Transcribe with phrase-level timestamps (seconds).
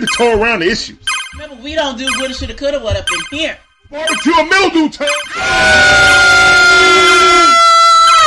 [0.00, 0.98] gonna tiptoe around the issues.
[1.34, 3.58] Remember, we don't do woulda, shoulda, coulda, what up in here.
[3.90, 5.08] Barbecue a mildew time.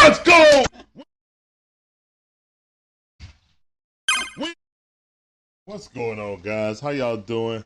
[0.03, 0.63] Let's go.
[5.65, 6.79] What's going on, guys?
[6.79, 7.63] How y'all doing?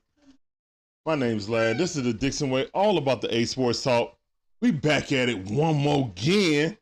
[1.05, 1.77] My name's Lad.
[1.77, 4.15] This is the Dixon Way, all about the A Sports Talk.
[4.61, 6.77] We back at it one more again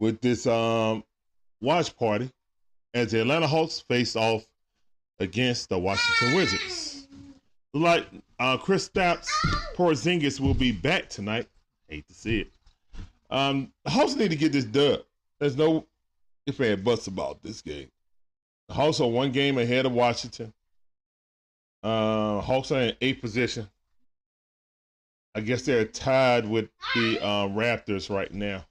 [0.00, 1.04] with this um
[1.60, 2.30] watch party
[2.94, 4.46] as the Atlanta Hawks face off
[5.20, 7.08] against the Washington Wizards.
[7.74, 8.06] Like
[8.38, 9.28] uh, Kristaps,
[9.76, 11.48] Porzingis will be back tonight.
[11.88, 12.50] Hate to see it.
[13.30, 15.00] Um, the Hawks need to get this dub.
[15.38, 15.86] There's no
[16.46, 17.90] if and buts about this game.
[18.68, 20.52] The Hawks are one game ahead of Washington.
[21.82, 23.68] Uh, Hawks are in eighth position.
[25.34, 28.64] I guess they're tied with the uh, Raptors right now.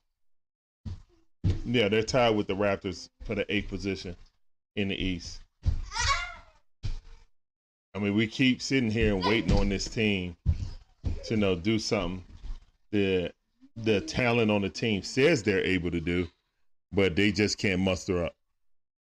[1.66, 4.16] Yeah, they're tied with the Raptors for the eighth position
[4.75, 5.41] in the East.
[7.97, 10.35] I mean, we keep sitting here and waiting on this team
[11.24, 12.24] to you know do something.
[12.91, 13.31] The
[13.75, 16.28] the talent on the team says they're able to do,
[16.91, 18.36] but they just can't muster up.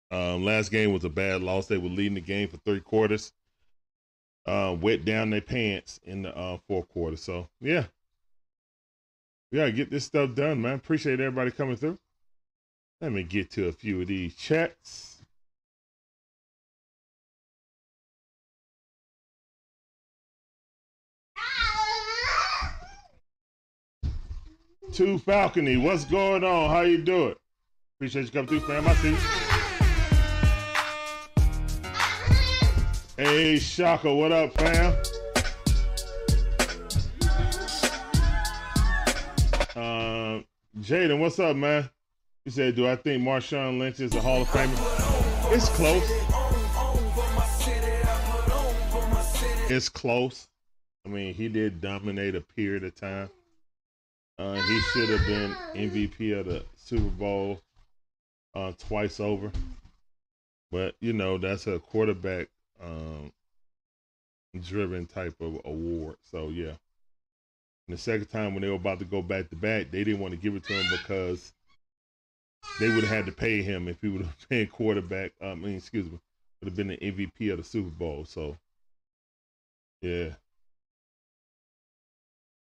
[0.10, 1.68] Um, last game was a bad loss.
[1.68, 3.34] They were leading the game for three quarters.
[4.48, 7.18] Uh, wet down their pants in the uh, fourth quarter.
[7.18, 7.86] So yeah,
[9.52, 10.74] we gotta get this stuff done, man.
[10.74, 12.00] Appreciate everybody coming through.
[13.00, 15.11] Let me get to a few of these chats.
[24.92, 26.70] Two Falcony, what's going on?
[26.70, 27.34] How you doing?
[27.96, 28.86] Appreciate you coming through, fam.
[28.86, 29.16] I see.
[33.16, 34.92] Hey, Shaka, what up, fam?
[39.74, 40.42] Uh,
[40.82, 41.90] Jaden, what's up, man?
[42.44, 46.04] He said, "Do I think Marshawn Lynch is a Hall of Famer?" It's close.
[49.72, 50.50] It's close.
[51.06, 53.30] I mean, he did dominate a period of time.
[54.42, 57.62] Uh, he should have been MVP of the Super Bowl
[58.56, 59.52] uh, twice over.
[60.72, 62.48] But you know, that's a quarterback
[62.84, 63.32] um,
[64.60, 66.16] driven type of award.
[66.24, 66.74] So yeah.
[67.88, 70.22] And the second time when they were about to go back to back, they didn't
[70.22, 71.54] want to give it to him because
[72.80, 75.34] they would have had to pay him if he would have been quarterback.
[75.40, 76.20] I mean, excuse me,
[76.62, 78.26] would have been the MVP of the Super Bowl.
[78.26, 78.58] So
[80.02, 80.30] yeah.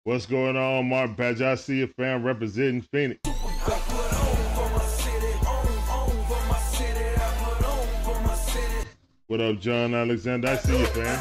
[0.03, 1.43] What's going on, Mark Badge?
[1.43, 3.19] I see a fan representing Phoenix.
[9.27, 10.47] What up, John Alexander?
[10.47, 11.19] I see you, fam.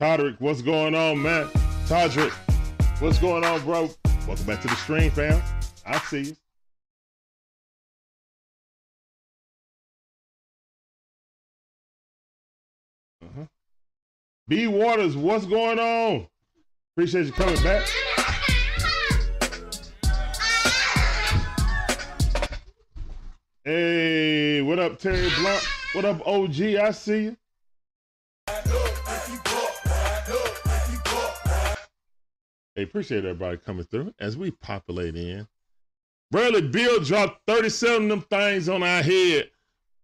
[0.00, 1.48] Todrick, what's going on, man?
[1.84, 2.32] Todrick,
[3.02, 3.90] what's going on, bro?
[4.26, 5.42] Welcome back to the stream, fam.
[5.84, 6.36] I see you.
[14.48, 16.28] B Waters, what's going on?
[16.94, 17.84] Appreciate you coming back.
[23.64, 25.64] Hey, what up, Terry Blunt?
[25.94, 26.60] What up, OG?
[26.60, 27.36] I see you.
[32.76, 35.48] Hey, appreciate everybody coming through as we populate in.
[36.30, 39.50] Bradley Beal dropped 37 of them things on our head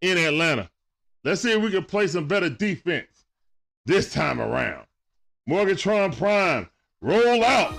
[0.00, 0.68] in Atlanta.
[1.22, 3.21] Let's see if we can play some better defense
[3.84, 4.86] this time around.
[5.48, 6.68] Morgatron Prime,
[7.00, 7.72] roll out.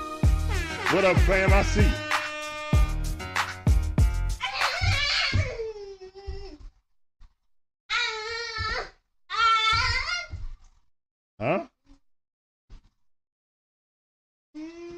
[0.91, 1.53] What up, fam?
[1.53, 1.91] I see you.
[11.39, 11.65] Huh?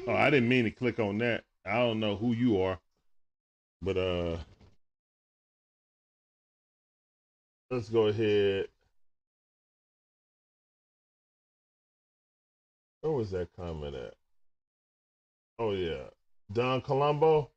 [0.08, 1.44] Oh, I didn't mean to click on that.
[1.64, 2.78] I don't know who you are,
[3.82, 4.36] but uh,
[7.70, 8.66] let's go ahead.
[13.06, 14.14] Where was that comment at?
[15.60, 16.08] Oh yeah,
[16.52, 17.50] Don Colombo.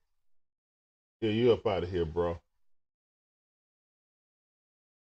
[1.22, 2.40] Yeah, you up out of here, bro.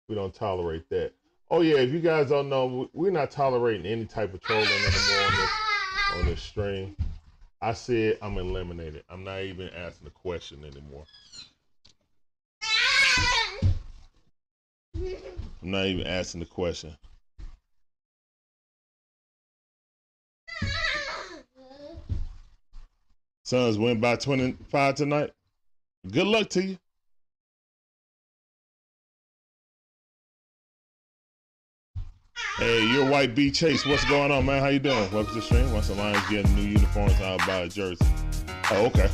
[0.10, 1.12] We don't tolerate that.
[1.52, 5.28] Oh yeah, if you guys don't know, we're not tolerating any type of trolling anymore
[5.28, 5.52] on this
[6.16, 6.96] on this stream.
[7.62, 9.04] I said I'm eliminated.
[9.12, 11.06] I'm not even asking the question anymore.
[14.96, 16.98] I'm not even asking the question.
[23.54, 25.30] Suns win by 25 tonight.
[26.10, 26.78] Good luck to you.
[32.58, 33.86] Hey, you're White B Chase.
[33.86, 34.60] What's going on, man?
[34.60, 34.98] How you doing?
[35.12, 35.72] Welcome to the stream.
[35.72, 38.04] Once the Lions get new uniforms, I'll buy a jersey.
[38.72, 39.12] Oh, okay.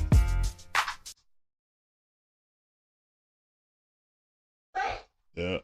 [5.36, 5.58] Yeah.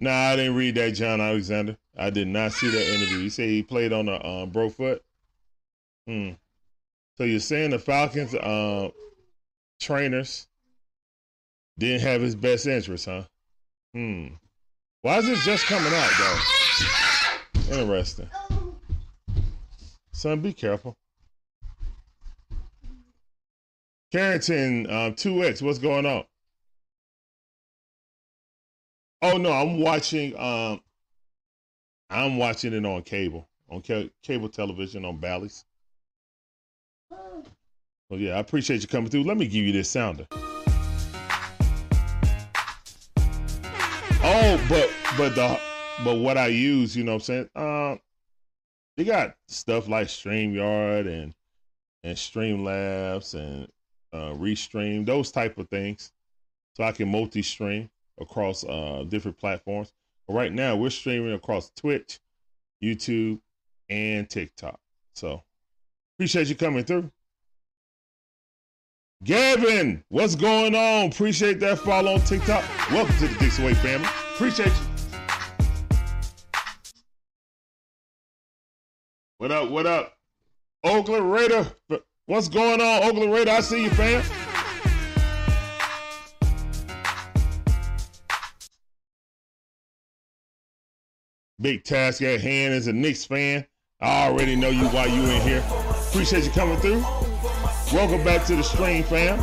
[0.00, 1.76] Nah, I didn't read that, John Alexander.
[1.96, 3.18] I did not see that interview.
[3.18, 5.00] You say he played on a um, Brofoot.
[6.06, 6.30] Hmm.
[7.16, 8.90] So you're saying the Falcons uh,
[9.80, 10.48] trainers
[11.78, 13.22] didn't have his best interest, huh?
[13.94, 14.26] Hmm.
[15.02, 17.80] Why is this just coming out though?
[17.80, 18.30] Interesting.
[20.12, 20.96] Son, be careful.
[24.10, 26.24] Carrington, um, 2X, what's going on?
[29.26, 30.38] Oh no, I'm watching.
[30.38, 30.82] Um,
[32.10, 35.64] I'm watching it on cable, on ca- cable television on Bally's.
[37.10, 37.42] Oh
[38.10, 39.24] yeah, I appreciate you coming through.
[39.24, 40.26] Let me give you this sounder.
[44.26, 45.58] Oh, but but the
[46.04, 47.48] but what I use, you know what I'm saying?
[47.56, 47.96] Uh,
[48.98, 51.32] you got stuff like StreamYard and
[52.02, 53.68] and Streamlabs and
[54.12, 56.12] uh, Restream, those type of things,
[56.76, 57.88] so I can multi-stream
[58.20, 59.92] across uh, different platforms.
[60.26, 62.20] But right now, we're streaming across Twitch,
[62.82, 63.40] YouTube,
[63.88, 64.78] and TikTok.
[65.14, 65.42] So
[66.16, 67.10] appreciate you coming through.
[69.22, 71.06] Gavin, what's going on?
[71.06, 72.62] Appreciate that follow on TikTok.
[72.90, 74.08] Welcome to the Dixon Way family.
[74.34, 74.72] Appreciate you.
[79.38, 79.70] What up?
[79.70, 80.14] What up?
[80.84, 81.66] Oakland Raider.
[82.26, 83.50] What's going on, Oakland Raider?
[83.50, 84.22] I see you, fam.
[91.64, 93.64] Big task at hand as a Knicks fan.
[93.98, 95.64] I already know you why you in here.
[96.10, 97.00] Appreciate you coming through.
[97.90, 99.42] Welcome back to the stream, fam.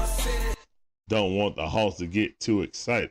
[1.10, 3.10] Don't want the Hawks to get too excited.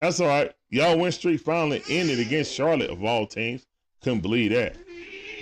[0.00, 0.50] That's all right.
[0.70, 3.66] Y'all win streak finally ended against Charlotte of all teams.
[4.00, 4.76] Couldn't believe that.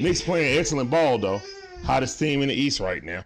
[0.00, 1.40] Knicks playing excellent ball though.
[1.85, 3.25] Hottest team in the East right now.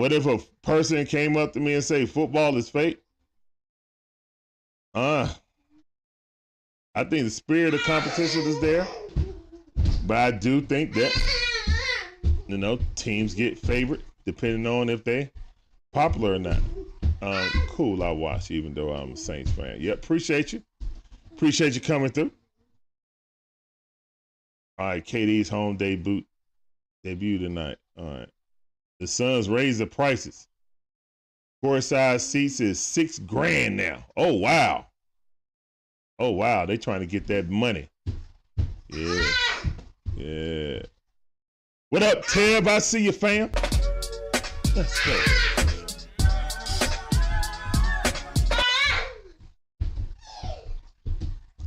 [0.00, 3.02] What if a person came up to me and say football is fake?
[4.94, 5.28] Uh,
[6.94, 8.88] I think the spirit of competition is there,
[10.06, 11.12] but I do think that
[12.48, 15.30] you know teams get favored depending on if they
[15.92, 16.62] popular or not.
[17.20, 19.76] Um, cool, I watch even though I'm a Saints fan.
[19.80, 20.62] Yeah, appreciate you.
[21.32, 22.32] Appreciate you coming through.
[24.78, 26.24] All right, KD's home debut
[27.04, 27.76] debut tonight.
[27.98, 28.28] All right.
[29.00, 30.46] The Suns raised the prices.
[31.62, 34.04] Court size seats is six grand now.
[34.14, 34.86] Oh wow.
[36.18, 36.66] Oh wow.
[36.66, 37.88] They trying to get that money.
[38.90, 39.24] Yeah.
[40.16, 40.82] Yeah.
[41.88, 42.68] What up, Tab?
[42.68, 43.50] I see you, fam.
[44.76, 45.18] Let's go.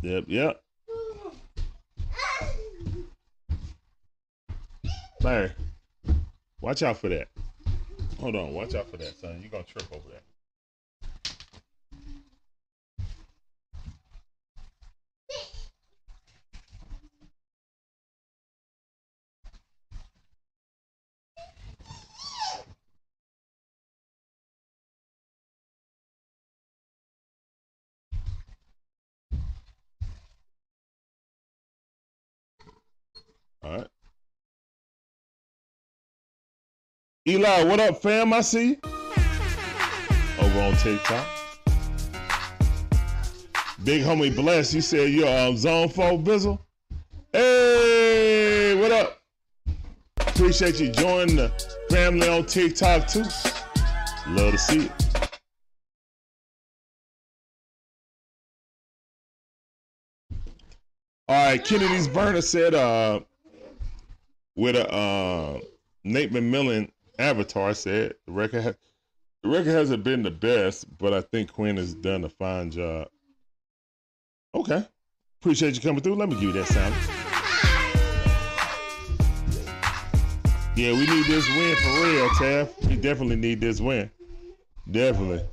[0.03, 0.61] Yep, yep.
[5.21, 5.51] Larry,
[6.63, 7.27] watch out for that.
[8.19, 9.37] Hold on, watch out for that, son.
[9.41, 10.23] You're gonna trip over that.
[37.25, 38.33] Eli, what up, fam?
[38.33, 38.77] I see.
[40.39, 41.25] Over on TikTok.
[43.85, 46.59] Big homie Bless, you said you're um, zone 4 Bizzle.
[47.31, 49.21] Hey, what up?
[50.19, 51.49] Appreciate you joining the
[51.89, 53.23] family on TikTok too.
[54.27, 54.91] Love to see it.
[61.29, 63.21] All right, Kennedy's burner said uh
[64.57, 65.59] with a uh,
[66.03, 66.89] Nate McMillan
[67.19, 68.73] avatar said the record ha-
[69.43, 73.09] the record hasn't been the best, but I think Quin has done a fine job.
[74.55, 74.87] Okay.
[75.41, 76.15] Appreciate you coming through.
[76.15, 76.95] Let me give you that sound.
[80.75, 82.89] Yeah, we need this win for real, Taff.
[82.89, 84.09] We definitely need this win.
[84.89, 85.43] Definitely.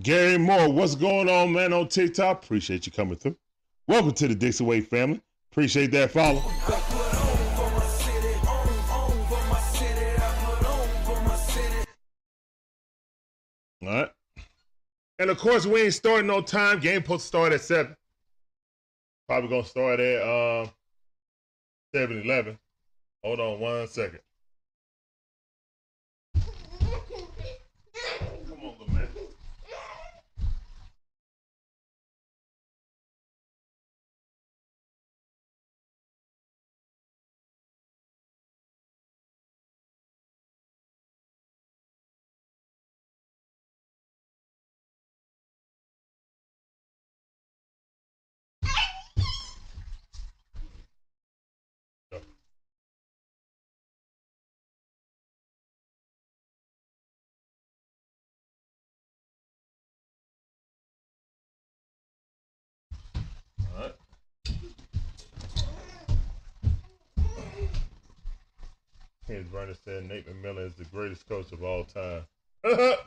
[0.00, 2.44] Gary Moore, what's going on, man, on TikTok?
[2.44, 3.36] Appreciate you coming through.
[3.86, 5.20] Welcome to the Dixon Way family.
[5.54, 6.42] Appreciate that follow.
[13.80, 14.10] All right.
[15.20, 16.80] And of course, we ain't starting no time.
[16.80, 17.94] Game to start at 7.
[19.28, 20.66] Probably going to start at uh,
[21.94, 22.58] 7 11.
[23.22, 24.18] Hold on one second.
[69.34, 72.22] James Vernon said Nate McMillan is the greatest coach of all time.
[72.64, 72.98] I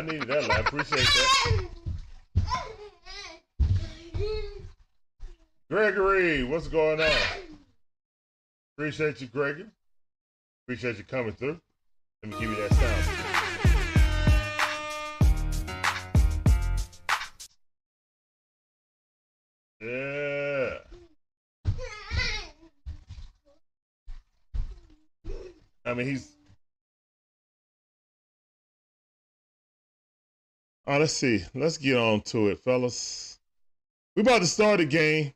[0.00, 0.50] needed that.
[0.50, 1.66] I appreciate that.
[5.70, 7.10] Gregory, what's going on?
[8.78, 9.66] Appreciate you, Gregory.
[10.64, 11.60] Appreciate you coming through.
[12.22, 12.97] Let me give you that sound.
[25.98, 26.32] Mean, he's.
[30.86, 31.44] Oh, let's see.
[31.54, 33.38] Let's get on to it, fellas.
[34.16, 35.34] We about to start the game.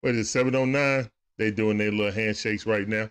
[0.00, 1.10] What is it, 709?
[1.36, 3.10] They doing their little handshakes right now.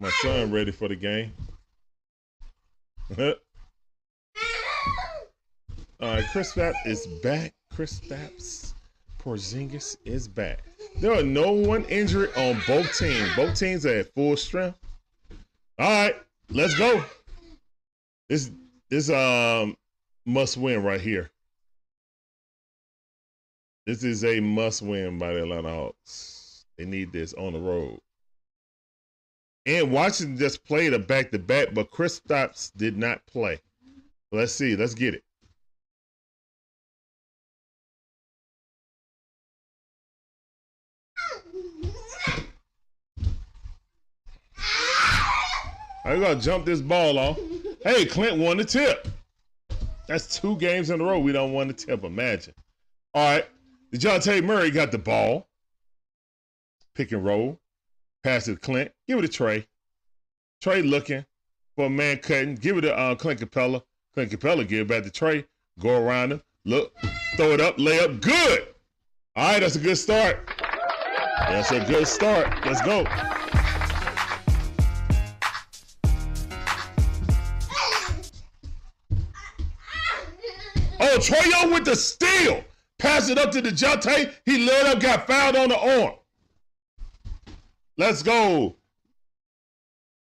[0.00, 1.32] My son ready for the game.
[6.00, 7.52] Right, Kristaps is back.
[7.74, 8.74] Kristaps
[9.18, 10.60] Porzingis is back.
[11.00, 13.28] There are no one injury on both teams.
[13.34, 14.78] Both teams are at full strength.
[15.78, 16.14] All right,
[16.50, 17.04] let's go.
[18.28, 18.50] This
[18.90, 19.76] this um
[20.24, 21.30] must win right here.
[23.86, 26.64] This is a must win by the Atlanta Hawks.
[26.76, 27.98] They need this on the road.
[29.66, 33.60] And Washington just played a back to back, but Kristaps did not play.
[34.30, 34.76] Let's see.
[34.76, 35.24] Let's get it.
[46.08, 47.38] I'm gonna jump this ball off.
[47.84, 49.08] Hey, Clint won the tip.
[50.06, 52.02] That's two games in a row we don't won the tip.
[52.02, 52.54] Imagine.
[53.12, 53.46] All right.
[53.92, 55.48] DeJounte Murray got the ball.
[56.94, 57.60] Pick and roll.
[58.24, 58.90] Pass it to Clint.
[59.06, 59.66] Give it to Trae.
[60.64, 61.26] Trae looking
[61.76, 62.54] for a man cutting.
[62.54, 63.82] Give it to uh, Clint Capela.
[64.14, 65.44] Clint Capela give it back to Trae.
[65.78, 66.42] Go around him.
[66.64, 66.94] Look.
[67.36, 67.74] Throw it up.
[67.78, 68.18] Lay up.
[68.22, 68.68] Good.
[69.36, 69.60] All right.
[69.60, 70.50] That's a good start.
[71.38, 72.64] That's a good start.
[72.64, 73.04] Let's go.
[81.18, 82.64] Trae Young with the steal.
[82.98, 84.32] Pass it up to DeJounte.
[84.44, 86.14] He lit up, got fouled on the arm.
[87.96, 88.76] Let's go.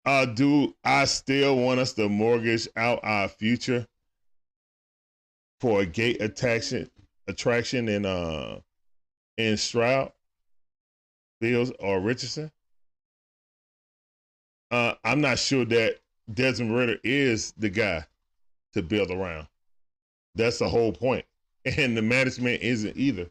[0.06, 3.88] Uh, do I still want us to mortgage out our future
[5.60, 6.92] for a gate attraction
[7.28, 8.60] attraction in uh
[9.38, 10.12] in Stroud,
[11.42, 12.52] Fields, or Richardson?
[14.70, 15.98] Uh, I'm not sure that
[16.32, 18.06] Desmond Ridder is the guy
[18.74, 19.48] to build around.
[20.36, 21.26] That's the whole point.
[21.78, 23.28] And the management isn't either.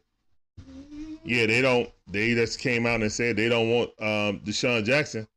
[1.23, 1.89] Yeah, they don't.
[2.07, 5.27] They just came out and said they don't want um, Deshaun Jackson,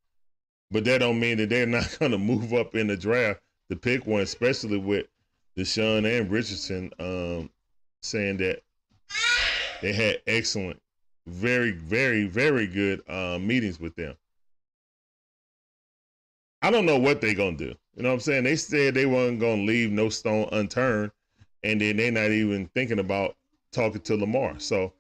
[0.71, 3.77] but that don't mean that they're not going to move up in the draft to
[3.77, 5.07] pick one, especially with
[5.57, 7.51] Deshaun and Richardson um,
[8.03, 8.63] saying that
[9.81, 10.81] they had excellent,
[11.27, 14.17] very, very, very good uh, meetings with them.
[16.61, 17.75] I don't know what they're gonna do.
[17.95, 18.45] You know what I'm saying?
[18.45, 21.13] They said they weren't gonna leave no stone unturned,
[21.63, 23.37] and then they're not even thinking about
[23.73, 24.59] talking to Lamar.
[24.59, 24.93] So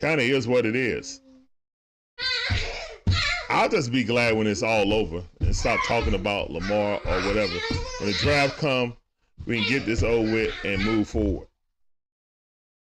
[0.00, 1.20] kind of is what it is.
[3.50, 7.54] I'll just be glad when it's all over and stop talking about Lamar or whatever.
[8.00, 8.96] When the draft come,
[9.46, 11.46] we can get this over with and move forward.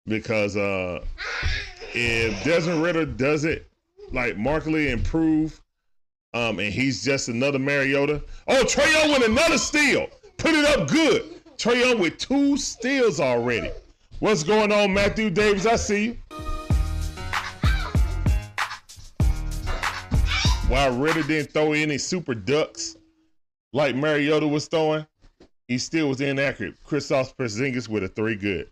[0.06, 1.04] Because uh,
[1.94, 3.62] if Desmond Ridder doesn't
[4.12, 5.61] like markedly improve,
[6.34, 8.22] um, and he's just another Mariota.
[8.48, 10.08] Oh, Trae Young with another steal.
[10.38, 11.24] Put it up good.
[11.58, 13.72] Trae Young with two steals already.
[14.20, 15.66] What's going on, Matthew Davis?
[15.66, 16.18] I see you.
[20.68, 22.96] While Ridder didn't throw any super ducks
[23.74, 25.06] like Mariota was throwing,
[25.68, 26.76] he still was inaccurate.
[26.86, 28.70] Kristaps Porzingis with a three good.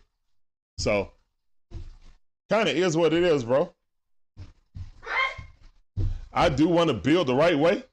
[0.78, 1.10] So,
[2.48, 3.74] kind of is what it is, bro.
[6.32, 7.84] I do want to build the right way.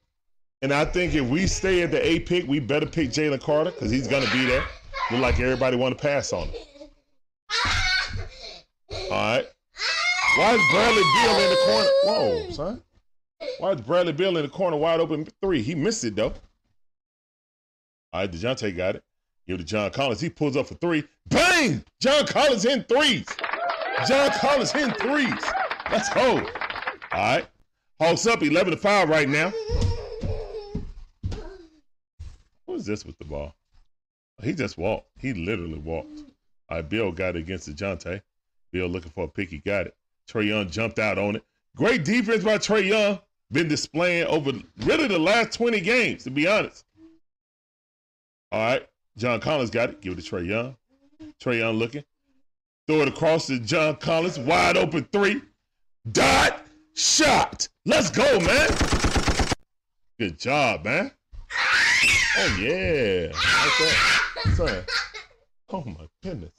[0.62, 3.70] And I think if we stay at the A pick, we better pick Jalen Carter
[3.70, 4.64] because he's going to be there.
[5.10, 6.62] Look like everybody want to pass on him.
[8.90, 9.46] All right.
[10.36, 11.88] Why is Bradley Beal in the corner?
[12.04, 12.82] Whoa, son.
[13.58, 15.62] Why is Bradley Beal in the corner wide open three?
[15.62, 16.34] He missed it, though.
[18.12, 19.04] All right, DeJounte got it.
[19.46, 20.20] Give it to John Collins.
[20.20, 21.04] He pulls up for three.
[21.28, 21.84] Bang!
[22.00, 23.26] John Collins in threes.
[24.06, 25.44] John Collins in threes.
[25.90, 26.38] Let's go.
[26.38, 26.44] All
[27.12, 27.46] right.
[28.00, 29.52] Hawks up 11 to 5 right now.
[32.66, 33.54] What is this with the ball?
[34.42, 35.08] He just walked.
[35.18, 36.20] He literally walked.
[36.68, 38.22] All right, Beal got it against DeJounte.
[38.70, 39.48] Beal looking for a pick.
[39.48, 39.96] He got it.
[40.30, 41.42] Trae Young jumped out on it.
[41.74, 43.18] Great defense by Trae Young.
[43.50, 44.52] Been displaying over
[44.84, 46.84] really the last 20 games, to be honest.
[48.52, 48.86] All right.
[49.16, 50.00] John Collins got it.
[50.00, 50.76] Give it to Trae Young.
[51.42, 52.04] Trae Young looking.
[52.86, 54.38] Throw it across to John Collins.
[54.38, 55.42] Wide open three.
[56.12, 56.67] Dot.
[56.98, 57.68] Shot.
[57.86, 58.70] Let's go, man.
[60.18, 61.12] Good job, man.
[62.36, 63.30] Oh, yeah.
[64.44, 64.56] Like.
[64.56, 64.84] Son.
[65.68, 66.50] Oh, my goodness.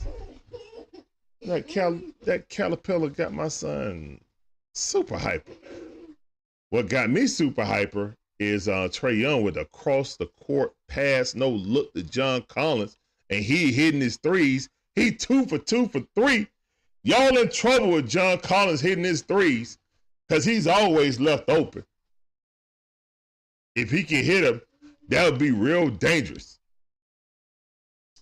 [1.41, 4.21] That cal that caterpillar got my son
[4.73, 5.51] super hyper.
[6.69, 11.35] What got me super hyper is uh Trae Young with a cross the court pass,
[11.35, 12.95] no look to John Collins,
[13.29, 14.69] and he hitting his threes.
[14.95, 16.47] He two for two for three.
[17.03, 19.77] Y'all in trouble with John Collins hitting his threes
[20.29, 21.83] because he's always left open.
[23.75, 24.61] If he can hit him,
[25.07, 26.59] that would be real dangerous.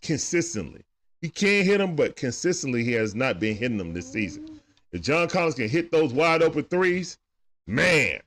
[0.01, 0.83] Consistently.
[1.21, 4.61] He can't hit him, but consistently he has not been hitting them this season.
[4.91, 7.17] If John Collins can hit those wide open threes,
[7.65, 8.21] man,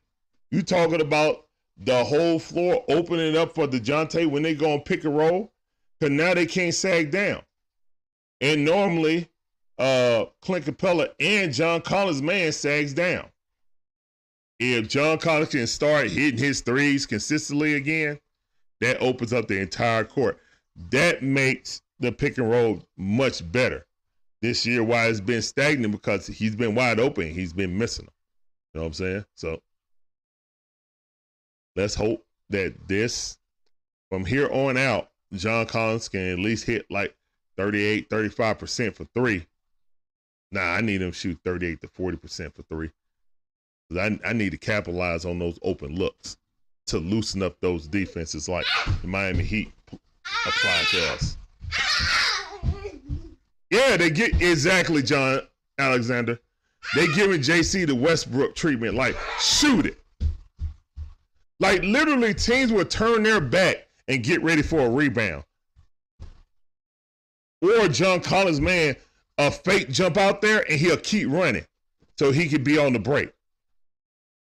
[0.51, 1.47] you talking about
[1.79, 5.53] the whole floor opening up for DeJounte when they go and pick and roll,
[5.99, 7.41] because now they can't sag down.
[8.43, 9.29] And normally,
[9.79, 13.31] uh, Clint Capela and John Collins' man sags down.
[14.63, 18.21] If John Collins can start hitting his threes consistently again,
[18.83, 20.39] that opens up the entire court.
[20.91, 23.87] That makes the pick and roll much better
[24.43, 24.85] this year.
[24.85, 27.31] Why it's been stagnant because he's been wide open.
[27.31, 28.15] He's been missing them.
[28.75, 29.25] You know what I'm saying?
[29.35, 29.63] So
[31.75, 33.39] let's hope that this,
[34.11, 37.17] from here on out, John Collins can at least hit like
[37.57, 39.47] 38, 35% for three.
[40.53, 42.91] Nah, I need him to shoot 38 to 40% for three.
[43.99, 46.37] I, I need to capitalize on those open looks
[46.87, 48.67] to loosen up those defenses like
[49.03, 49.73] the Miami Heat
[50.47, 51.37] apply to us.
[53.71, 55.41] Yeah, they get exactly John
[55.79, 56.39] Alexander.
[56.95, 59.99] They giving JC the Westbrook treatment, like shoot it.
[61.61, 65.45] Like literally, teams will turn their back and get ready for a rebound.
[67.63, 68.97] Or John Collins, man,
[69.39, 71.67] a fake jump out there and he'll keep running
[72.19, 73.31] so he could be on the break.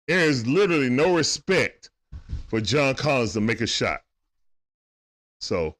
[0.10, 1.92] There is literally no respect
[2.48, 4.02] for John Collins to make a shot.
[5.40, 5.76] So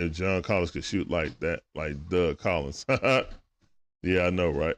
[0.00, 2.84] if John Collins could shoot like that, like Doug Collins.
[2.88, 4.74] yeah, I know, right?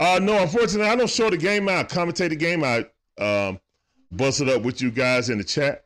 [0.00, 2.86] Uh no, unfortunately, I don't show the game out, commentate the game I
[3.22, 3.60] Um,
[4.10, 5.84] bust it up with you guys in the chat.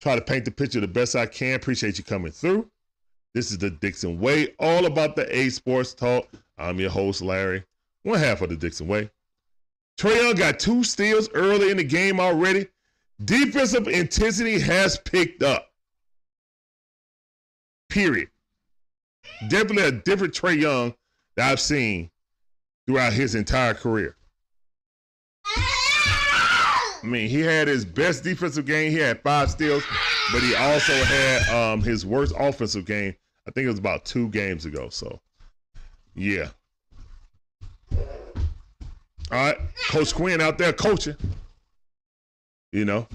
[0.00, 1.56] Try to paint the picture the best I can.
[1.56, 2.70] Appreciate you coming through.
[3.34, 6.28] This is the Dixon Way, all about the A Sports Talk.
[6.56, 7.64] I'm your host, Larry,
[8.02, 9.10] one half of the Dixon Way.
[9.98, 12.68] Trae Young got two steals early in the game already.
[13.24, 15.72] Defensive intensity has picked up.
[17.88, 18.28] Period.
[19.48, 20.94] Definitely a different Trae Young
[21.36, 22.10] that I've seen
[22.86, 24.16] throughout his entire career.
[25.46, 28.90] I mean, he had his best defensive game.
[28.90, 29.84] He had five steals,
[30.32, 33.14] but he also had um, his worst offensive game.
[33.46, 34.88] I think it was about two games ago.
[34.90, 35.20] So,
[36.14, 36.48] yeah.
[39.30, 39.58] All right,
[39.90, 41.16] Coach Quin out there coaching.
[42.72, 43.06] You know,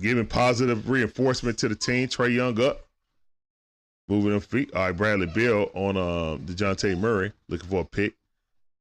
[0.00, 2.08] giving positive reinforcement to the team.
[2.08, 2.86] Trae Young up.
[4.08, 4.72] Moving them feet.
[4.74, 8.14] All right, Bradley Beal on uh, DeJounte Murray, looking for a pick.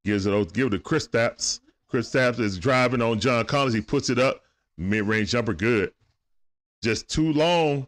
[0.03, 1.59] Gives it to give it to Kristaps.
[1.87, 3.73] Chris Stapps is driving on John Collins.
[3.73, 4.41] He puts it up.
[4.77, 5.91] Mid-range jumper, good.
[6.83, 7.87] Just too long.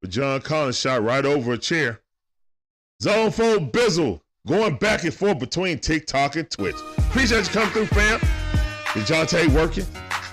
[0.00, 2.00] But John Collins shot right over a chair.
[3.02, 6.76] Zone 4 Bizzle going back and forth between TikTok and Twitch.
[6.98, 8.20] Appreciate you coming through, fam.
[8.92, 9.86] DeJounte working.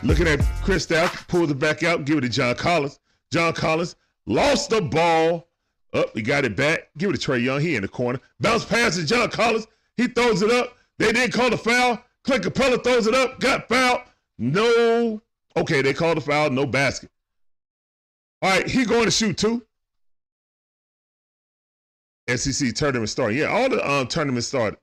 [0.04, 3.00] Looking at Kristaps, pulls it back out, give it to John Collins.
[3.32, 5.48] John Collins lost the ball
[5.94, 6.90] up, oh, he got it back.
[6.98, 7.62] Give it to Trae Young.
[7.62, 8.20] He in the corner.
[8.40, 9.68] Bounce pass to John Collins.
[9.96, 10.76] He throws it up.
[10.98, 12.04] They didn't call the foul.
[12.24, 13.40] Clint Capela throws it up.
[13.40, 14.02] Got fouled.
[14.40, 15.22] No.
[15.56, 16.50] Okay, they called the foul.
[16.50, 17.12] No basket.
[18.44, 19.66] All right, he going to shoot too.
[22.28, 23.38] SEC tournament started.
[23.38, 24.78] Yeah, all the um, tournaments started.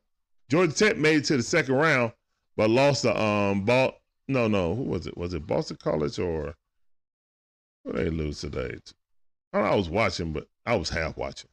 [0.48, 2.12] Georgia Tech made it to the second round,
[2.56, 4.00] but lost the um ball.
[4.28, 5.16] No, no, who was it?
[5.16, 6.54] Was it Boston College or
[7.84, 8.78] who they lose today?
[9.52, 11.50] I, I was watching, but I was half watching.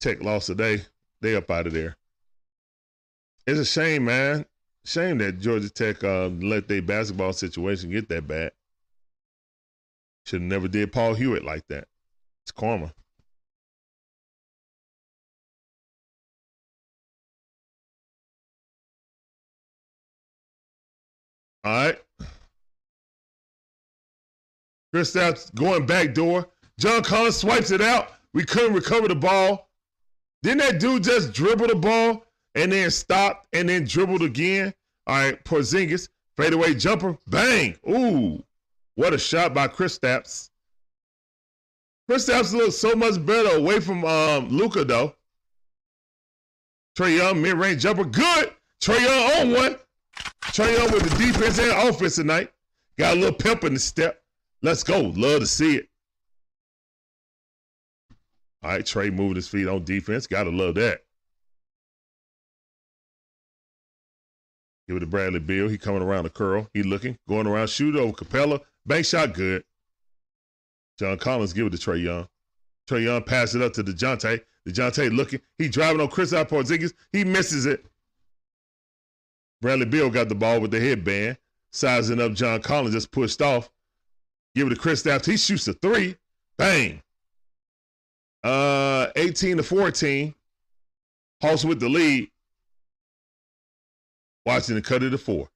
[0.00, 0.82] Tech lost today.
[1.20, 1.96] They up out of there.
[3.44, 4.46] It's a shame, man.
[4.84, 8.52] Shame that Georgia Tech uh, let their basketball situation get that bad.
[10.24, 11.86] Should have never did Paul Hewitt like that.
[12.44, 12.92] It's karma.
[21.64, 21.98] All right.
[24.94, 26.46] Kristaps going back door
[26.78, 28.12] John Collins swipes it out.
[28.32, 29.70] We couldn't recover the ball.
[30.42, 34.74] Didn't that dude just dribble the ball and then stop and then dribbled again?
[35.06, 37.76] All right, Porzingis, fadeaway jumper, bang.
[37.88, 38.42] Ooh,
[38.96, 40.50] what a shot by Kristaps.
[42.08, 45.14] Kristaps looks so much better away from um, Luka though.
[46.96, 48.52] Trae Young mid-range jumper, good.
[48.80, 49.76] Trae Young on one.
[50.42, 52.52] Trae Young with the defense and offense tonight.
[52.98, 54.22] Got a little pep in the step.
[54.62, 55.00] Let's go.
[55.00, 55.88] Love to see it.
[58.62, 60.26] All right, Trae moving his feet on defense.
[60.26, 61.00] Gotta love that.
[64.88, 65.68] Give it to Bradley Beal.
[65.68, 66.68] He coming around the curl.
[66.72, 68.60] He looking, going around, shoot over Capela.
[68.86, 69.64] Bank shot good.
[70.98, 72.28] John Collins give it to Trae Young.
[72.88, 74.40] Trae Young pass it up to DeJounte.
[74.68, 75.40] DeJounte looking.
[75.58, 76.92] He driving on Chris Porzingis.
[77.12, 77.84] He misses it.
[79.60, 81.38] Bradley Beal got the ball with the headband.
[81.72, 83.70] Sizing up John Collins, just pushed off.
[84.54, 85.26] Give it to Kristaps.
[85.26, 86.16] He shoots a three.
[86.56, 87.02] Bang.
[88.44, 90.34] Uh, 18 to 14.
[91.42, 92.30] Hawks with the lead.
[94.46, 95.48] Washington cut it to four.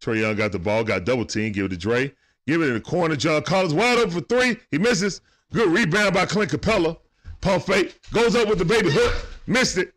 [0.00, 2.12] Trae Young got the ball, got double team, give it to Dre.
[2.46, 3.16] Give it in the corner.
[3.16, 4.56] John Collins wide open for three.
[4.70, 5.20] He misses.
[5.52, 6.96] Good rebound by Clint Capela.
[7.40, 7.98] Pump fake.
[8.12, 9.26] Goes up with the baby hook.
[9.46, 9.94] Missed it.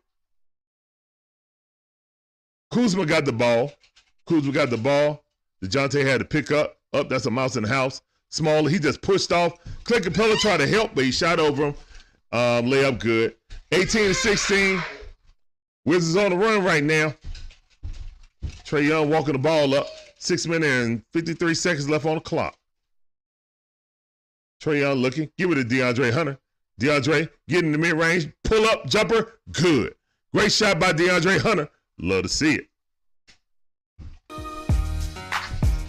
[2.72, 3.72] Kuzma got the ball.
[4.26, 5.24] Kuzma got the ball.
[5.64, 6.76] DeJounte had to pick up.
[6.94, 8.00] Up, that's a mouse in the house.
[8.30, 9.52] Smaller, he just pushed off.
[9.84, 11.74] Clint Capela tried to help, but he shot over him.
[12.32, 13.34] Um, layup good.
[13.72, 14.82] 18 to 16.
[15.84, 17.14] Wizards on the run right now.
[18.64, 19.88] Trae Young walking the ball up.
[20.18, 22.56] Six minutes and 53 seconds left on the clock.
[24.62, 25.30] Trae Young looking.
[25.38, 26.38] Give it to DeAndre Hunter.
[26.80, 28.28] DeAndre getting the mid range.
[28.44, 29.40] Pull up jumper.
[29.52, 29.94] Good.
[30.34, 31.68] Great shot by DeAndre Hunter.
[32.00, 32.68] Love to see it.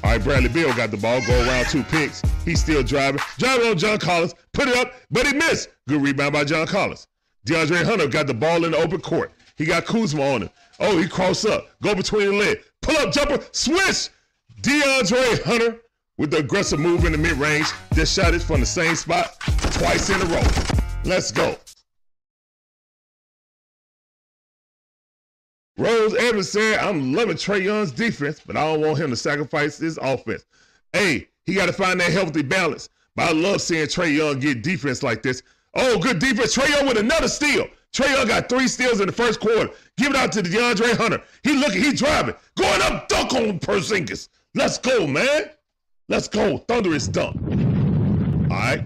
[0.01, 1.21] All right, Bradley Beal got the ball.
[1.25, 2.21] Go around two picks.
[2.45, 3.21] He's still driving.
[3.37, 4.33] Driving on John Collins.
[4.53, 5.69] Put it up, but he missed.
[5.87, 7.07] Good rebound by John Collins.
[7.45, 9.31] DeAndre Hunter got the ball in the open court.
[9.55, 10.49] He got Kuzma on him.
[10.79, 11.67] Oh, he crossed up.
[11.81, 12.59] Go between the leg.
[12.81, 13.43] Pull up jumper.
[13.51, 14.09] Switch.
[14.61, 15.79] DeAndre Hunter
[16.17, 17.67] with the aggressive move in the mid range.
[17.93, 19.39] Just shot it from the same spot
[19.73, 20.43] twice in a row.
[21.05, 21.55] Let's go.
[25.77, 29.77] Rose Evans said, I'm loving Trae Young's defense, but I don't want him to sacrifice
[29.77, 30.45] his offense.
[30.91, 32.89] Hey, he got to find that healthy balance.
[33.15, 35.41] But I love seeing Trae Young get defense like this.
[35.75, 36.57] Oh, good defense.
[36.57, 37.65] Trae Young with another steal.
[37.93, 39.69] Trae Young got three steals in the first quarter.
[39.97, 41.23] Give it out to DeAndre Hunter.
[41.43, 42.35] He looking, he driving.
[42.57, 44.27] Going up, dunk on Porzingis.
[44.55, 45.51] Let's go, man.
[46.07, 46.57] Let's go.
[46.57, 47.39] Thunderous dunk.
[48.51, 48.83] All right.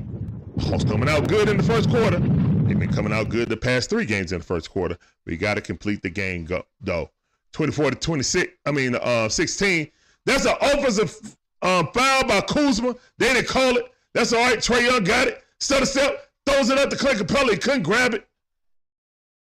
[0.60, 2.19] Hawks coming out good in the first quarter.
[2.19, 4.97] They've been coming out good the past three games in the first quarter.
[5.26, 7.10] We got to complete the game, go, though.
[7.54, 9.89] 24 to 26, I mean, uh, 16.
[10.26, 12.95] That's an offensive um, foul by Kuzma.
[13.17, 13.86] They didn't call it.
[14.13, 14.60] That's all right.
[14.60, 15.43] Trae Young got it.
[15.60, 17.52] Stutter step, throws it up to Clint Capela.
[17.52, 18.28] He couldn't grab it.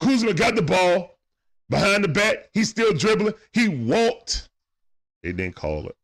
[0.01, 1.17] Kuzma got the ball
[1.69, 2.49] behind the back.
[2.53, 3.35] He's still dribbling.
[3.53, 4.49] He walked.
[5.23, 5.95] They didn't call it.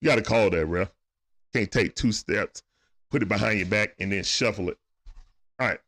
[0.00, 0.90] You got to call that, ref.
[1.52, 2.62] Can't take two steps,
[3.10, 4.78] put it behind your back, and then shuffle it.
[5.58, 5.80] All right.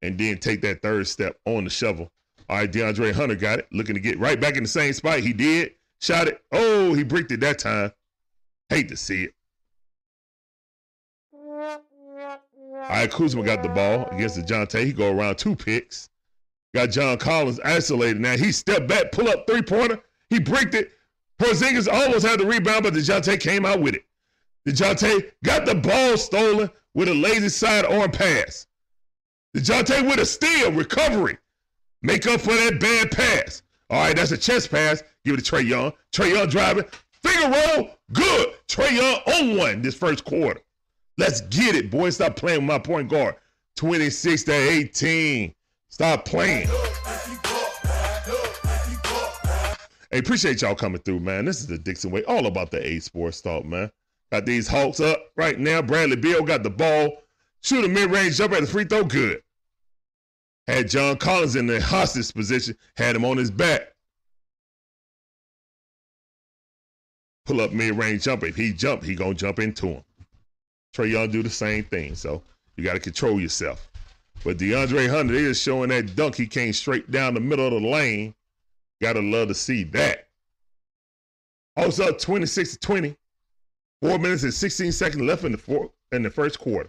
[0.00, 2.10] And then take that third step on the shovel.
[2.48, 3.68] All right, DeAndre Hunter got it.
[3.72, 5.20] Looking to get right back in the same spot.
[5.20, 5.74] He did.
[6.00, 6.42] Shot it.
[6.50, 7.92] Oh, he bricked it that time.
[8.68, 9.34] Hate to see it.
[11.32, 14.86] All right, Kuzma got the ball against the John Tay.
[14.86, 16.08] He go around two picks.
[16.74, 18.20] Got John Collins isolated.
[18.20, 20.00] Now he stepped back, pull up three pointer.
[20.30, 20.92] He bricked it.
[21.42, 24.04] Porzingis almost had the rebound, but DeJounte came out with it.
[24.68, 28.68] DeJounte got the ball stolen with a lazy side arm pass.
[29.56, 31.36] DeJounte with a steal, recovery.
[32.00, 33.62] Make up for that bad pass.
[33.90, 35.02] All right, that's a chest pass.
[35.24, 35.92] Give it to Trae Young.
[36.12, 36.84] Trae Young driving.
[37.10, 37.90] Finger roll.
[38.12, 38.54] Good.
[38.68, 40.60] Trae Young on one this first quarter.
[41.18, 42.10] Let's get it, boy.
[42.10, 43.34] Stop playing with my point guard.
[43.76, 45.54] 26 to 18.
[45.88, 46.68] Stop playing.
[50.12, 51.46] Hey, appreciate y'all coming through, man.
[51.46, 53.90] This is the Dixon Way, all about the A Sports Talk, man.
[54.30, 55.80] Got these Hawks up right now.
[55.80, 57.22] Bradley Beal got the ball.
[57.62, 59.04] Shoot a mid-range jumper at the free throw.
[59.04, 59.42] Good.
[60.66, 62.76] Had John Collins in the hostage position.
[62.94, 63.94] Had him on his back.
[67.46, 68.46] Pull up mid-range jumper.
[68.46, 70.04] If he jump, he gonna jump into him.
[70.94, 72.14] Trae Young do the same thing.
[72.16, 72.42] So
[72.76, 73.90] you got to control yourself.
[74.44, 76.34] But DeAndre Hunter is showing that dunk.
[76.34, 78.34] He came straight down the middle of the lane
[79.02, 80.28] Gotta love to see that.
[81.76, 83.16] Also, 26 to 20.
[84.00, 86.88] Four minutes and 16 seconds left in the four, in the first quarter.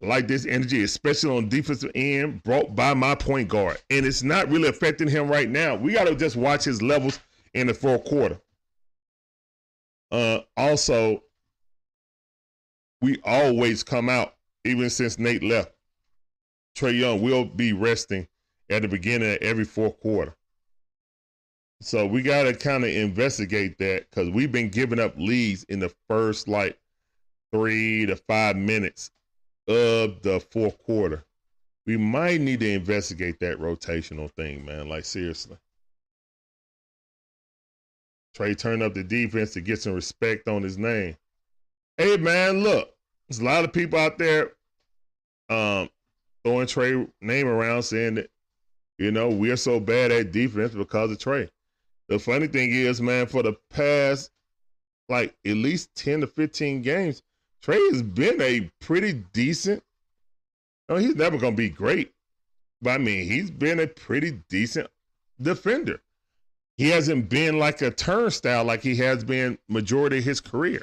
[0.00, 3.78] Like this energy, especially on defensive end, brought by my point guard.
[3.90, 5.74] And it's not really affecting him right now.
[5.74, 7.18] We gotta just watch his levels
[7.54, 8.38] in the fourth quarter.
[10.10, 11.22] Uh, also,
[13.00, 15.72] we always come out, even since Nate left.
[16.76, 18.28] Trae Young will be resting
[18.70, 20.34] at the beginning of every fourth quarter.
[21.80, 25.78] So we got to kind of investigate that because we've been giving up leads in
[25.78, 26.78] the first like
[27.52, 29.10] three to five minutes
[29.68, 31.24] of the fourth quarter.
[31.86, 34.88] We might need to investigate that rotational thing, man.
[34.88, 35.56] Like, seriously.
[38.36, 41.16] Trae turned up the defense to get some respect on his name.
[41.96, 42.90] Hey, man, look,
[43.28, 44.52] there's a lot of people out there
[45.48, 45.88] um,
[46.44, 48.30] throwing Trae name around saying that,
[48.98, 51.48] you know, we're so bad at defense because of Trae.
[52.08, 54.30] The funny thing is, man, for the past
[55.08, 57.22] like at least 10 to 15 games,
[57.62, 59.82] Trae has been a pretty decent.
[60.88, 62.12] I mean, he's never to be great,
[62.80, 64.88] but I mean, he's been a pretty decent
[65.40, 66.00] defender.
[66.76, 70.82] He hasn't been like a turnstile like he has been majority of his career.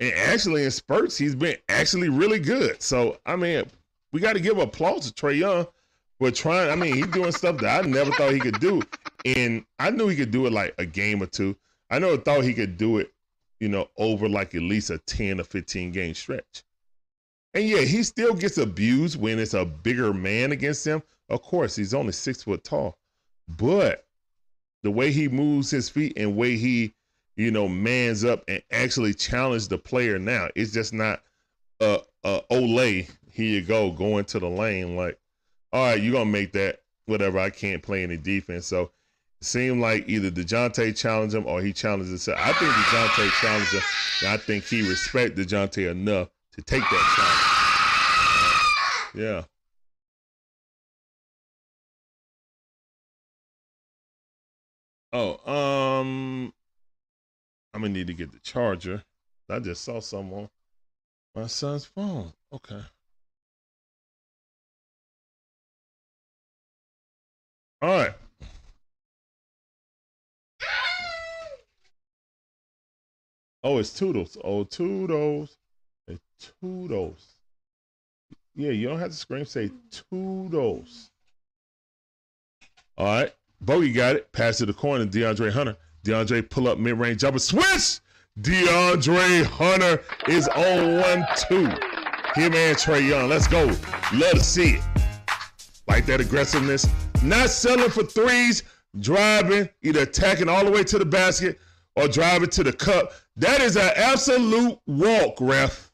[0.00, 2.82] And actually, in spurts, he's been actually really good.
[2.82, 3.64] So, I mean,
[4.12, 5.66] we got to give applause to Trae Young
[6.24, 6.70] for trying.
[6.70, 8.82] I mean, he's doing stuff that I never thought he could do.
[9.24, 11.56] And I knew he could do it like a game or two.
[11.90, 13.14] I never thought he could do it
[13.64, 16.64] you know, over like at least a 10 or 15 game stretch.
[17.54, 21.02] And yeah, he still gets abused when it's a bigger man against him.
[21.30, 22.98] Of course, he's only six foot tall.
[23.48, 24.04] But
[24.82, 26.94] the way he moves his feet and way he,
[27.36, 31.22] you know, mans up and actually challenge the player now, it's just not
[31.80, 35.18] a, a Olay, here you go, going to the lane like,
[35.74, 37.40] all right, you're gonna make that whatever.
[37.40, 38.64] I can't play any defense.
[38.66, 38.92] So
[39.40, 42.38] it seemed like either DeJounte challenged him or he challenged himself.
[42.40, 43.82] I think DeJounte challenged him,
[44.22, 47.14] and I think he respect DeJounte enough to take that
[49.14, 49.26] challenge.
[49.26, 49.44] yeah.
[55.12, 56.52] Oh, um,
[57.72, 59.02] I'm gonna need to get the charger.
[59.48, 60.48] I just saw someone
[61.34, 62.32] my son's phone.
[62.52, 62.80] Okay.
[67.84, 68.14] All right.
[73.62, 74.38] Oh, it's Toodles.
[74.42, 75.58] Oh, Toodles.
[76.08, 76.22] It's
[76.62, 77.36] Toodles.
[78.56, 79.44] Yeah, you don't have to scream.
[79.44, 81.10] Say Toodles.
[82.96, 83.34] All right.
[83.60, 84.32] Bogey got it.
[84.32, 85.04] Pass to the corner.
[85.04, 85.76] DeAndre Hunter.
[86.06, 87.38] DeAndre pull up mid range jumper.
[87.38, 88.00] Switch.
[88.40, 91.66] DeAndre Hunter is on one two.
[92.34, 93.28] Him and Trae Young.
[93.28, 93.66] Let's go.
[93.66, 94.82] Love to see it.
[95.86, 96.86] Like that aggressiveness.
[97.24, 98.62] Not selling for threes.
[99.00, 101.58] Driving, either attacking all the way to the basket
[101.96, 103.12] or driving to the cup.
[103.36, 105.90] That is an absolute walk, ref.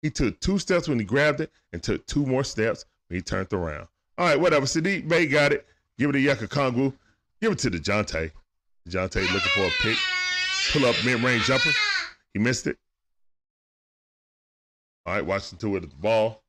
[0.00, 3.22] He took two steps when he grabbed it and took two more steps when he
[3.22, 3.88] turned around.
[4.16, 4.64] All right, whatever.
[4.64, 5.66] Saddiq Bey got it.
[5.98, 6.94] Give it to Onyeka Okongwu.
[7.42, 8.30] Give it to the DeJounte.
[8.88, 9.98] DeJounte looking for a pick.
[10.72, 11.70] Pull up mid-range jumper.
[12.32, 12.78] He missed it.
[15.04, 16.42] All right, Washington with the ball.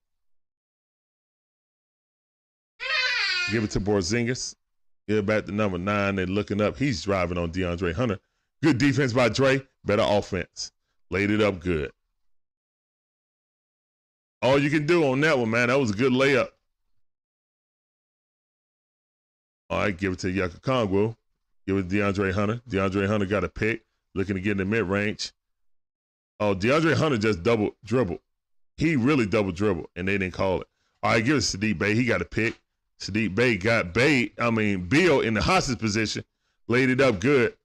[3.51, 4.55] Give it to Porzingis.
[5.07, 6.15] Give back to number nine.
[6.15, 6.77] They're looking up.
[6.77, 8.19] He's driving on DeAndre Hunter.
[8.61, 9.61] Good defense by Dre.
[9.85, 10.71] Better offense.
[11.09, 11.91] Laid it up good.
[14.41, 15.69] All you can do on that one, man.
[15.69, 16.49] That was a good layup.
[19.69, 21.15] All right, give it to Onyeka Okongwu.
[21.65, 22.61] Give it to DeAndre Hunter.
[22.69, 23.83] DeAndre Hunter got a pick.
[24.15, 25.31] Looking to get in the mid range.
[26.39, 28.19] Oh, DeAndre Hunter just double dribbled.
[28.77, 30.67] He really double dribbled, and they didn't call it.
[31.01, 31.95] All right, give it to Saddiq Bey.
[31.95, 32.59] He got a pick.
[32.99, 36.23] Saddiq Bey got Bey, I mean, Beal in the hostage position.
[36.67, 37.55] Laid it up good.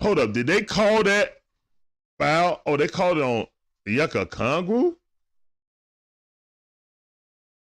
[0.00, 1.38] Hold up, did they call that
[2.18, 2.62] foul?
[2.66, 3.46] Oh, they called it on
[3.86, 4.96] Onyeka Okongwu?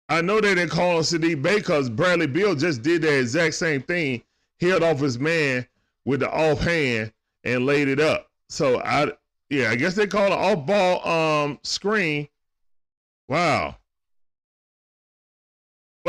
[0.09, 3.55] I know they didn't call on Saddiq Bey because Bradley Beal just did the exact
[3.55, 4.23] same thing,
[4.59, 5.67] held off his man
[6.05, 7.13] with the offhand
[7.43, 8.29] and laid it up.
[8.49, 9.11] So I
[9.49, 12.27] yeah, I guess they called an off ball um screen.
[13.27, 13.75] Wow.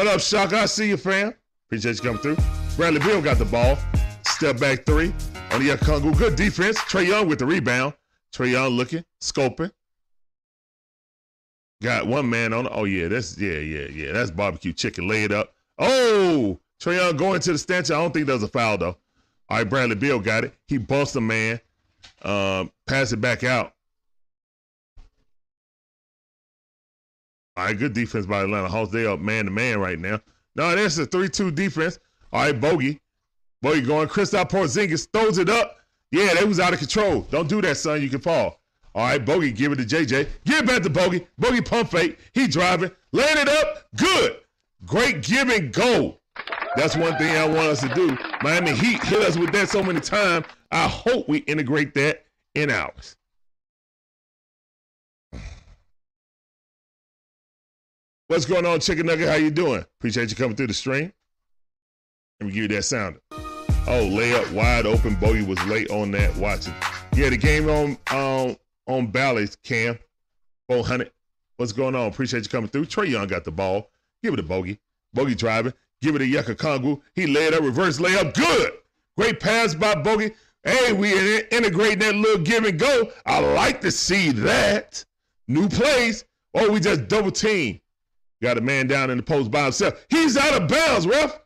[0.00, 0.60] What up, Shaka?
[0.60, 1.34] I see you, fam.
[1.66, 2.38] Appreciate you coming through.
[2.74, 3.76] Bradley Beal got the ball.
[4.24, 5.12] Step back three
[5.52, 6.16] on the Okongwu.
[6.16, 6.78] Good defense.
[6.78, 7.92] Trae Young with the rebound.
[8.32, 9.70] Trae Young looking, scoping.
[11.82, 12.66] Got one man on.
[12.70, 14.12] Oh yeah, that's yeah, yeah, yeah.
[14.12, 15.06] That's barbecue chicken.
[15.06, 15.52] Lay it up.
[15.78, 17.90] Oh, Trae Young going to the stanch.
[17.90, 18.96] I don't think there's a foul though.
[19.50, 20.54] All right, Bradley Beal got it.
[20.66, 21.60] He busts a man.
[22.22, 23.74] Um, pass it back out.
[27.60, 28.90] All right, good defense by Atlanta Hawks.
[28.90, 30.18] They up man to man right now.
[30.56, 31.98] No, that's a 3 2 defense.
[32.32, 32.98] All right, Bogey.
[33.60, 34.08] Bogey going.
[34.08, 35.76] Kristaps Porzingis throws it up.
[36.10, 37.20] Yeah, they was out of control.
[37.30, 38.00] Don't do that, son.
[38.00, 38.62] You can fall.
[38.94, 40.26] All right, Bogey, give it to JJ.
[40.46, 41.26] Give it back to Bogey.
[41.36, 42.18] Bogey pump fake.
[42.32, 42.92] He driving.
[43.12, 43.88] Laying it up.
[43.94, 44.38] Good.
[44.86, 46.16] Great give and go.
[46.76, 48.16] That's one thing I want us to do.
[48.42, 50.46] Miami Heat hit us with that so many times.
[50.72, 53.16] I hope we integrate that in ours.
[58.30, 59.28] What's going on, Chicken Nugget?
[59.28, 59.84] How you doing?
[59.98, 61.12] Appreciate you coming through the stream.
[62.38, 63.18] Let me give you that sound.
[63.32, 65.16] Oh, layup wide open.
[65.16, 66.36] Bogey was late on that.
[66.36, 66.72] Watching.
[67.16, 69.98] Yeah, the game on um on Bally's Cam.
[70.68, 71.10] 400.
[71.56, 72.06] What's going on?
[72.06, 72.86] Appreciate you coming through.
[72.86, 73.90] Trae Young got the ball.
[74.22, 74.78] Give it a Bogey.
[75.12, 75.72] Bogey driving.
[76.00, 77.00] Give it a Onyeka Okongwu.
[77.16, 78.32] He laid up, reverse layup.
[78.34, 78.74] Good.
[79.16, 80.36] Great pass by Bogey.
[80.62, 83.10] Hey, we integrating that little give and go.
[83.26, 85.04] I like to see that.
[85.48, 86.24] New plays.
[86.54, 87.80] Oh, we just double team.
[88.42, 90.04] Got a man down in the post by himself.
[90.08, 91.38] He's out of bounds, ref.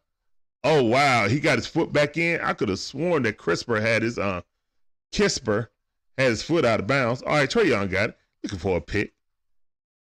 [0.62, 2.40] Oh wow, he got his foot back in.
[2.40, 4.40] I could have sworn that Kristaps had his uh
[5.12, 5.68] Kisper
[6.16, 7.22] had his foot out of bounds.
[7.22, 8.18] All right, Trae Young got it.
[8.42, 9.12] Looking for a pick.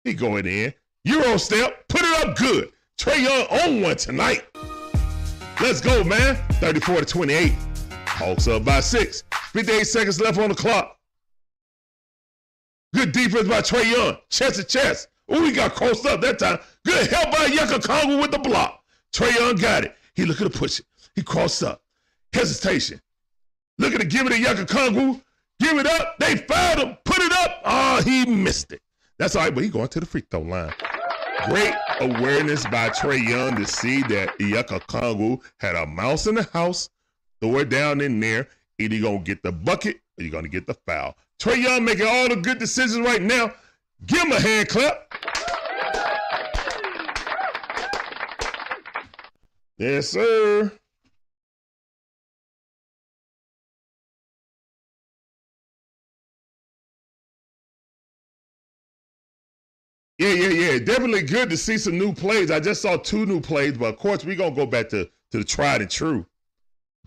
[0.03, 0.73] He going in.
[1.05, 1.87] Euro step.
[1.87, 2.71] Put it up good.
[2.97, 4.45] Trae Young on one tonight.
[5.61, 6.35] Let's go, man.
[6.53, 7.53] 34 to 28.
[8.05, 9.23] Hawks up by six.
[9.51, 10.97] 58 seconds left on the clock.
[12.93, 14.17] Good defense by Trae Young.
[14.29, 15.07] Chest to chest.
[15.33, 16.59] Oh, we got crossed up that time.
[16.85, 18.83] Good help by Onyeka Okongwu with the block.
[19.11, 19.95] Trae Young got it.
[20.13, 20.85] He looking to push it.
[21.15, 21.81] He crossed up.
[22.31, 23.01] Hesitation.
[23.79, 25.21] Looking to give it to Onyeka Okongwu.
[25.59, 26.19] Give it up.
[26.19, 26.97] They fouled him.
[27.03, 27.61] Put it up.
[27.65, 28.81] Oh, he missed it.
[29.17, 30.73] That's all right, but he going to the free throw line.
[31.47, 36.43] Great awareness by Trae Young to see that Onyeka Okongwu had a mouse in the
[36.43, 36.89] house.
[37.41, 38.47] Throw it down in there.
[38.77, 41.17] Either you going to get the bucket or you're going to get the foul.
[41.39, 43.51] Trae Young making all the good decisions right now.
[44.05, 45.13] Give him a hand clap.
[49.77, 50.71] Yes, sir.
[60.17, 60.79] Yeah, yeah, yeah.
[60.79, 62.51] Definitely good to see some new plays.
[62.51, 65.37] I just saw two new plays, but of course we're gonna go back to, to
[65.37, 66.25] the tried and true.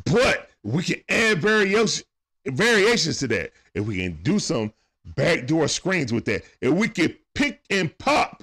[0.04, 2.04] But we can add variation
[2.46, 3.52] variations to that.
[3.74, 4.72] If we can do some
[5.14, 8.42] backdoor screens with that, if we can pick and pop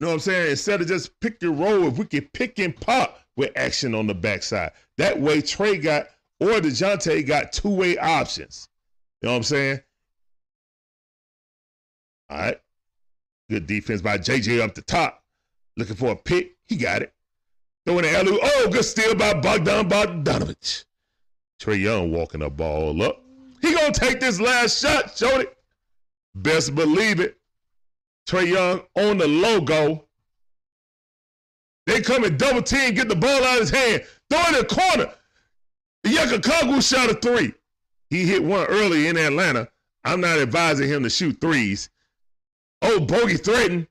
[0.00, 0.50] you know what I'm saying?
[0.52, 4.06] Instead of just pick and roll, if we can pick and pop with action on
[4.06, 4.72] the backside.
[4.96, 6.06] That way Trae got
[6.40, 8.66] or DeJounte got two-way options.
[9.20, 9.80] You know what I'm saying?
[12.30, 12.60] All right.
[13.50, 15.22] Good defense by JJ up the top.
[15.76, 16.56] Looking for a pick.
[16.66, 17.12] He got it.
[17.84, 18.38] Throwing the alley.
[18.42, 20.84] Oh, good steal by Bogdan Bogdanovich.
[21.60, 23.22] Trae Young walking the ball up.
[23.90, 25.46] Gonna take this last shot, Jody.
[26.34, 27.36] Best believe it.
[28.28, 30.04] Trae Young on the logo.
[31.86, 34.54] They come and double team, get the ball out of his hand, throw it in
[34.54, 35.12] the corner.
[36.06, 37.52] Onyeka Okongwu shot a three.
[38.10, 39.68] He hit one early in Atlanta.
[40.04, 41.90] I'm not advising him to shoot threes.
[42.82, 43.88] Oh, Bogey threatened.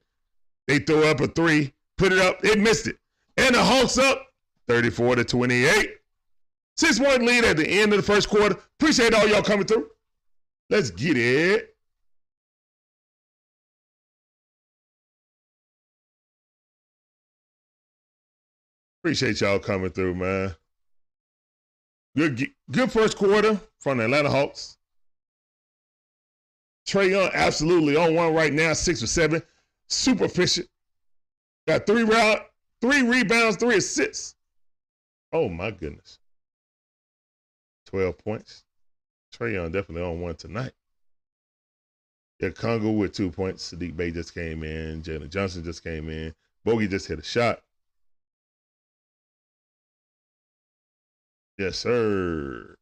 [0.67, 2.97] They throw up a three, put it up, it missed it.
[3.35, 4.27] And the Hawks up
[4.67, 5.98] 34 to 28.
[6.79, 8.57] Six point lead at the end of the first quarter.
[8.79, 9.89] Appreciate all y'all coming through.
[10.69, 11.75] Let's get it.
[19.03, 20.55] Appreciate y'all coming through, man.
[22.15, 24.77] Good, good first quarter from the Atlanta Hawks.
[26.87, 29.43] Trae Young absolutely on one right now, six or seven,
[29.89, 30.69] super efficient.
[31.67, 32.39] Got three round,
[32.79, 34.35] three rebounds, three assists.
[35.33, 36.18] Oh my goodness,
[37.89, 38.63] twelve points.
[39.33, 40.71] Trae Young definitely on one tonight.
[42.39, 43.73] Yeah, Kongu with two points.
[43.73, 45.01] Saddiq Bey just came in.
[45.01, 46.33] Jalen Johnson just came in.
[46.63, 47.61] Bogey just hit a shot.
[51.57, 52.75] Yes, sir.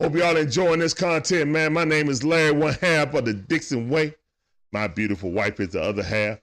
[0.00, 1.72] Hope y'all enjoying this content, man.
[1.72, 4.14] My name is Larry, one half of the Dixon Way.
[4.70, 6.38] My beautiful wife is the other half.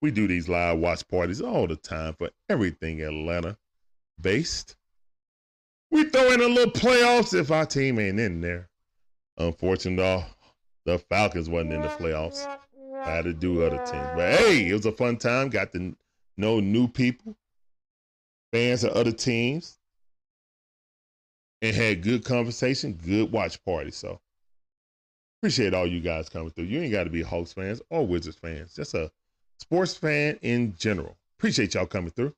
[0.00, 3.58] We do these live watch parties all the time for everything Atlanta
[4.18, 4.76] based.
[5.92, 8.70] We throw in a little playoffs if our team ain't in there.
[9.36, 10.24] Unfortunately,
[10.86, 12.46] the Falcons wasn't in the playoffs.
[13.04, 14.08] I had to do other teams.
[14.16, 15.50] But hey, it was a fun time.
[15.50, 15.94] Got to
[16.38, 17.36] know new people
[18.52, 19.78] fans of other teams
[21.60, 23.90] and had good conversation, good watch party.
[23.90, 24.18] So
[25.40, 26.64] appreciate all you guys coming through.
[26.64, 29.10] You ain't got to be Hawks fans or Wizards fans, just a
[29.58, 31.18] sports fan in general.
[31.38, 32.34] Appreciate y'all coming through.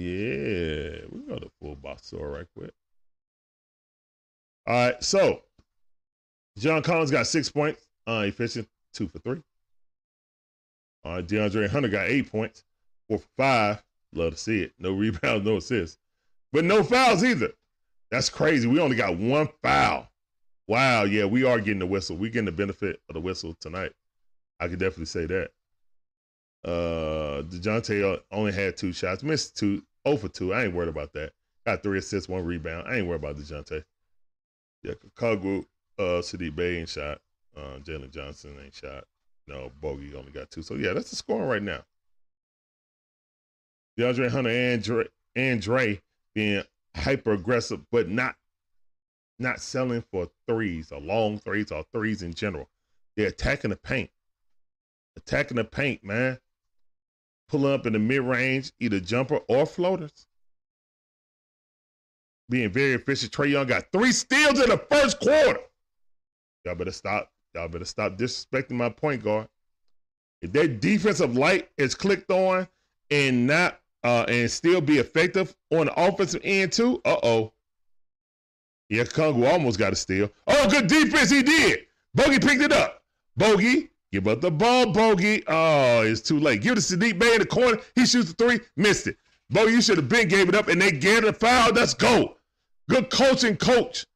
[0.00, 2.72] Yeah, we go to full box store right quick.
[4.66, 5.42] All right, so
[6.56, 9.42] John Collins got six points, uh, efficient, two for three.
[11.04, 12.64] All right, DeAndre Hunter got eight points,
[13.08, 13.82] four for five.
[14.14, 14.72] Love to see it.
[14.78, 15.98] No rebounds, no assists,
[16.50, 17.52] but no fouls either.
[18.10, 18.66] That's crazy.
[18.68, 20.08] We only got one foul.
[20.66, 22.16] Wow, yeah, we are getting the whistle.
[22.16, 23.92] We're getting the benefit of the whistle tonight.
[24.60, 25.50] I could definitely say that.
[26.64, 30.52] Uh, DeJounte only had two shots, missed two, 0 for 2.
[30.52, 31.32] I ain't worried about that.
[31.66, 32.88] Got three assists, one rebound.
[32.88, 33.84] I ain't worried about DeJounte.
[34.82, 35.66] Yeah, Kagwu,
[35.98, 37.20] uh, Saddiq Bey ain't shot.
[37.56, 39.04] Uh, Jalen Johnson ain't shot.
[39.46, 40.62] No, Bogey only got two.
[40.62, 41.84] So, yeah, that's the scoring right now.
[43.98, 45.04] DeAndre Hunter and Dre,
[45.36, 46.00] and Dre
[46.34, 46.62] being
[46.96, 48.36] hyper aggressive, but not
[49.38, 52.68] not selling for threes or long threes or threes in general.
[53.16, 54.10] They're attacking the paint.
[55.16, 56.38] Attacking the paint, man.
[57.50, 60.26] Pulling up in the mid range, either jumper or floaters.
[62.48, 63.32] Being very efficient.
[63.32, 65.60] Trae Young got three steals in the first quarter.
[66.64, 67.30] Y'all better stop.
[67.54, 69.48] Y'all better stop disrespecting my point guard.
[70.42, 72.68] If that defensive light is clicked on
[73.10, 77.52] and not uh, and still be effective on the offensive end too, uh oh.
[78.88, 80.30] Yeah, Kongwu almost got a steal.
[80.46, 81.86] Oh, good defense, he did.
[82.14, 83.02] Bogey picked it up.
[83.36, 85.42] Bogey, give up the ball, Bogey.
[85.46, 86.62] Oh, it's too late.
[86.62, 87.80] Give it to Saddiq Bey in the corner.
[87.94, 89.16] He shoots the three, missed it.
[89.50, 91.72] Bogey, you should have been gave it up, and they gave the foul.
[91.72, 92.36] Let's go.
[92.88, 94.06] Good coaching, coach.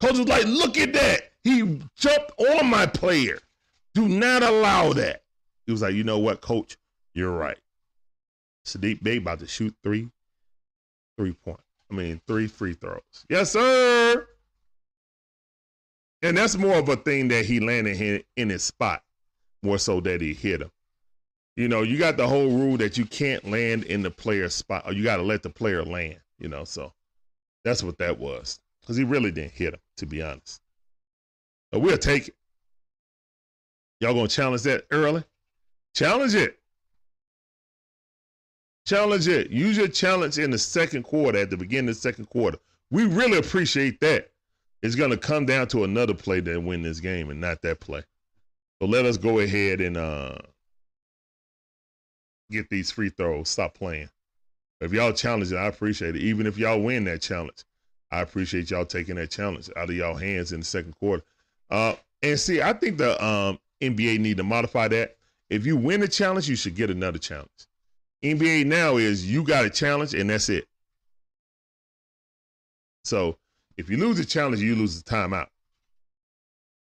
[0.00, 1.22] Coach was like, look at that.
[1.44, 3.38] He jumped on my player.
[3.94, 5.22] Do not allow that.
[5.66, 6.76] He was like, you know what, coach?
[7.14, 7.58] You're right.
[8.64, 10.10] Saddiq Bey about to shoot three,
[11.16, 11.60] three point.
[11.90, 13.00] I mean, three free throws.
[13.28, 14.26] Yes, sir.
[16.22, 19.02] And that's more of a thing that he landed in his spot,
[19.62, 20.70] more so that he hit him.
[21.56, 24.84] You know, you got the whole rule that you can't land in the player's spot,
[24.86, 26.20] or you got to let the player land.
[26.38, 26.92] You know, so
[27.64, 28.60] that's what that was.
[28.80, 30.60] Because he really didn't hit him, to be honest.
[31.70, 32.34] But we'll take it.
[34.00, 35.22] Y'all gonna challenge that early?
[35.94, 36.58] Challenge it.
[38.86, 39.50] Challenge it.
[39.50, 42.58] Use your challenge in the second quarter, at the beginning of the second quarter.
[42.90, 44.30] We really appreciate that.
[44.82, 48.02] It's to come down to another play that win this game and not that play.
[48.80, 50.36] So let us go ahead and uh,
[52.50, 53.50] get these free throws.
[53.50, 54.08] Stop playing.
[54.80, 56.22] If y'all challenge it, I appreciate it.
[56.22, 57.64] Even if y'all win that challenge,
[58.10, 61.22] I appreciate y'all taking that challenge out of y'all hands in the second quarter.
[61.68, 65.16] Uh, and see, I think the um, NBA need to modify that.
[65.50, 67.50] If you win a challenge, you should get another challenge.
[68.24, 70.66] NBA now is you got a challenge and that's it.
[73.04, 73.36] So
[73.76, 75.48] if you lose the challenge, you lose the timeout.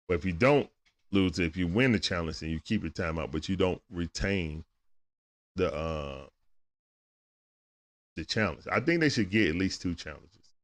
[0.08, 0.70] But if you don't
[1.12, 4.64] lose if you win the challenge, then you keep your timeout, but you don't retain
[5.56, 6.26] the uh
[8.16, 8.64] the challenge.
[8.72, 10.56] I think they should get at least two challenges.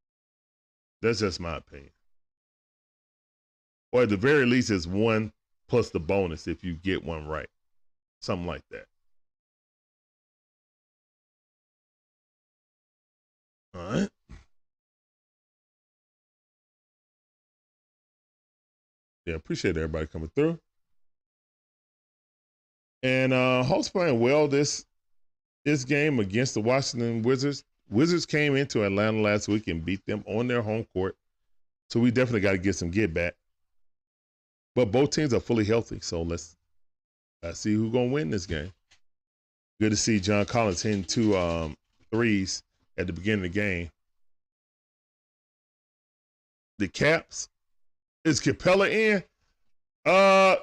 [1.01, 1.91] That's just my opinion.
[3.91, 5.31] Or at the very least, it's one
[5.67, 7.49] plus the bonus if you get one right.
[8.21, 8.85] Something like that.
[13.75, 14.09] All right.
[19.27, 20.57] Yeah, appreciate everybody coming through.
[23.03, 24.85] And uh Hawks playing well this
[25.65, 27.65] this game against the Washington Wizards.
[27.89, 31.17] Wizards came into Atlanta last week and beat them on their home court.
[31.89, 33.35] So we definitely got to get some get back.
[34.75, 35.99] But both teams are fully healthy.
[35.99, 36.55] So let's
[37.43, 38.71] let's see who's gonna win this game.
[39.81, 41.75] Good to see John Collins hitting two um,
[42.11, 42.63] threes
[42.97, 43.89] at the beginning of the game.
[46.79, 47.49] The Caps
[48.27, 49.23] is Capela in.
[50.05, 50.57] Uh,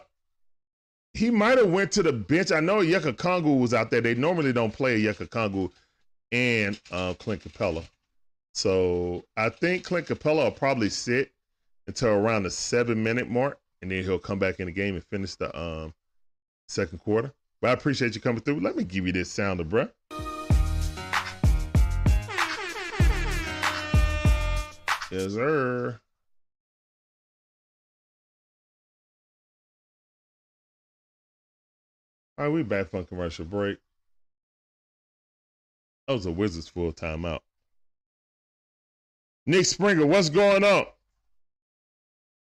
[1.14, 2.52] he might have went to the bench.
[2.52, 4.00] I know Onyeka Okongwu was out there.
[4.00, 5.70] They normally don't play Onyeka Okongwu
[6.32, 7.84] and uh, Clint Capela.
[8.52, 11.32] So I think Clint Capela will probably sit
[11.86, 15.04] until around the seven minute mark, and then he'll come back in the game and
[15.04, 15.94] finish the um,
[16.68, 17.32] second quarter.
[17.60, 18.60] But I appreciate you coming through.
[18.60, 19.90] Let me give you this sounder, bruh.
[25.10, 26.00] Yes, sir.
[32.36, 33.78] All right, we back from commercial break.
[36.08, 37.40] That was a Wizards full timeout.
[39.46, 40.86] Nick Springer, what's going on?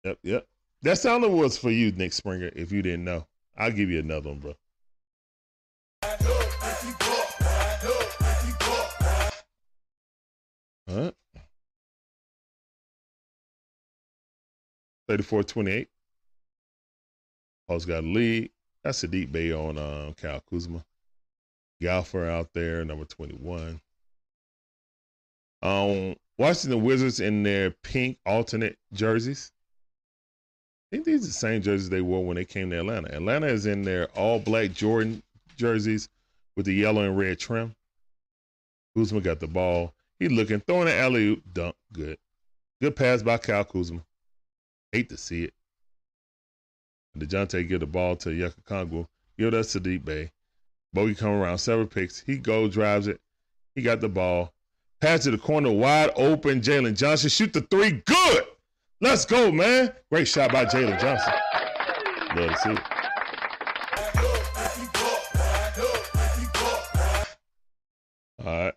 [0.05, 0.47] Yep, yep.
[0.83, 3.27] That sounded was for you, Nick Springer, if you didn't know.
[3.57, 4.55] I'll give you another one, bro.
[10.89, 11.11] Huh?
[15.07, 15.89] 34 28.
[17.67, 18.49] Hawks got a lead.
[18.83, 20.83] That's a deep bay on um, Kyle Kuzma.
[21.81, 23.79] Gafford out there, number 21.
[25.61, 29.51] Um, Washington Wizards in their pink alternate jerseys.
[30.91, 33.13] I think these are the same jerseys they wore when they came to Atlanta.
[33.15, 35.23] Atlanta is in their all black Jordan
[35.55, 36.09] jerseys
[36.55, 37.75] with the yellow and red trim.
[38.95, 39.93] Kuzma got the ball.
[40.19, 42.17] He looking, throwing an alley oop, dunk, good.
[42.81, 44.03] Good pass by Kyle Kuzma.
[44.91, 45.53] Hate to see it.
[47.17, 49.05] DeJounte give the ball to Onyeka Okongwu.
[49.37, 50.31] Give that to Deep Bay.
[50.93, 52.19] Bogey come around, several picks.
[52.21, 53.19] He go, drives it.
[53.75, 54.53] He got the ball.
[55.01, 56.61] Pass to the corner, wide open.
[56.61, 58.03] Jalen Johnson shoot the three.
[58.05, 58.43] Good.
[59.01, 59.91] Let's go, man.
[60.11, 61.33] Great shot by Jalen Johnson.
[62.35, 62.79] Love to see it.
[68.45, 68.73] All right.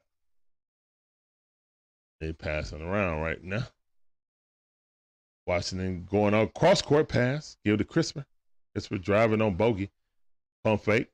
[2.20, 3.66] They passing around right now.
[5.46, 7.56] Washington going on cross court pass.
[7.64, 8.24] Give to Kristaps.
[8.76, 9.90] Kristaps driving on bogey.
[10.64, 11.08] Pump fake.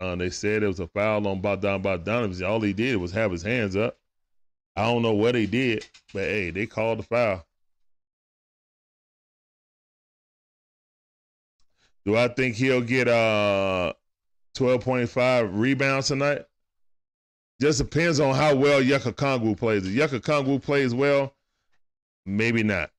[0.00, 2.46] Uh, they said it was a foul on Bogdan Bogdanovich.
[2.46, 3.96] All he did was have his hands up.
[4.74, 7.46] I don't know what he did, but hey, they called the foul.
[12.04, 13.92] Do I think he'll get uh
[14.56, 16.42] 12.5 rebounds tonight?
[17.60, 19.86] Just depends on how well Onyeka Okongwu plays.
[19.86, 21.34] If Onyeka Okongwu plays well,
[22.26, 22.90] maybe not.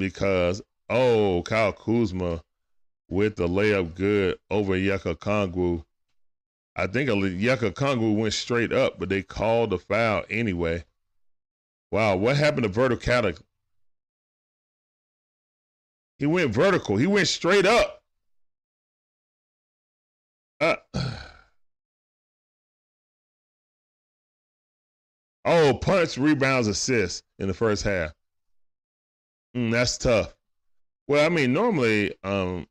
[0.00, 2.42] Because, oh, Kyle Kuzma
[3.10, 5.84] with the layup good over Onyeka Okongwu.
[6.74, 10.84] I think Onyeka Okongwu went straight up, but they called the foul anyway.
[11.90, 13.44] Wow, what happened to vertical?
[16.18, 16.96] He went vertical.
[16.96, 18.02] He went straight up.
[20.60, 20.76] Uh,
[25.44, 28.12] oh, punch, rebounds, assists in the first half.
[29.56, 30.34] Mm, that's tough.
[31.08, 32.66] Well, I mean, normally um,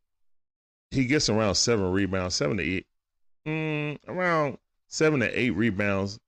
[0.91, 2.87] he gets around seven rebounds, seven to eight,
[3.45, 4.57] mm, around
[4.87, 6.19] seven to eight rebounds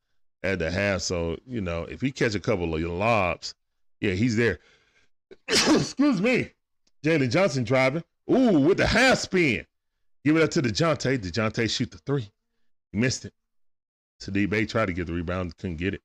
[0.43, 1.01] at the half.
[1.01, 3.55] So you know, if he catch a couple of lobs,
[4.01, 4.59] yeah, he's there.
[5.47, 6.51] Excuse me,
[7.03, 8.03] Jalen Johnson driving.
[8.29, 9.65] Ooh, with the half spin.
[10.23, 11.17] Give it up to DeJounte.
[11.19, 12.29] DeJounte shoot the three.
[12.91, 13.33] He missed it.
[14.21, 16.01] Saddiq Bey tried to get the rebound, couldn't get it.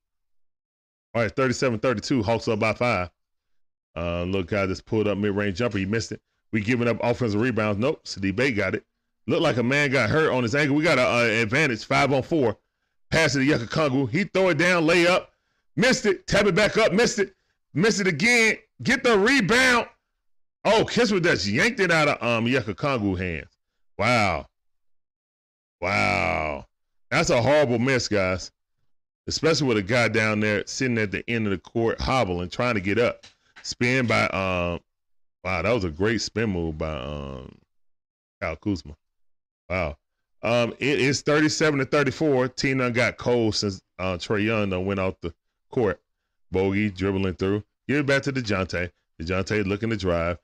[1.14, 2.22] All right, 37 32.
[2.22, 3.10] Hawks up by five.
[3.96, 5.78] Uh, little guy just pulled up mid range jumper.
[5.78, 6.20] He missed it.
[6.52, 7.78] We giving up offensive rebounds.
[7.78, 8.04] Nope.
[8.04, 8.84] Saddiq Bey got it.
[9.26, 10.76] Looked like a man got hurt on his ankle.
[10.76, 12.56] We got an advantage, five on four.
[13.10, 14.06] Pass it to Yucca.
[14.06, 15.32] He throw it down, lay up,
[15.74, 17.34] missed it, tap it back up, missed it,
[17.74, 18.56] missed it again.
[18.82, 19.88] Get the rebound.
[20.64, 22.74] Oh, Kisper just yanked it out of um Yucca
[23.16, 23.48] hands.
[23.98, 24.46] Wow.
[25.80, 26.66] Wow.
[27.10, 28.50] That's a horrible miss, guys.
[29.26, 32.74] Especially with a guy down there sitting at the end of the court, hobbling, trying
[32.74, 33.26] to get up.
[33.66, 34.78] Spin by um
[35.42, 37.50] wow, that was a great spin move by um
[38.40, 38.96] Kyle Kuzma.
[39.68, 39.96] Wow.
[40.42, 42.46] Um, it is 37 to 34.
[42.48, 45.34] Tina got cold since uh, Trae Young done went off the
[45.72, 46.00] court.
[46.52, 47.64] Bogey dribbling through.
[47.88, 48.92] Give it back to DeJounte.
[49.20, 50.38] DeJounte looking to drive.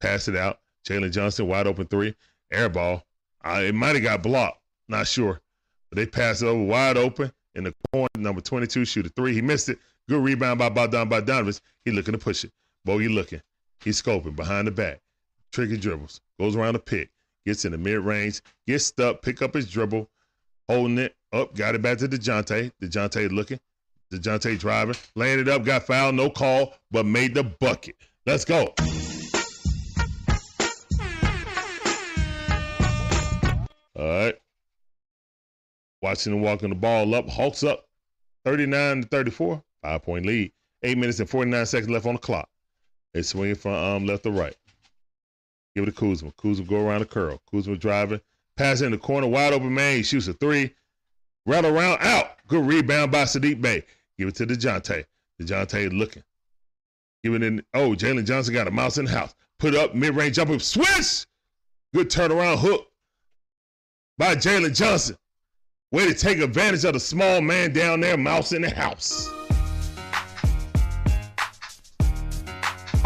[0.00, 0.60] Pass it out.
[0.88, 2.14] Jalen Johnson wide open three
[2.50, 3.04] air ball.
[3.44, 5.42] Uh, it might have got blocked, not sure.
[5.90, 8.08] But they passed it over wide open in the corner.
[8.16, 9.34] Number 22 shoot a three.
[9.34, 9.78] He missed it.
[10.08, 11.60] Good rebound by Bogdan Bogdanovich.
[11.84, 12.52] He looking to push it.
[12.84, 13.40] Bogey looking.
[13.82, 15.00] He's scoping behind the back.
[15.50, 16.20] Tricky dribbles.
[16.38, 17.10] Goes around the pick.
[17.46, 18.42] Gets in the mid range.
[18.66, 19.22] Gets stuck.
[19.22, 20.08] Pick up his dribble.
[20.68, 21.54] Holding it up.
[21.54, 22.72] Got it back to DeJounte.
[22.82, 23.60] DeJounte looking.
[24.12, 24.96] DeJounte driving.
[25.14, 25.64] Landed up.
[25.64, 26.16] Got fouled.
[26.16, 26.74] No call.
[26.90, 27.96] But made the bucket.
[28.26, 28.74] Let's go.
[33.96, 34.34] All right.
[36.02, 37.28] Watching them walking the ball up.
[37.28, 37.86] Hawks up
[38.44, 39.62] 39 to 34.
[39.84, 40.50] Five point lead.
[40.82, 42.48] Eight minutes and 49 seconds left on the clock.
[43.12, 44.56] They swinging from um, left to right.
[45.76, 46.32] Give it to Kuzma.
[46.38, 47.40] Kuzma go around the curl.
[47.50, 48.20] Kuzma driving.
[48.56, 49.26] Pass in the corner.
[49.26, 49.98] Wide open man.
[49.98, 50.74] He shoots a three.
[51.44, 51.98] Rattle around.
[52.00, 52.30] Out.
[52.48, 53.84] Good rebound by Saddiq Bey.
[54.18, 55.04] Give it to DeJounte.
[55.42, 56.22] DeJounte is looking.
[57.22, 57.62] Give it in.
[57.74, 59.34] Oh, Jalen Johnson got a mouse in the house.
[59.58, 60.58] Put up mid range jumper.
[60.60, 61.26] Swish.
[61.92, 62.86] Good turnaround hook
[64.16, 65.18] by Jalen Johnson.
[65.92, 69.30] Way to take advantage of the small man down there, mouse in the house.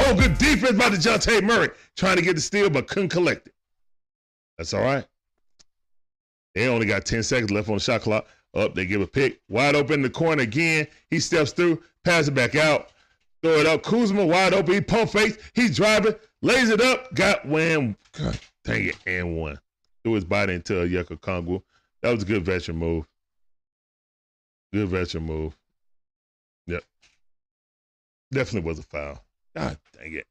[0.09, 1.69] Oh, good defense by DeJounte Murray.
[1.95, 3.55] Trying to get the steal, but couldn't collect it.
[4.57, 5.07] That's all right.
[6.55, 8.27] They only got 10 seconds left on the shot clock.
[8.55, 9.43] Up, they give a pick.
[9.51, 10.87] Wide open in the corner again.
[11.11, 12.89] He steps through, pass it back out.
[13.43, 13.83] Throw it up.
[13.83, 14.73] Kuzma wide open.
[14.73, 15.37] He pump face.
[15.53, 16.15] He's driving.
[16.41, 17.15] Lays it up.
[17.15, 17.95] Got wham.
[18.13, 18.97] God, dang it.
[19.07, 19.59] And one
[20.03, 21.63] threw his body into Onyeka Okongwu.
[22.01, 23.07] That was a good veteran move.
[24.73, 25.55] Good veteran move.
[26.67, 26.83] Yep.
[28.33, 29.23] Definitely was a foul.
[29.59, 30.27] God dang it.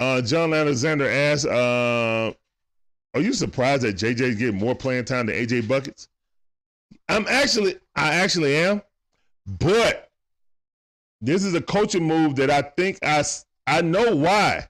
[0.00, 2.32] Uh, John Alexander asks, uh,
[3.14, 6.08] are you surprised that JJ's getting more playing time than AJ Buckets?
[7.08, 8.80] I'm actually, I actually am,
[9.46, 10.10] but
[11.20, 13.24] this is a coaching move that I think I,
[13.66, 14.68] I know why.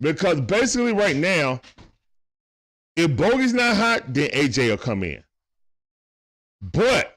[0.00, 1.60] Because basically, right now,
[2.96, 5.22] if Bogey's not hot, then AJ will come in.
[6.60, 7.15] But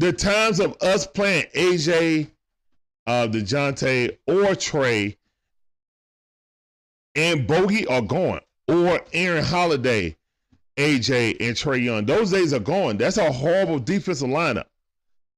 [0.00, 2.30] the times of us playing AJ,
[3.06, 5.16] uh, DeJounte, or Trae
[7.14, 8.40] and Bogey are gone.
[8.66, 10.16] or Aaron Holiday,
[10.76, 12.06] AJ, and Trae Young.
[12.06, 12.96] Those days are gone.
[12.96, 14.66] That's a horrible defensive lineup.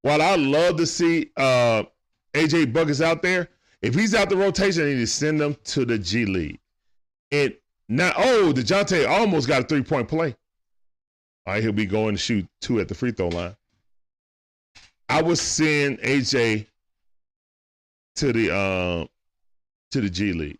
[0.02, 1.84] While I love to see uh,
[2.34, 3.48] AJ Buckets out there,
[3.80, 6.60] if he's out the rotation, I need to send them to the G League.
[7.32, 7.54] And
[7.88, 10.36] now, oh, DeJounte almost got a three point play.
[11.46, 13.56] All right, he'll be going to shoot two at the free throw line.
[15.12, 16.64] I would send AJ
[18.16, 19.06] to the uh,
[19.90, 20.58] to the G League.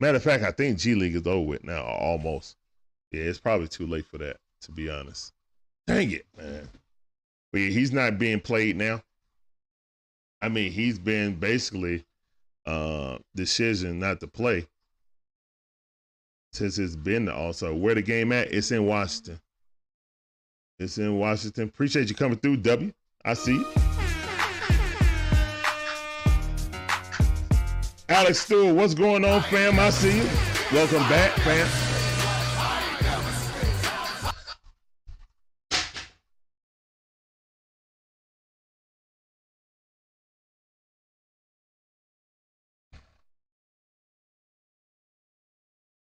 [0.00, 2.56] Matter of fact, I think G League is over with now, almost.
[3.12, 5.34] Yeah, it's probably too late for that, to be honest.
[5.86, 6.66] Dang it, man.
[7.52, 9.02] But yeah, he's not being played now.
[10.40, 12.06] I mean, he's been basically
[12.64, 14.66] uh decision not to play
[16.54, 17.74] since it's been also.
[17.74, 18.50] Where the game at?
[18.50, 19.38] It's in Washington.
[20.78, 21.64] It's in Washington.
[21.64, 22.94] Appreciate you coming through, W.
[23.28, 23.60] I see.
[28.08, 29.80] Alex Stewart, what's going on, fam?
[29.80, 30.28] I see you.
[30.72, 31.66] Welcome back, fam.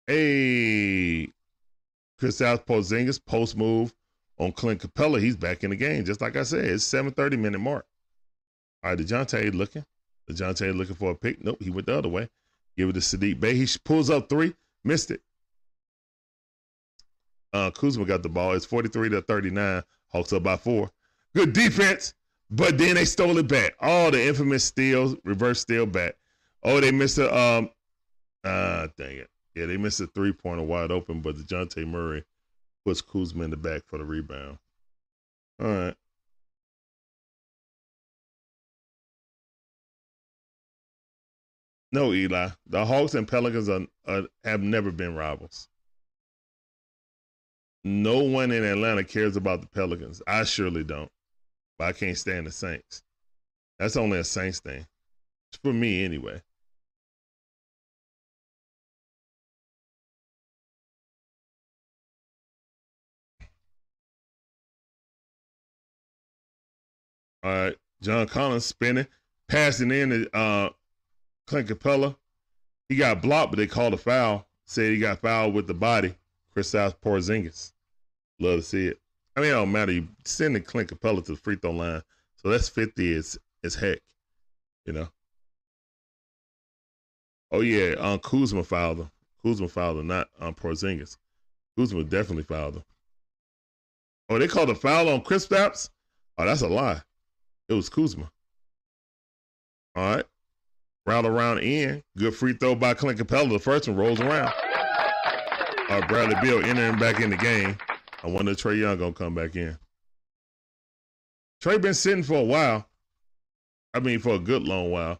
[0.06, 1.30] Hey,
[2.22, 3.92] Kristaps Porzingis post move
[4.38, 5.22] on Clint Capela.
[5.22, 6.06] He's back in the game.
[6.06, 7.86] Just like I said, it's 7:30 minute mark.
[8.84, 9.86] All right, DeJounte looking.
[10.30, 11.44] DeJounte looking for a pick.
[11.44, 12.30] Nope, he went the other way.
[12.78, 13.56] Give it to Saddiq Bey.
[13.56, 15.22] He pulls up three, missed it.
[17.54, 18.54] Uh, Kuzma got the ball.
[18.54, 19.84] It's 43 to 39.
[20.12, 20.92] Hawks up by four.
[21.34, 22.14] Good defense,
[22.50, 23.76] but then they stole it back.
[23.82, 26.16] Oh, the infamous steal, reverse steal back.
[26.64, 27.70] Oh, they missed a um
[28.44, 29.30] ah dang it.
[29.54, 32.24] Yeah, they missed a three pointer wide open, but DeJounte Murray
[32.86, 34.60] puts Kuzma in the back for the rebound.
[35.60, 35.96] All right.
[41.92, 42.50] No, Eli.
[42.68, 45.70] The Hawks and Pelicans are, are, have never been rivals.
[47.84, 50.22] No one in Atlanta cares about the Pelicans.
[50.28, 51.12] I surely don't.
[51.78, 53.04] But I can't stand the Saints.
[53.80, 54.86] That's only a Saints thing.
[55.52, 56.42] It's for me anyway.
[67.46, 67.76] All right.
[68.02, 69.06] John Collins spinning,
[69.48, 70.70] passing in to uh,
[71.46, 72.16] Clint Capela.
[72.90, 74.48] He got blocked, but they called a foul.
[74.66, 76.16] Said he got fouled with the body.
[76.56, 77.72] Kristaps Porzingis.
[78.40, 79.00] Love to see it.
[79.36, 79.92] I mean, it don't matter.
[79.92, 82.02] You sending Clint Capela to the free throw line,
[82.36, 84.00] so that's fifty as as heck.
[84.86, 85.08] You know.
[87.52, 89.12] Oh yeah, um, Kuzma fouled him.
[89.44, 91.18] Kuzma fouled him, not um, Porzingis.
[91.78, 92.84] Kuzma definitely fouled him.
[94.30, 95.90] Oh, they called a foul on Kristaps.
[96.40, 97.02] Oh, that's a lie.
[97.70, 98.32] It was Kuzma.
[99.96, 100.26] All right.
[101.06, 102.04] Round around in.
[102.18, 103.50] Good free throw by Clint Capela.
[103.50, 104.52] The first one rolls around.
[105.90, 107.78] All right, Bradley Beal entering back in the game.
[108.24, 109.78] I wonder if Trae Young gonna come back in.
[111.64, 112.88] Trae been sitting for a while.
[113.94, 115.20] I mean, for a good long while.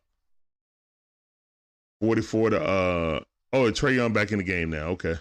[2.02, 3.20] 44 to uh
[3.54, 4.88] oh, Trae Young back in the game now.
[4.88, 5.16] Okay.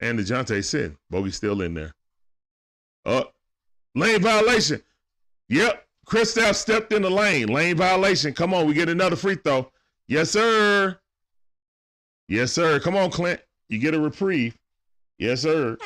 [0.00, 0.98] And DeJounte sitting.
[1.10, 1.94] Bogey still in there.
[3.06, 3.24] Uh
[3.94, 4.82] lane violation.
[5.48, 5.85] Yep.
[6.06, 7.48] Kristaps stepped in the lane.
[7.48, 8.32] Lane violation.
[8.32, 9.70] Come on, we get another free throw.
[10.06, 10.96] Yes, sir.
[12.28, 12.78] Yes, sir.
[12.78, 13.40] Come on, Clint.
[13.68, 14.56] You get a reprieve.
[15.18, 15.76] Yes, sir.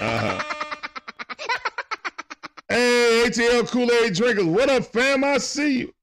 [0.00, 0.42] Uh-huh.
[2.68, 4.44] hey, ATL Kool-Aid drinkers.
[4.44, 5.24] What up, fam?
[5.24, 5.94] I see you.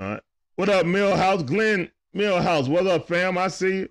[0.00, 0.20] All right.
[0.56, 1.46] What up, Millhouse?
[1.46, 2.68] Glenn Millhouse.
[2.68, 3.38] What up, fam?
[3.38, 3.88] I see you.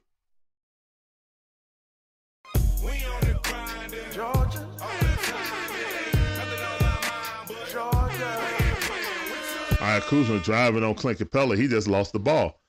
[9.79, 11.55] All right, Kuzma driving on Clint Capela.
[11.55, 12.59] He just lost the ball.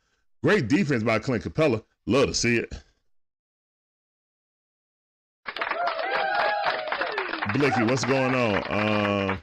[0.42, 1.82] Great defense by Clint Capela.
[2.06, 2.72] Love to see it.
[7.54, 9.30] Blicky, what's going on?
[9.30, 9.42] Um,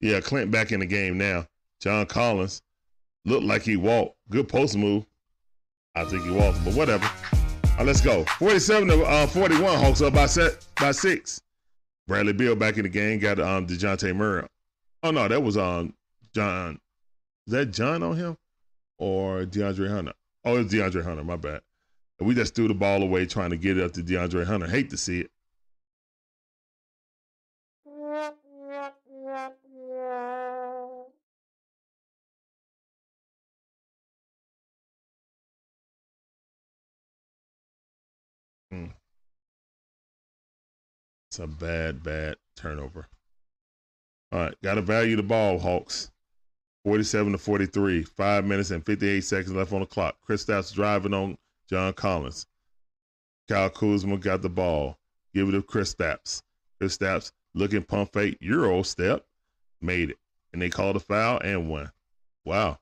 [0.00, 1.46] yeah, Clint back in the game now.
[1.80, 2.62] John Collins
[3.26, 4.16] looked like he walked.
[4.30, 5.04] Good post move.
[5.94, 7.04] I think he walked, but whatever.
[7.76, 8.24] right, let's go.
[8.38, 9.78] 47 to uh, 41.
[9.78, 11.42] Hawks up by set by six.
[12.06, 13.18] Bradley Beal back in the game.
[13.18, 14.46] Got um Dejounte Murray.
[15.02, 15.94] Oh no, that was um
[16.34, 16.80] John.
[17.46, 18.36] Is that John on him
[18.98, 20.12] or DeAndre Hunter?
[20.44, 21.24] Oh, it's DeAndre Hunter.
[21.24, 21.62] My bad.
[22.20, 24.66] We just threw the ball away trying to get it up to DeAndre Hunter.
[24.66, 25.30] Hate to see it.
[38.70, 38.86] Hmm.
[41.28, 43.08] It's a bad, bad turnover.
[44.30, 46.10] All right, got to value the ball, Hawks.
[46.84, 48.02] 47 to 43.
[48.04, 50.16] Five minutes and 58 seconds left on the clock.
[50.26, 51.36] Kristaps driving on
[51.68, 52.46] John Collins.
[53.48, 54.98] Kyle Kuzma got the ball.
[55.34, 56.42] Give it to Kristaps.
[56.78, 58.38] Chris Stapps looking pump fake.
[58.40, 59.26] Euro step.
[59.80, 60.18] Made it.
[60.52, 61.90] And they called a foul and won.
[62.44, 62.78] Wow.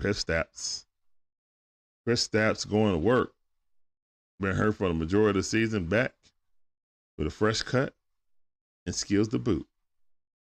[0.00, 0.86] Kristaps.
[2.04, 3.32] Chris Stapps going to work.
[4.40, 5.86] Been hurt for the majority of the season.
[5.86, 6.14] Back
[7.16, 7.94] with a fresh cut
[8.86, 9.66] and skills to boot.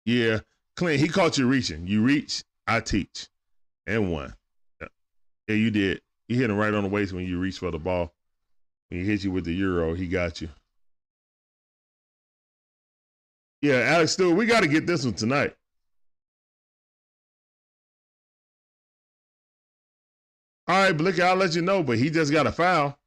[0.04, 0.40] Yeah,
[0.76, 1.86] Clint, he caught you reaching.
[1.86, 3.28] You reach, I teach.
[3.86, 4.34] And one.
[4.80, 4.88] Yeah,
[5.48, 6.00] yeah you did.
[6.28, 8.12] You hit him right on the waist when you reach for the ball.
[8.88, 10.48] When he hit you with the Euro, he got you.
[13.62, 15.54] Yeah, Alex Stewart, we got to get this one tonight.
[20.68, 22.98] All right, Blicky, I'll let you know, but he just got a foul.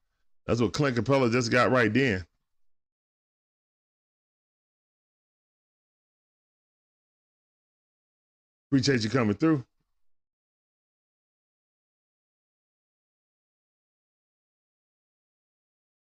[0.45, 2.25] That's what Clint Capela just got right then.
[8.71, 9.63] Appreciate you coming through.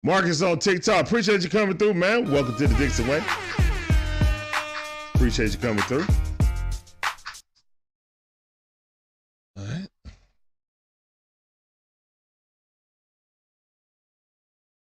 [0.02, 1.06] Marcus on TikTok.
[1.06, 2.30] Appreciate you coming through, man.
[2.30, 3.22] Welcome to the Dixon Way.
[5.14, 6.06] Appreciate you coming through.
[9.58, 9.88] All right.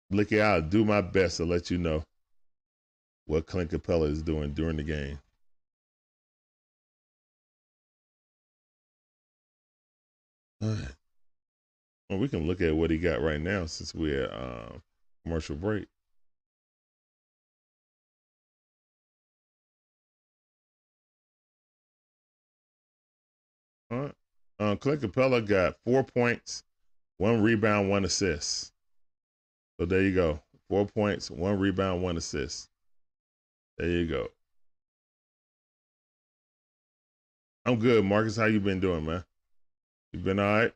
[0.09, 2.03] Blicky, I'll do my best to let you know
[3.26, 5.20] what Clint Capela is doing during the game.
[10.62, 14.70] Well, we can look at what he got right now since we're at uh,
[15.24, 15.88] commercial break.
[23.89, 24.16] All right.
[24.59, 26.64] Uh, Clint Capela got four points,
[27.18, 28.72] one rebound, one assist.
[29.80, 30.41] So there you go.
[30.70, 32.70] Four points, one rebound, one assist.
[33.78, 34.28] There you go.
[37.66, 38.36] I'm good, Marcus.
[38.38, 39.24] How you been doing, man?
[40.14, 40.74] You been all right?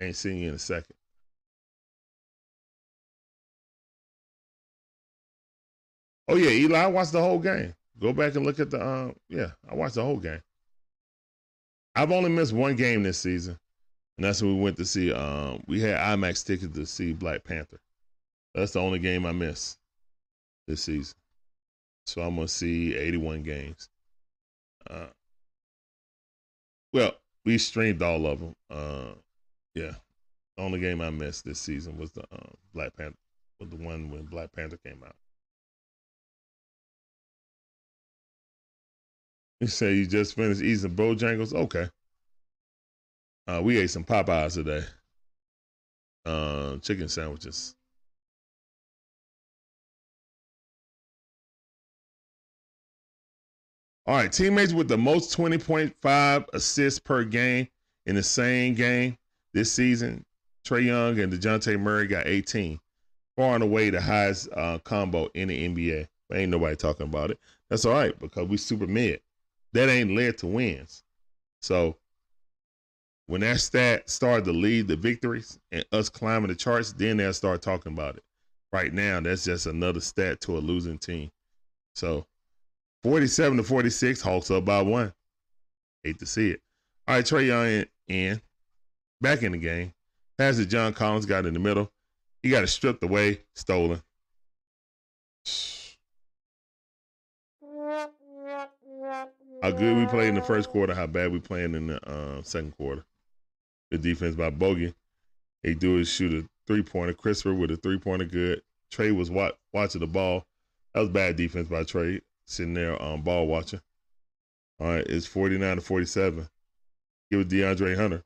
[0.00, 0.96] Ain't seen you in a second.
[6.28, 7.74] Oh yeah, Eli, I watched the whole game.
[8.00, 10.42] Go back and look at the um yeah, I watched the whole game.
[11.94, 13.58] I've only missed one game this season.
[14.16, 17.44] And that's when we went to see um we had IMAX tickets to see Black
[17.44, 17.78] Panther.
[18.54, 19.78] That's the only game I missed
[20.66, 21.14] this season.
[22.06, 23.88] So I'm gonna see 81 games.
[24.88, 25.06] Uh,
[26.92, 27.14] well,
[27.44, 28.54] we streamed all of them.
[28.70, 29.14] Uh,
[29.74, 29.94] yeah,
[30.56, 33.16] the only game I missed this season was the uh, Black Panther,
[33.60, 35.16] was the one when Black Panther came out.
[39.60, 41.54] You say you just finished eating Bojangles?
[41.54, 41.88] Okay.
[43.46, 44.84] Uh, we ate some Popeyes today.
[46.24, 47.76] Uh, chicken sandwiches.
[54.06, 57.68] All right, teammates with the most 20.5 assists per game
[58.06, 59.16] in the same game
[59.54, 60.24] this season.
[60.66, 62.80] Trae Young and DeJounte Murray got 18.
[63.36, 66.08] Far and away the highest uh, combo in the NBA.
[66.28, 67.38] But ain't nobody talking about it.
[67.70, 69.20] That's all right because we super mid.
[69.72, 71.04] That ain't led to wins.
[71.60, 71.96] So
[73.26, 77.32] when that stat started to lead the victories and us climbing the charts, then they'll
[77.32, 78.24] start talking about it.
[78.72, 81.30] Right now, that's just another stat to a losing team.
[81.94, 82.26] So
[83.02, 85.12] 47 to 46, Hawks up by one.
[86.04, 86.60] Hate to see it.
[87.06, 88.40] All right, Trae Young in, in.
[89.20, 89.92] Back in the game.
[90.38, 91.90] Pass to John Collins, got in the middle.
[92.42, 94.02] He got it stripped away, stolen.
[99.62, 102.42] How good we played in the first quarter, how bad we playing in the uh,
[102.42, 103.04] second quarter.
[103.90, 104.94] The defense by Bogey.
[105.62, 107.12] They do is shoot a three pointer.
[107.12, 108.62] Christopher with a three pointer good.
[108.92, 110.44] Trae was wa- watching the ball.
[110.94, 113.80] That was bad defense by Trae sitting there um, ball watching.
[114.80, 116.48] All right, it's 49 to 47.
[117.30, 118.24] Give it DeAndre Hunter.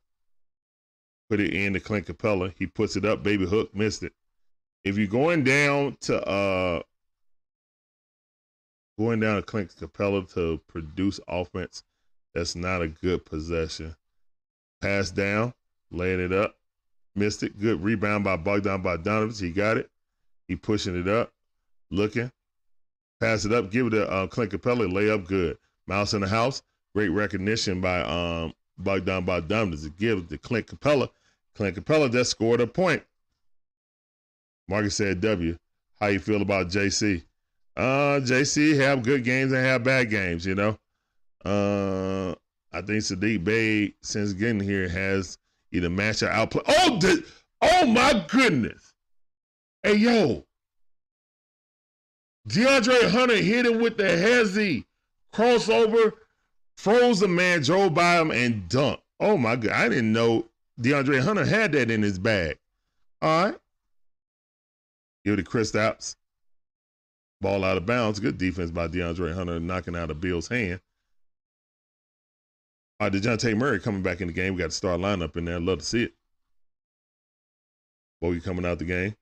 [1.29, 2.53] Put it in to Clint Capela.
[2.57, 3.21] He puts it up.
[3.21, 4.13] Baby Hook missed it.
[4.83, 6.81] If you're going down to uh
[8.97, 11.83] going down to Clint Capela to produce offense,
[12.33, 13.95] that's not a good possession.
[14.81, 15.53] Pass down,
[15.91, 16.55] laying it up,
[17.15, 17.59] missed it.
[17.59, 19.41] Good rebound by Bogdan Bogdanovich.
[19.41, 19.89] He got it.
[20.47, 21.33] He pushing it up,
[21.91, 22.31] looking,
[23.19, 25.57] Pass it up, give it to uh, Clint Capela, lay up good.
[25.87, 26.61] Mouse in the house,
[26.93, 31.09] great recognition by um, Bogdan Bogdanovich to give to Clint Capela.
[31.55, 33.03] Clint Capela just scored a point.
[34.67, 35.57] Marcus said, W,
[35.99, 37.23] how you feel about JC?
[37.75, 40.77] Uh, JC have good games and have bad games, you know.
[41.45, 42.35] Uh,
[42.73, 45.37] I think Saddiq Bey, since getting here, has
[45.71, 46.63] either match or outplay.
[46.67, 47.23] Oh, the,
[47.61, 48.93] oh my goodness.
[49.83, 50.46] Hey, yo.
[52.47, 54.85] DeAndre Hunter hit him with the hezzy
[55.33, 56.13] crossover,
[56.77, 59.01] froze the man, drove by him, and dunked.
[59.19, 59.71] Oh, my God.
[59.71, 60.45] I didn't know
[60.79, 62.57] DeAndre Hunter had that in his bag.
[63.21, 63.57] All right.
[65.25, 66.15] Give it to Kristaps.
[67.41, 68.19] Ball out of bounds.
[68.19, 70.79] Good defense by DeAndre Hunter knocking out of Beal's hand.
[72.99, 74.53] All right, DeJounte Murray coming back in the game.
[74.53, 75.59] We got the star lineup in there.
[75.59, 76.13] Love to see it.
[78.21, 79.15] Bogey coming out the game.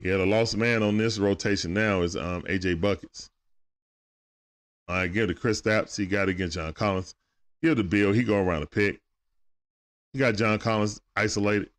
[0.00, 3.30] Yeah, the lost man on this rotation now is um, AJ Buckets.
[4.88, 5.96] All right, give to Kristaps.
[5.96, 7.14] He got against John Collins.
[7.62, 8.12] Give to Beal.
[8.12, 9.00] He go around the pick.
[10.12, 11.70] He got John Collins isolated.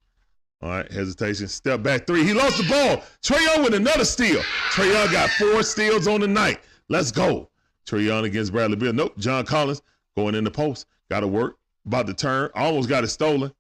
[0.62, 1.48] All right, hesitation.
[1.48, 2.26] Step back three.
[2.26, 3.02] He lost the ball.
[3.24, 4.42] Trae Young with another steal.
[4.72, 6.60] Trae Young got four steals on the night.
[6.90, 7.50] Let's go.
[7.88, 8.92] Trae Young against Bradley Beal.
[8.92, 9.18] Nope.
[9.18, 9.82] John Collins
[10.18, 10.86] going in the post.
[11.10, 11.56] Got to work.
[11.86, 12.50] About to turn.
[12.54, 13.54] Almost got it stolen.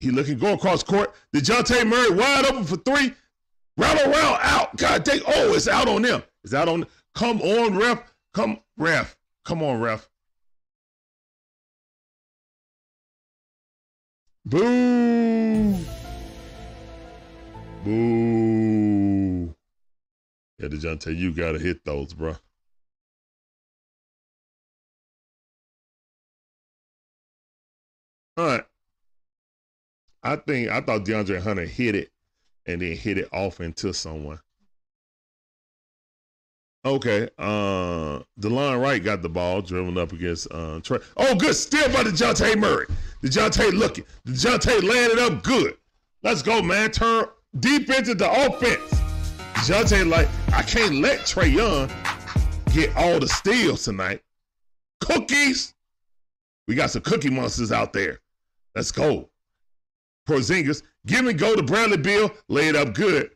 [0.00, 1.14] He looking, go across court.
[1.34, 3.14] DeJounte Murray wide open for three.
[3.76, 4.76] Round around, out.
[4.76, 5.20] God dang.
[5.26, 6.22] Oh, it's out on them.
[6.42, 6.86] It's out on.
[7.14, 8.02] Come on, ref.
[8.32, 9.16] Come, ref.
[9.44, 10.08] Come on, ref.
[14.46, 15.76] Boo.
[17.84, 19.54] Boo.
[20.58, 22.36] Yeah, DeJounte, you got to hit those, bro.
[28.36, 28.64] All right.
[30.22, 32.10] I think I thought DeAndre Hunter hit it
[32.66, 34.40] and then hit it off into someone.
[36.84, 37.28] Okay.
[37.38, 41.02] Uh DeLon Wright got the ball, driven up against uh Trae.
[41.16, 42.86] Oh, good steal by DeJounte Murray.
[43.22, 44.04] DeJounte looking.
[44.26, 45.76] DeJounte landed up good.
[46.22, 46.90] Let's go, man.
[46.90, 47.26] Turn
[47.58, 49.00] defense into the offense.
[49.54, 51.90] DeJounte like, I can't let Trae Young
[52.74, 54.22] get all the steals tonight.
[55.00, 55.74] Cookies.
[56.68, 58.20] We got some cookie monsters out there.
[58.74, 59.29] Let's go.
[60.30, 63.32] Porzingis, give and go to Bradley Beal, lay it up good.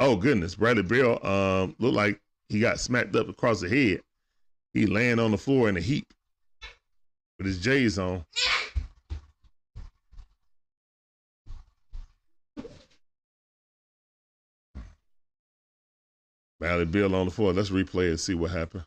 [0.00, 4.00] Oh goodness, Bradley Beal um looked like he got smacked up across the head.
[4.72, 6.12] He laying on the floor in a heap
[7.38, 8.24] with his J's on.
[16.58, 17.52] Bradley Beal on the floor.
[17.52, 18.84] Let's replay and see what happened.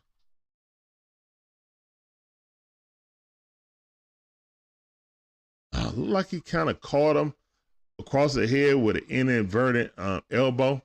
[5.88, 7.34] Uh, looked like he kind of caught him
[7.98, 10.82] across the head with an inadvertent um, elbow.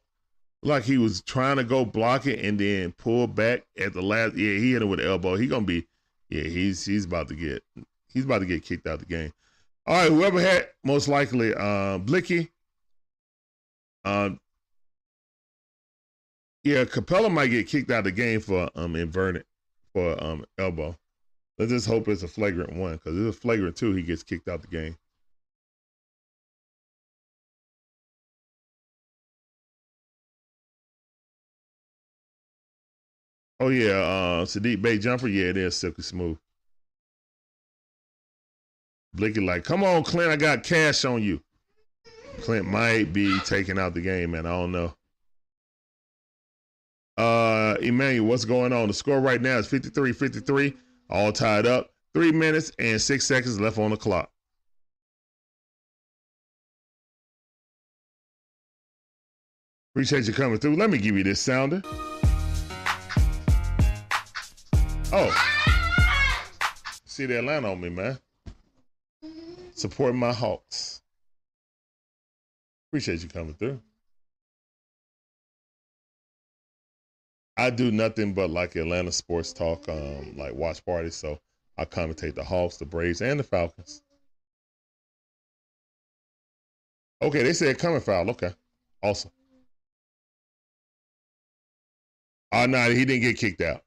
[0.61, 4.35] Like he was trying to go block it and then pull back at the last.
[4.35, 5.35] Yeah, he hit him with the elbow.
[5.35, 5.85] He gonna be.
[6.29, 7.63] Yeah, he's he's about to get
[8.07, 9.33] he's about to get kicked out the game.
[9.85, 12.49] All right, whoever had most likely uh, Blicky.
[14.05, 14.39] Um,
[16.63, 19.43] yeah, Capela might get kicked out of the game for um inverted
[19.91, 20.97] for um elbow.
[21.57, 24.23] Let's just hope it's a flagrant one because if it's a flagrant two, he gets
[24.23, 24.97] kicked out the game.
[33.59, 36.37] Oh yeah, uh Saddiq Bey jumper, yeah, it is silky smooth.
[39.13, 41.41] Blicky like, come on, Clint, I got cash on you.
[42.41, 44.45] Clint might be taking out the game, man.
[44.45, 44.93] I don't know.
[47.15, 48.87] Uh Emmanuel, what's going on?
[48.87, 50.75] The score right now is 53-53,
[51.09, 51.89] all tied up.
[52.13, 54.29] Three minutes and six seconds left on the clock.
[59.93, 60.75] Appreciate you coming through.
[60.75, 61.81] Let me give you this sounder.
[65.11, 65.31] Oh.
[67.05, 68.17] See the Atlanta on me, man.
[69.75, 71.03] Support my Hawks.
[72.89, 73.79] Appreciate you coming through.
[77.57, 81.15] I do nothing but like Atlanta sports talk, um, like watch parties.
[81.15, 81.39] So
[81.77, 84.01] I commentate the Hawks, the Braves, and the Falcons.
[87.21, 88.29] Okay, they said coming foul.
[88.31, 88.53] Okay,
[89.01, 89.31] awesome.
[92.51, 93.83] Oh no, he didn't get kicked out.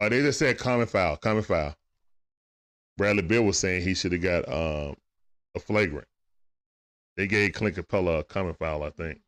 [0.00, 1.74] Oh, they just said common foul, common foul.
[2.96, 4.96] Bradley Beal was saying he should have got um,
[5.54, 6.08] a flagrant.
[7.16, 9.20] They gave Clint Capela a common foul, I think.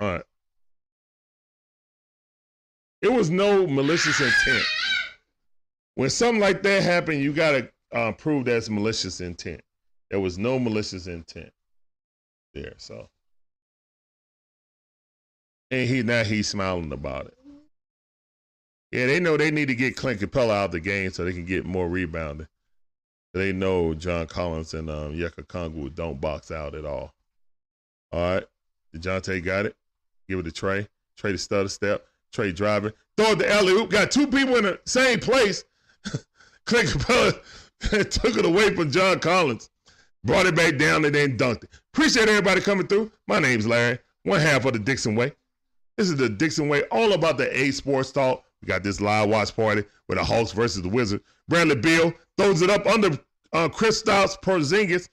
[0.00, 0.22] All right.
[3.02, 4.64] It was no malicious intent.
[5.94, 9.62] When something like that happened, you got to uh, prove that's malicious intent.
[10.10, 11.52] There was no malicious intent
[12.54, 13.08] there, so.
[15.70, 17.38] And he now he's smiling about it.
[18.92, 21.32] Yeah, they know they need to get Clint Capela out of the game so they
[21.32, 22.48] can get more rebounding.
[23.32, 27.14] They know John Collins and um, Onyeka Okongwu don't box out at all.
[28.10, 28.44] All right.
[28.94, 29.76] DeJounte got it.
[30.28, 30.88] Give it to Trae.
[31.16, 32.06] Trae the stutter step.
[32.32, 32.92] Trae driving.
[33.16, 33.90] Throw it to alley oop.
[33.90, 35.64] Got two people in the same place.
[36.64, 37.40] Clint Capela
[38.10, 39.70] Took it away from John Collins.
[40.22, 41.70] Brought it back down and then dunked it.
[41.94, 43.10] Appreciate everybody coming through.
[43.26, 45.32] My name's Larry, one half of the Dixon Way.
[45.96, 48.44] This is the Dixon Way, all about the A Sports Talk.
[48.60, 51.24] We got this live watch party with the Hawks versus the Wizards.
[51.48, 53.18] Bradley Beal throws it up under
[53.54, 55.08] uh, Kristaps Porzingis,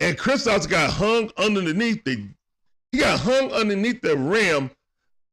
[0.00, 2.28] and Kristaps got hung underneath the
[2.90, 4.70] he got hung underneath the rim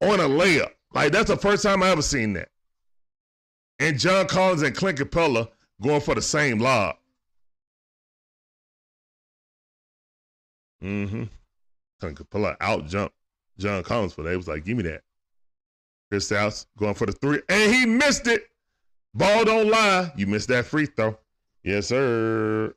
[0.02, 0.74] on a layup.
[0.94, 2.50] Like that's the first time I ever seen that.
[3.80, 5.50] And John Collins and Clint Capela
[5.82, 6.96] going for the same lob.
[10.84, 11.24] Mm-hmm.
[12.00, 13.12] Clint Capela out jump
[13.58, 14.32] John Collins for that.
[14.32, 15.04] He was like, give me that.
[16.10, 18.48] Chris Kristaps going for the three, and he missed it.
[19.14, 20.12] Ball don't lie.
[20.16, 21.18] You missed that free throw.
[21.64, 22.74] Yes, sir.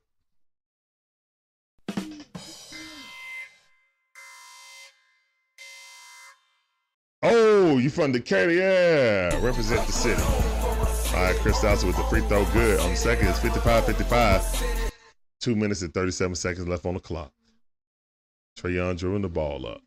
[7.71, 8.51] Oh, you from Decatur?
[8.51, 9.47] Yeah.
[9.47, 10.21] Represent the city.
[10.21, 12.45] All right, Kristaps with the free throw.
[12.47, 12.81] Good.
[12.81, 14.93] On the second, it's 55 55.
[15.41, 17.33] Two minutes and 37 seconds left on the clock.
[18.59, 19.83] Trae Young drawing the ball up.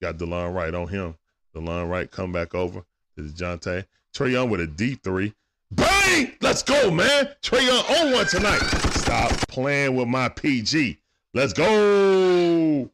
[0.00, 1.16] Got DeLon Wright on him.
[1.54, 2.82] DeLon Wright come back over
[3.18, 3.84] to DeJounte.
[4.14, 5.34] Trae Young with a deep three.
[5.70, 6.32] Bang!
[6.40, 7.28] Let's go, man.
[7.42, 8.62] Trae Young on one tonight.
[8.94, 10.98] Stop playing with my PG.
[11.34, 12.80] Let's go.
[12.80, 12.88] All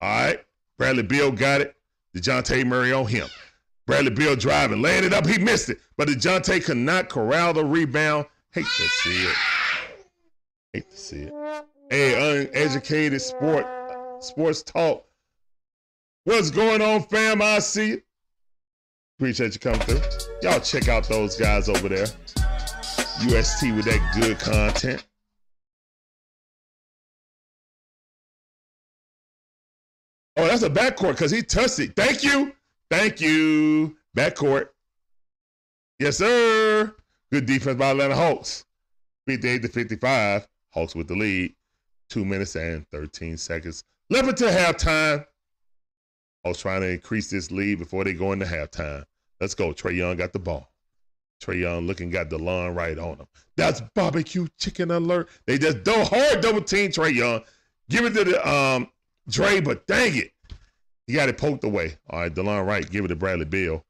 [0.00, 0.40] right.
[0.76, 1.75] Bradley Beal got it.
[2.16, 3.28] DeJounte Murray on him.
[3.86, 5.26] Bradley Beal driving, laying it up.
[5.26, 5.78] He missed it.
[5.96, 8.26] But DeJounte could not corral the rebound.
[8.52, 9.36] Hate to see it.
[10.72, 11.34] Hate to see it.
[11.90, 13.66] Hey, uneducated sport,
[14.20, 15.04] sports talk.
[16.24, 17.40] What's going on, fam?
[17.42, 18.04] I see it.
[19.18, 20.00] Appreciate you coming through.
[20.42, 22.06] Y'all check out those guys over there.
[23.22, 25.04] UST with that good content.
[30.36, 31.96] Oh, that's a backcourt because he touched it.
[31.96, 32.52] Thank you.
[32.90, 33.96] Thank you.
[34.16, 34.68] Backcourt.
[35.98, 36.94] Yes, sir.
[37.32, 38.64] Good defense by Atlanta Hawks.
[39.26, 40.46] 58 to 55.
[40.70, 41.54] Hawks with the lead.
[42.08, 45.24] Two minutes and 13 seconds left until halftime.
[46.44, 49.04] Hawks trying to increase this lead before they go into halftime.
[49.40, 49.72] Let's go.
[49.72, 50.70] Trae Young got the ball.
[51.42, 53.26] Trae Young looking got DeLon Wright on him.
[53.56, 55.28] That's barbecue chicken alert.
[55.46, 57.42] They just do hard double team Trae Young.
[57.88, 58.88] Give it to the um
[59.28, 60.32] Dre, but dang it.
[61.06, 61.96] He got it poked away.
[62.10, 63.84] All right, DeLon Wright, give it to Bradley Beal.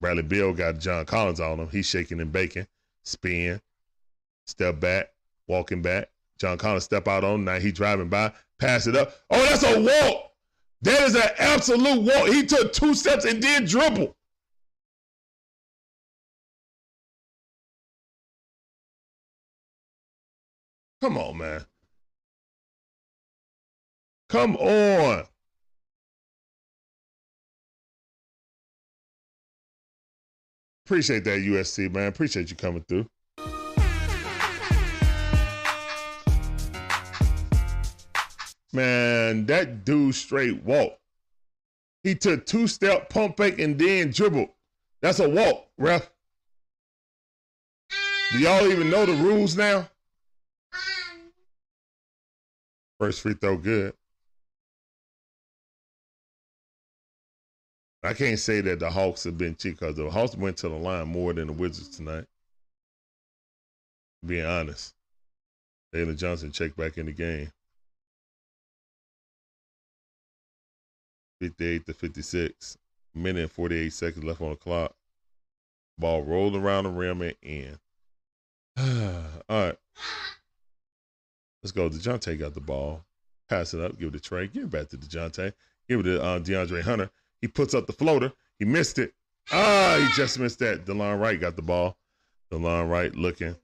[0.00, 1.68] Bradley Beal got John Collins on him.
[1.68, 2.66] He's shaking and baking.
[3.04, 3.60] Spin.
[4.46, 5.10] Step back.
[5.46, 6.08] Walking back.
[6.38, 7.44] John Collins step out on him.
[7.44, 8.32] Now he driving by.
[8.58, 9.14] Pass it up.
[9.30, 10.32] Oh, that's a walk.
[10.82, 12.28] That is an absolute walk.
[12.28, 14.16] He took two steps and did dribble.
[21.02, 21.64] Come on, man.
[24.30, 25.24] Come on.
[30.86, 32.06] Appreciate that, USC, man.
[32.06, 33.06] Appreciate you coming through.
[38.72, 40.92] Man, that dude straight walk.
[42.04, 44.50] He took two step pump fake and then dribbled.
[45.02, 46.08] That's a walk, ref.
[48.30, 49.88] Do y'all even know the rules now?
[53.00, 53.92] First free throw, good.
[58.02, 60.76] I can't say that the Hawks have been cheap because the Hawks went to the
[60.76, 62.24] line more than the Wizards tonight.
[64.24, 64.94] Being honest,
[65.92, 67.52] Taylor Johnson checked back in the game.
[71.40, 72.78] 58 to 56.
[73.14, 74.94] Minute and 48 seconds left on the clock.
[75.98, 77.78] Ball rolled around the rim and in.
[78.78, 79.76] All right.
[81.62, 81.90] Let's go.
[81.90, 83.04] DeJounte got the ball.
[83.48, 83.98] Pass it up.
[83.98, 84.50] Give it to Trae.
[84.50, 85.52] Give it back to DeJounte.
[85.88, 87.10] Give it to uh, DeAndre Hunter.
[87.40, 88.32] He puts up the floater.
[88.58, 89.14] He missed it.
[89.52, 90.84] Ah, he just missed that.
[90.84, 91.96] DeLon Wright got the ball.
[92.52, 93.56] DeLon Wright looking.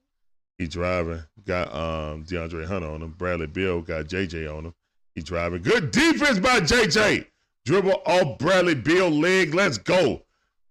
[0.59, 1.23] He driving.
[1.45, 3.15] Got um DeAndre Hunter on him.
[3.17, 4.75] Bradley Beal got JJ on him.
[5.15, 5.63] He driving.
[5.63, 7.27] Good defense by JJ.
[7.65, 9.55] Dribble off Bradley Beal leg.
[9.55, 10.23] Let's go.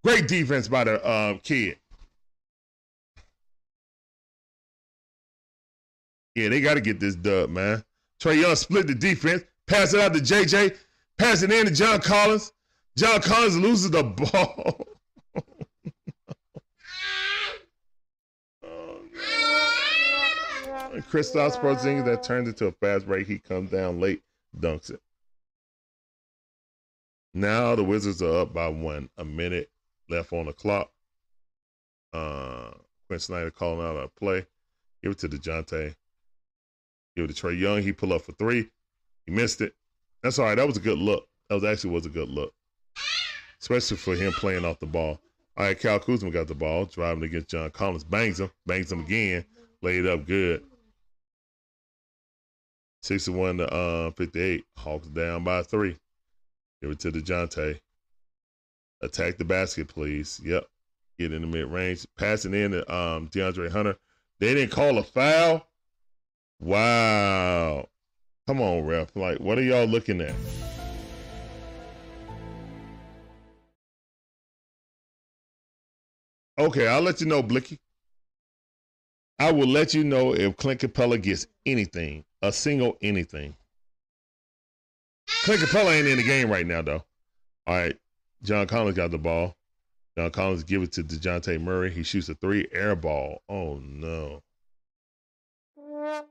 [0.04, 1.78] Great defense by the um, kid.
[6.36, 7.84] Yeah, they got to get this dub, man.
[8.22, 9.44] Trae Young split the defense.
[9.68, 10.76] Pass it out to JJ.
[11.18, 12.52] Pass it in to John Collins.
[12.98, 14.88] John Collins loses the ball.
[18.64, 19.00] oh,
[21.12, 23.28] Kristaps Porzingis that turns into a fast break.
[23.28, 24.24] He comes down late,
[24.58, 25.02] dunks it.
[27.34, 29.10] Now the Wizards are up by one.
[29.18, 29.70] A minute
[30.10, 30.90] left on the clock.
[32.14, 32.72] Uh,
[33.08, 34.46] Quin Snyder calling out a play.
[35.04, 35.96] Give it to DeJounte.
[37.18, 37.82] Give it to Trae Young.
[37.82, 38.70] He pull up for three.
[39.26, 39.76] He missed it.
[40.24, 40.56] That's all right.
[40.56, 41.28] That was a good look.
[41.50, 42.54] That was actually was a good look
[43.66, 45.20] especially for him playing off the ball.
[45.58, 49.00] All right, Cal Kuzma got the ball, driving against John Collins, bangs him, bangs him
[49.00, 49.44] again,
[49.82, 50.64] Laid up good.
[53.02, 54.66] 61 to uh, 58.
[54.78, 55.98] Hawks down by three.
[56.82, 57.80] Give it to DeJounte.
[59.02, 60.40] Attack the basket, please.
[60.44, 60.66] Yep.
[61.18, 62.06] Get in the mid range.
[62.18, 63.98] Passing in to um, DeAndre Hunter.
[64.40, 65.66] They didn't call a foul.
[66.60, 67.88] Wow.
[68.48, 69.16] Come on, ref.
[69.16, 70.36] Like, what are y'all looking at?
[76.58, 77.80] Okay, I'll let you know, Blicky.
[79.40, 83.56] I will let you know if Clint Capela gets anything, a single anything.
[85.44, 87.04] Clint Capela ain't in the game right now, though.
[87.68, 87.98] All right,
[88.44, 89.56] John Collins got the ball.
[90.18, 91.92] John Collins give it to DeJounte Murray.
[91.92, 93.42] He shoots a three air ball.
[93.50, 94.42] Oh, no.
[95.78, 96.26] Oh,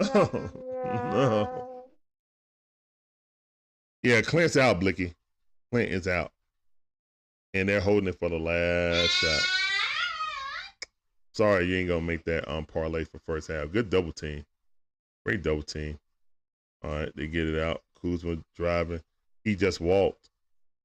[0.84, 1.84] no.
[4.04, 5.14] Yeah, Clint's out, Blicky.
[5.72, 6.30] Clint is out.
[7.54, 9.42] And they're holding it for the last shot.
[11.34, 13.72] Sorry, you ain't gonna make that um parlay for first half.
[13.72, 14.44] Good double team.
[15.24, 15.98] Great double team.
[16.82, 17.82] All right, they get it out.
[18.00, 19.02] Kuzma driving.
[19.44, 20.30] He just walked.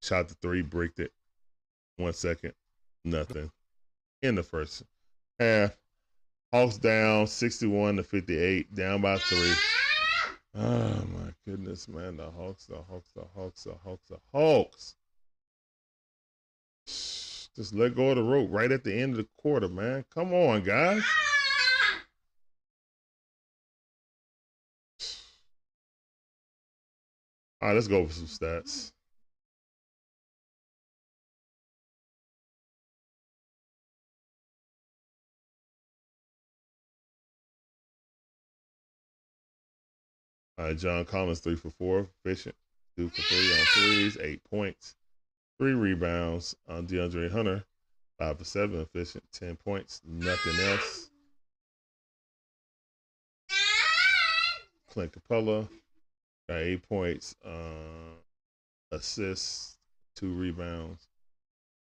[0.02, 1.11] Shot the three, bricked it.
[1.98, 2.53] One second.
[3.03, 3.52] Nothing.
[4.22, 4.84] In the first
[5.39, 5.76] half.
[6.53, 9.53] Hawks down 61 to 58, down by three.
[10.56, 12.18] Oh my goodness, man.
[12.18, 14.95] The Hawks, the Hawks, the Hawks, the Hawks, the Hawks.
[16.88, 20.06] Just let go of the rope right at the end of the quarter, man.
[20.14, 21.04] Come on, guys.
[27.62, 28.92] All right, let's go over some stats.
[40.60, 42.56] All right, John Collins, three for four, efficient,
[42.96, 44.96] two for three on threes, eight points,
[45.58, 47.64] three rebounds on DeAndre Hunter,
[48.20, 51.10] five for seven, efficient, 10 points, nothing else.
[54.90, 55.68] Clint Capela
[56.48, 58.16] got eight points, uh,
[58.92, 59.78] assists,
[60.16, 61.08] two rebounds.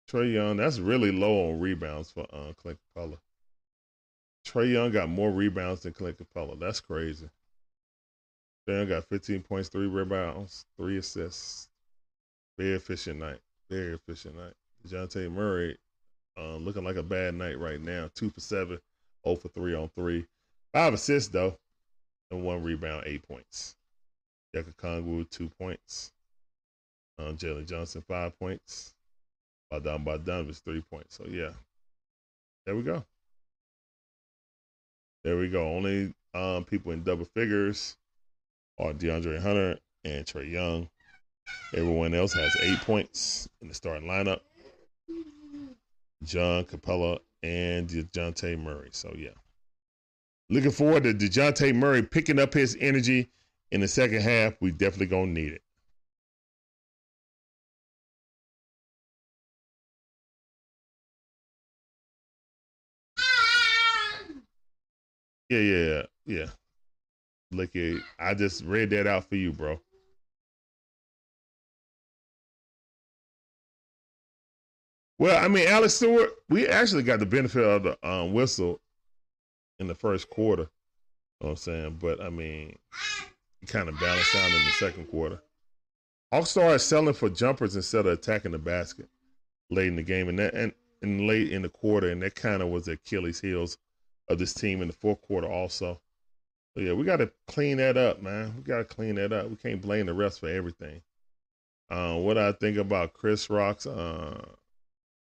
[0.08, 3.18] Trae Young, that's really low on rebounds for uh, Clint Capela.
[4.44, 6.58] Trae Young got more rebounds than Clint Capela.
[6.58, 7.28] That's crazy.
[8.66, 11.68] Trae Young got 15 points, three rebounds, three assists.
[12.56, 13.40] Very efficient night.
[13.70, 14.54] Very efficient night.
[14.86, 15.76] Dejounte Murray
[16.38, 18.10] uh, looking like a bad night right now.
[18.14, 18.78] Two for seven,
[19.24, 20.26] 0 for three on three.
[20.72, 21.56] Five assists though,
[22.30, 23.76] and one rebound, eight points.
[24.54, 26.12] Onyeka Okongwu, two points.
[27.18, 28.94] Um, Jalen Johnson, five points.
[29.70, 31.16] Bogdan Bogdanovic, three points.
[31.16, 31.52] So yeah,
[32.64, 33.04] there we go.
[35.24, 35.74] There we go.
[35.74, 37.96] Only um, people in double figures
[38.78, 40.88] are DeAndre Hunter and Trae Young.
[41.74, 44.40] Everyone else has eight points in the starting lineup.
[46.22, 48.88] John Capela and DeJounte Murray.
[48.92, 49.30] So yeah.
[50.48, 53.30] Looking forward to DeJounte Murray picking up his energy
[53.72, 54.54] in the second half.
[54.60, 55.62] We definitely gonna need it.
[65.48, 66.46] Yeah, yeah, yeah.
[67.52, 67.70] Look
[68.18, 69.80] I just read that out for you, bro.
[75.18, 78.80] Well, I mean, Alex Stewart, we actually got the benefit of the um, whistle
[79.78, 80.62] in the first quarter.
[81.40, 81.98] You know what I'm saying?
[82.00, 82.76] But I mean,
[83.66, 85.42] kind of balanced out in the second quarter.
[86.32, 89.08] Hawks started selling for jumpers instead of attacking the basket
[89.70, 90.72] late in the game, and that and,
[91.02, 93.78] and late in the quarter, and that kind of was the Achilles heels
[94.28, 96.00] of this team in the fourth quarter also.
[96.74, 98.54] So yeah, we got to clean that up, man.
[98.56, 99.48] We got to clean that up.
[99.48, 101.00] We can't blame the refs for everything.
[101.88, 104.44] Uh, what I think about Chris Rock's uh,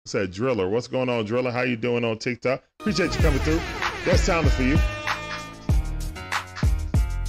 [0.06, 0.68] said Driller.
[0.68, 1.50] What's going on, Driller?
[1.50, 2.62] How you doing on TikTok?
[2.80, 3.60] Appreciate you coming through.
[4.04, 4.78] That's sounded for you.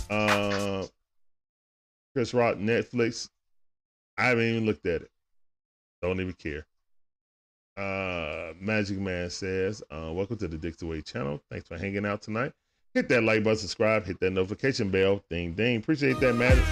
[0.09, 0.85] Uh,
[2.13, 3.29] Chris Rock, Netflix.
[4.17, 5.11] I haven't even looked at it.
[6.01, 6.65] Don't even care.
[7.77, 11.41] Uh, Magic Man says, uh, "Welcome to the Dixon Way channel.
[11.51, 12.53] Thanks for hanging out tonight.
[12.93, 15.23] Hit that like button, subscribe, hit that notification bell.
[15.29, 15.77] Ding ding.
[15.77, 16.63] Appreciate that, Magic.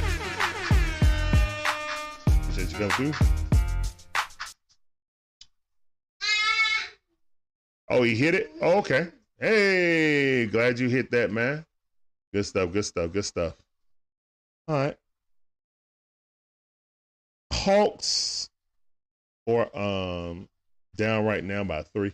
[2.27, 3.44] Appreciate you coming through."
[7.89, 8.51] Oh, he hit it?
[8.61, 9.07] Oh, okay.
[9.39, 11.65] Hey, glad you hit that, man.
[12.33, 13.53] Good stuff, good stuff, good stuff.
[14.67, 14.97] All right.
[17.53, 18.49] Hawks
[19.45, 20.49] or um
[20.95, 22.13] down right now by three.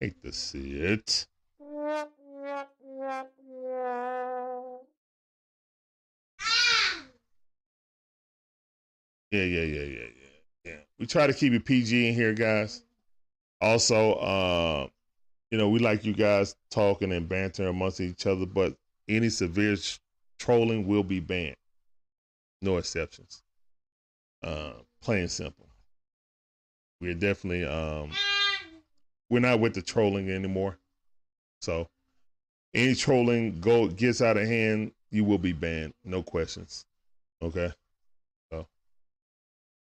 [0.00, 1.26] Hate to see it.
[9.30, 10.06] Yeah, yeah, yeah, yeah, yeah.
[10.64, 10.76] Yeah.
[10.98, 12.82] We try to keep it PG in here, guys.
[13.60, 14.86] Also, uh,
[15.50, 18.74] you know, we like you guys talking and bantering amongst each other, but
[19.08, 19.98] any severe sh-
[20.38, 21.56] trolling will be banned.
[22.62, 23.42] No exceptions.
[24.42, 25.66] Uh, plain simple.
[27.00, 28.10] We're definitely um,
[29.30, 30.78] we're not with the trolling anymore.
[31.60, 31.88] So
[32.74, 35.94] any trolling go gets out of hand, you will be banned.
[36.04, 36.84] No questions.
[37.42, 37.72] Okay.
[38.50, 38.66] So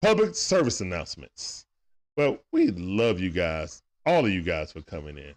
[0.02, 1.66] public service announcements.
[2.16, 5.34] Well, we love you guys, all of you guys for coming in.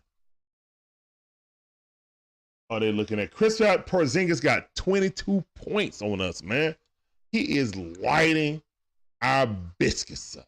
[2.70, 6.76] Are they looking at Kristaps Porzingis got 22 points on us, man.
[7.32, 8.62] He is lighting
[9.22, 9.48] our
[9.80, 10.46] biscuits up.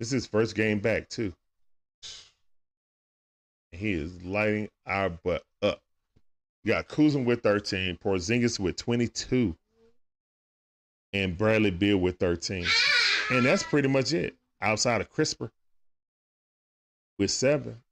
[0.00, 1.32] This is first game back, too.
[3.70, 5.80] He is lighting our butt up.
[6.64, 9.54] You got Kuzma with 13, Porzingis with 22,
[11.12, 12.66] and Bradley Beal with 13.
[13.30, 14.36] And that's pretty much it.
[14.60, 15.50] Outside of Kispert
[17.18, 17.82] with seven.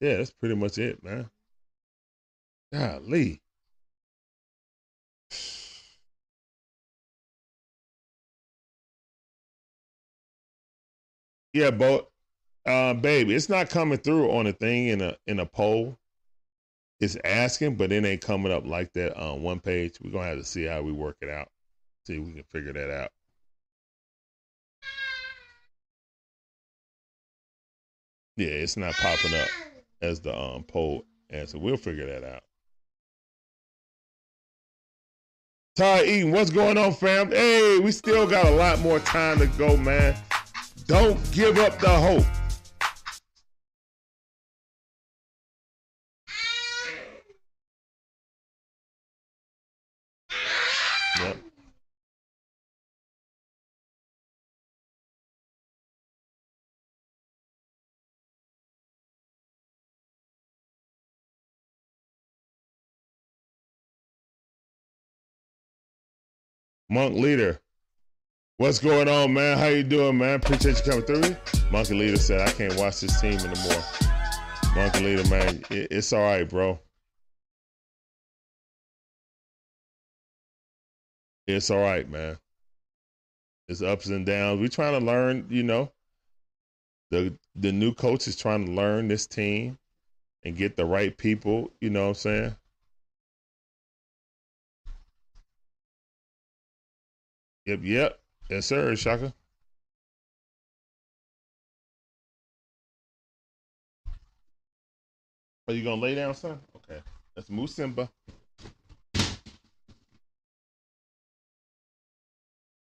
[0.00, 1.30] Yeah, that's pretty much it, man.
[2.72, 3.40] Golly.
[11.52, 12.10] Yeah, but
[12.66, 15.98] uh, baby, it's not coming through on a thing in a in a poll.
[17.00, 19.98] It's asking, but it ain't coming up like that on one page.
[20.02, 21.48] We're gonna have to see how we work it out.
[22.06, 23.10] See if we can figure that out.
[28.36, 29.48] Yeah, it's not popping up
[30.02, 31.58] as the um poll answer.
[31.58, 32.42] We'll figure that out.
[35.76, 37.30] Ty Eaton, what's going on, fam?
[37.30, 40.16] Hey, we still got a lot more time to go, man.
[40.86, 42.24] Don't give up the hope.
[66.96, 67.60] Monk leader,
[68.56, 69.58] what's going on, man?
[69.58, 70.36] How you doing, man?
[70.36, 71.36] Appreciate you coming through.
[71.70, 73.84] Monkey leader said, "I can't watch this team anymore."
[74.74, 76.80] Monkey leader, man, it, it's all right, bro.
[81.46, 82.38] It's all right, man.
[83.68, 84.58] It's ups and downs.
[84.58, 85.92] We're trying to learn, you know.
[87.10, 89.76] The the new coach is trying to learn this team
[90.44, 92.56] and get the right people, you know what I'm saying?
[97.66, 98.20] Yep, yep.
[98.48, 99.34] Yes, sir, Shaka.
[105.66, 106.60] Are you gonna lay down, son?
[106.76, 107.00] Okay.
[107.34, 108.08] Let's move Simba.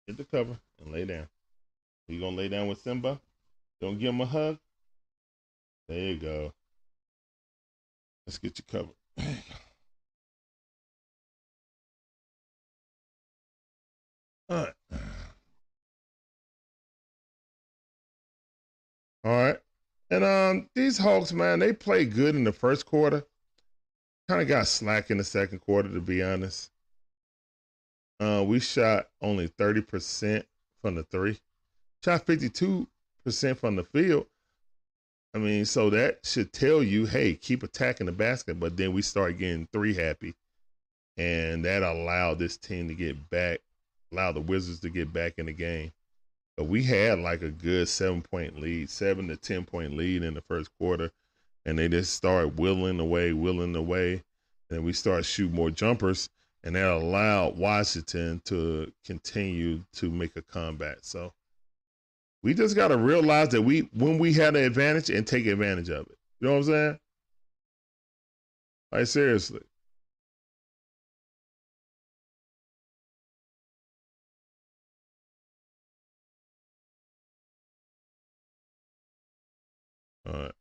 [0.07, 1.27] Get the cover and lay down.
[2.07, 3.19] You gonna lay down with Simba?
[3.81, 4.59] Don't give him a hug.
[5.89, 6.53] There you go.
[8.27, 8.95] Let's get you covered.
[14.49, 14.73] All right.
[19.23, 19.59] All right.
[20.11, 23.25] And um, these Hawks, man, they played good in the first quarter.
[24.29, 26.71] Kind of got slack in the second quarter, to be honest.
[28.19, 30.43] Uh, we shot only 30%
[30.81, 31.39] from the three,
[32.03, 32.87] shot 52%
[33.57, 34.27] from the field.
[35.33, 38.59] I mean, so that should tell you, hey, keep attacking the basket.
[38.59, 40.33] But then we start getting three happy.
[41.17, 43.59] And that allowed this team to get back,
[44.15, 45.91] allowed the Wizards to get back in the game.
[46.57, 50.33] But we had like a good seven point lead, seven to 10 point lead in
[50.33, 51.11] the first quarter.
[51.65, 54.23] And they just started willing away, willing away.
[54.69, 56.29] And we started shoot more jumpers
[56.65, 60.97] and that allowed Washington to continue to make a comeback.
[61.03, 61.31] So
[62.41, 65.89] we just got to realize that we when we had an advantage and take advantage
[65.89, 66.17] of it.
[66.39, 66.99] You know what I'm saying?
[68.91, 69.61] Like seriously.
[80.25, 80.51] All right.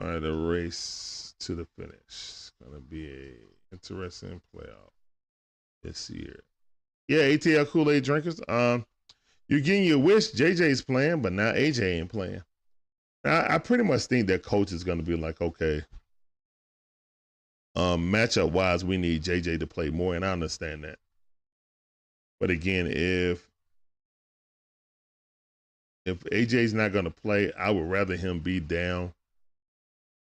[0.00, 1.94] All right, a race to the finish.
[2.08, 3.34] It's gonna be a
[3.72, 4.92] interesting playoff
[5.82, 6.40] this year.
[7.06, 8.40] Yeah, ATL Kool Aid drinkers.
[8.48, 8.86] Um,
[9.48, 10.32] you're getting your wish.
[10.32, 12.42] JJ's playing, but now AJ ain't playing.
[13.24, 15.84] Now, I pretty much think that coach is gonna be like, okay,
[17.76, 20.98] um, matchup wise, we need JJ to play more, and I understand that.
[22.40, 23.49] But again, if
[26.06, 29.12] if AJ's not gonna play, I would rather him be down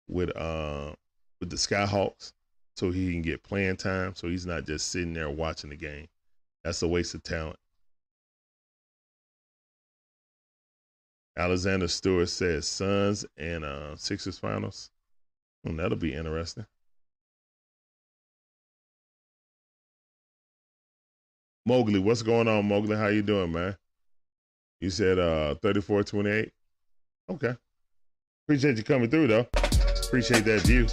[0.08, 0.94] with uh
[1.40, 2.34] with the Skyhawks
[2.76, 6.08] so he can get playing time so he's not just sitting there watching the game.
[6.64, 7.58] That's a waste of talent.
[11.38, 14.90] Alexander Stewart says Suns and uh, Sixers finals.
[15.64, 16.66] Well, that'll be interesting.
[21.66, 22.98] Mowgli, what's going on, Mowgli?
[22.98, 23.78] How you doing, man?
[24.82, 26.52] You said uh 34-28?
[27.30, 27.56] Okay.
[28.46, 29.48] Appreciate you coming through though.
[30.04, 30.88] Appreciate that view.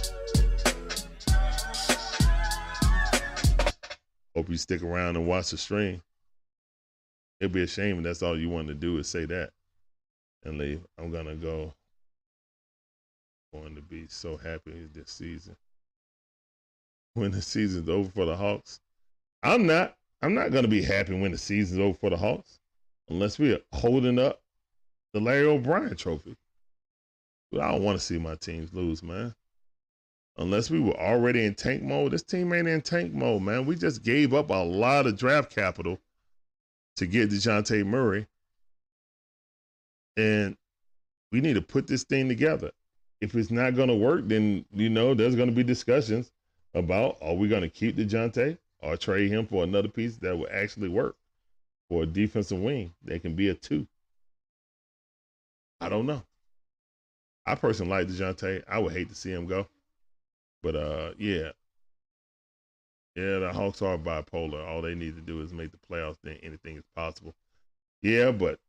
[4.35, 6.01] Hope you stick around and watch the stream.
[7.39, 9.51] It'd be a shame if that's all you want to do is say that
[10.43, 10.81] and leave.
[10.97, 11.73] I'm gonna go.
[13.53, 15.55] Going to be so happy this season.
[17.13, 18.79] When the season's over for the Hawks.
[19.41, 19.95] I'm not.
[20.21, 22.59] I'm not gonna be happy when the season's over for the Hawks.
[23.09, 24.41] Unless we're holding up
[25.13, 26.35] the Larry O'Brien trophy.
[27.51, 29.33] But I don't want to see my teams lose, man.
[30.37, 32.11] Unless we were already in tank mode.
[32.11, 33.65] This team ain't in tank mode, man.
[33.65, 35.99] We just gave up a lot of draft capital
[36.97, 38.27] to get DeJounte Murray.
[40.17, 40.57] And
[41.31, 42.71] we need to put this thing together.
[43.21, 46.31] If it's not going to work, then, you know, there's going to be discussions
[46.73, 50.49] about are we going to keep DeJounte or trade him for another piece that will
[50.51, 51.15] actually work
[51.89, 53.87] for a defensive wing that can be a two.
[55.79, 56.23] I don't know.
[57.45, 58.63] I personally like DeJounte.
[58.67, 59.67] I would hate to see him go.
[60.63, 61.51] But uh yeah.
[63.15, 64.67] Yeah, the Hawks are bipolar.
[64.67, 67.33] All they need to do is make the playoffs, then anything is possible.
[68.01, 68.59] Yeah, but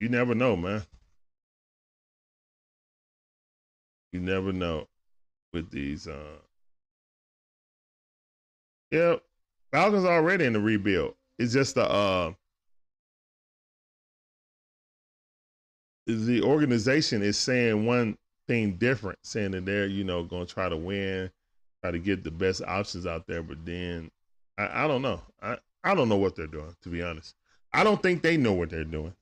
[0.00, 0.82] you never know, man.
[4.12, 4.88] You never know
[5.52, 6.38] with these uh
[8.90, 9.16] Yeah,
[9.72, 11.14] Falcons already in the rebuild.
[11.38, 12.32] It's just the uh
[16.06, 20.76] the organization is saying one thing different, saying that they're, you know, gonna try to
[20.76, 21.30] win,
[21.82, 24.10] try to get the best options out there, but then
[24.56, 25.20] I, I don't know.
[25.42, 27.34] I, I don't know what they're doing, to be honest.
[27.72, 29.14] I don't think they know what they're doing.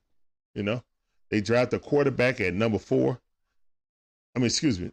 [0.54, 0.82] You know?
[1.30, 3.18] They draft a quarterback at number four.
[4.34, 4.92] I mean, excuse me.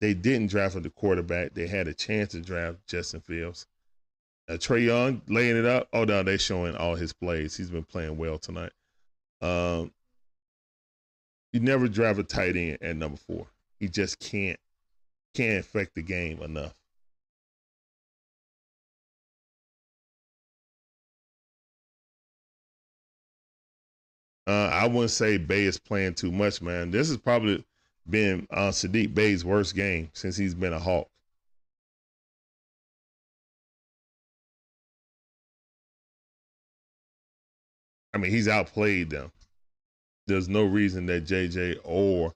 [0.00, 1.54] They didn't draft the quarterback.
[1.54, 3.66] They had a chance to draft Justin Fields.
[4.48, 5.88] Uh, Trae Young laying it up.
[5.92, 7.56] Oh no, they showing all his plays.
[7.56, 8.72] He's been playing well tonight.
[9.42, 9.92] Um,
[11.52, 13.46] you never drive a tight end at number four.
[13.78, 14.58] He just can't
[15.34, 16.74] can't affect the game enough.
[24.46, 26.90] Uh, I wouldn't say Bey is playing too much, man.
[26.90, 27.62] This has probably
[28.08, 31.10] been uh, Saddiq Bey's worst game since he's been a Hawk.
[38.14, 39.32] I mean, he's outplayed them.
[40.26, 42.34] There's no reason that JJ or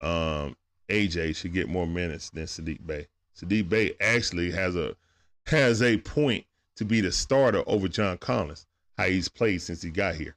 [0.00, 0.56] um,
[0.88, 3.06] AJ should get more minutes than Saddiq Bey.
[3.36, 4.96] Saddiq Bey actually has a
[5.46, 6.44] has a point
[6.76, 8.66] to be the starter over John Collins,
[8.96, 10.36] how he's played since he got here.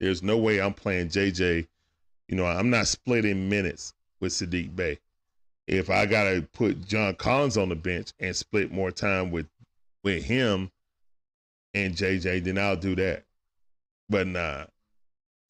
[0.00, 1.66] There's no way I'm playing JJ.
[2.28, 4.98] You know, I'm not splitting minutes with Saddiq Bey.
[5.66, 9.46] If I gotta put John Collins on the bench and split more time with
[10.02, 10.70] with him
[11.72, 13.24] and JJ, then I'll do that.
[14.08, 14.66] But nah,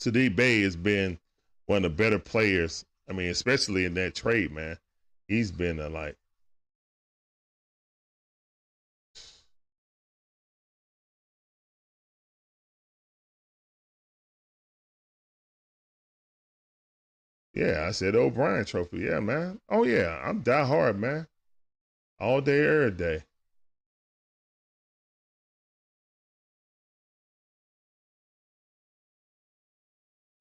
[0.01, 1.19] Saddiq Bey has been
[1.67, 2.85] one of the better players.
[3.09, 4.79] I mean, especially in that trade, man.
[5.29, 6.17] He's been a like
[17.55, 18.99] Yeah, I said O'Brien Trophy.
[18.99, 19.61] Yeah, man.
[19.69, 21.27] Oh yeah, I'm die hard, man.
[22.21, 23.25] All day, every day.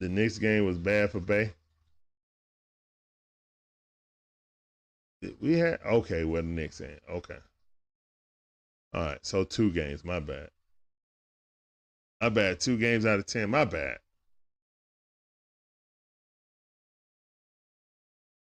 [0.04, 1.54] The Knicks game was bad for Bey.
[5.40, 7.00] We had okay, well the Knicks game.
[7.10, 7.38] Okay.
[8.94, 10.04] All right, so two games.
[10.04, 10.50] My bad.
[12.20, 12.60] My bad.
[12.60, 13.50] Two games out of ten.
[13.50, 14.00] My bad.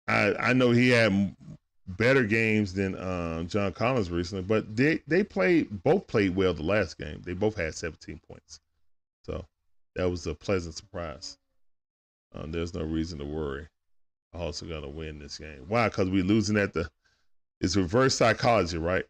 [0.09, 1.37] I I know he had
[1.89, 6.63] better games than um, John Collins recently, but they they played both played well the
[6.63, 7.21] last game.
[7.23, 8.61] They both had 17 points,
[9.27, 9.45] so
[9.97, 11.37] that was a pleasant surprise.
[12.35, 13.69] Um, there's no reason to worry.
[14.33, 15.65] Also gonna win this game.
[15.67, 15.89] Why?
[15.89, 16.89] Because we're losing at the.
[17.61, 19.05] It's reverse psychology, right?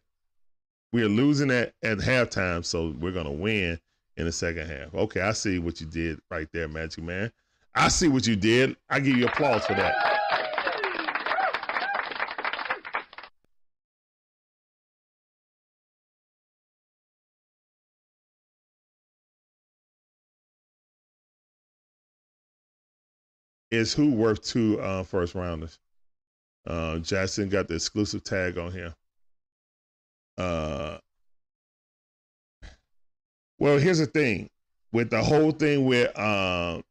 [0.91, 3.79] We are losing at at halftime, so we're gonna win
[4.17, 4.93] in the second half.
[4.93, 7.31] Okay, I see what you did right there, Magic Man.
[7.75, 8.75] I see what you did.
[8.89, 10.50] I give you applause for that.
[23.71, 25.79] Is who worth two uh, first rounders.
[26.67, 28.93] Uh, Jackson got the exclusive tag on here.
[30.37, 30.97] Uh,
[33.57, 34.49] well, here's the thing
[34.91, 36.83] with the whole thing with um,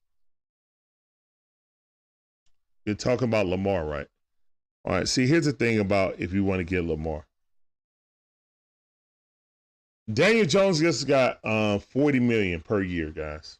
[2.90, 4.07] You're talking about Lamar, right?
[4.85, 5.07] All right.
[5.07, 7.24] See, here's the thing about if you want to get Lamar.
[10.12, 13.59] Daniel Jones just got uh, 40 million per year, guys.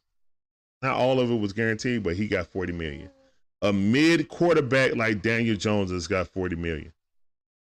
[0.81, 3.09] Not all of it was guaranteed, but he got 40 million.
[3.61, 6.91] A mid quarterback like Daniel Jones has got 40 million.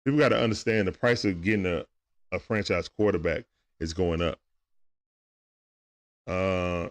[0.04, 1.86] People got to understand the price of getting a,
[2.32, 3.46] a franchise quarterback
[3.80, 4.40] is going up.
[6.28, 6.90] Uh,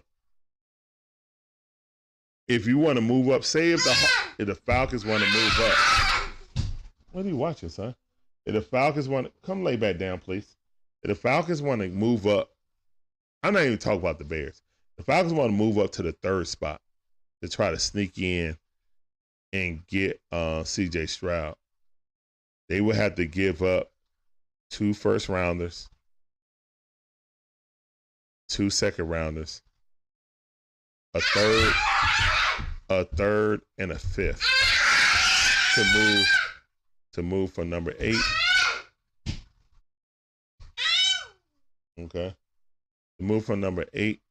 [2.47, 3.95] if you want to move up, say if the
[4.37, 6.65] if the Falcons want to move up,
[7.11, 7.95] what are you watching, son?
[8.45, 10.55] If the Falcons want to come lay back down, please.
[11.03, 12.51] If the Falcons want to move up,
[13.43, 14.61] I'm not even talking about the Bears.
[14.97, 16.81] The Falcons want to move up to the third spot
[17.41, 18.57] to try to sneak in
[19.51, 21.55] and get uh, CJ Stroud.
[22.69, 23.91] They would have to give up
[24.69, 25.89] two first rounders,
[28.47, 29.61] two second rounders,
[31.13, 31.73] a third,
[32.89, 34.43] a third, and a fifth
[35.75, 36.27] to move
[37.13, 38.15] to move from number eight.
[41.99, 42.33] Okay.
[43.19, 44.21] Move from number eight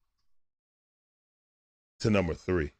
[2.05, 2.71] to number three.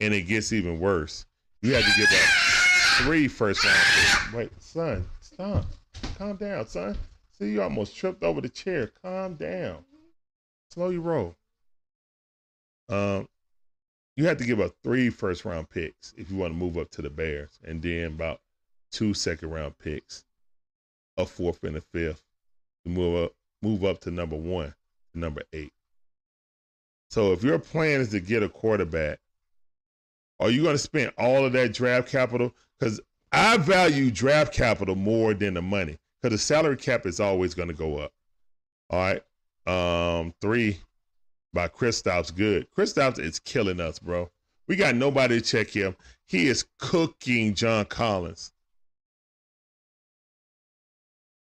[0.00, 1.24] And it gets even worse.
[1.62, 4.32] You have to give up three first round picks.
[4.32, 5.64] Wait, son, stop.
[6.18, 6.96] Calm down, son.
[7.38, 8.90] See, you almost tripped over the chair.
[9.02, 9.84] Calm down.
[10.70, 11.36] Slow your roll.
[12.88, 13.28] Um,
[14.16, 16.90] you have to give up three first round picks if you want to move up
[16.90, 18.40] to the Bears, and then about
[18.90, 20.24] two second round picks,
[21.16, 22.22] a fourth and a fifth
[22.84, 23.32] to move up
[23.62, 24.74] move up to number one
[25.14, 25.72] number eight.
[27.14, 29.20] So if your plan is to get a quarterback,
[30.40, 32.52] are you going to spend all of that draft capital?
[32.76, 33.00] Because
[33.30, 37.68] I value draft capital more than the money because the salary cap is always going
[37.68, 38.12] to go up.
[38.90, 39.22] All right.
[39.64, 40.80] Um, three
[41.52, 42.66] by Kristaps good.
[42.76, 44.28] Kristaps is killing us, bro.
[44.66, 45.94] We got nobody to check him.
[46.26, 48.50] He is cooking John Collins.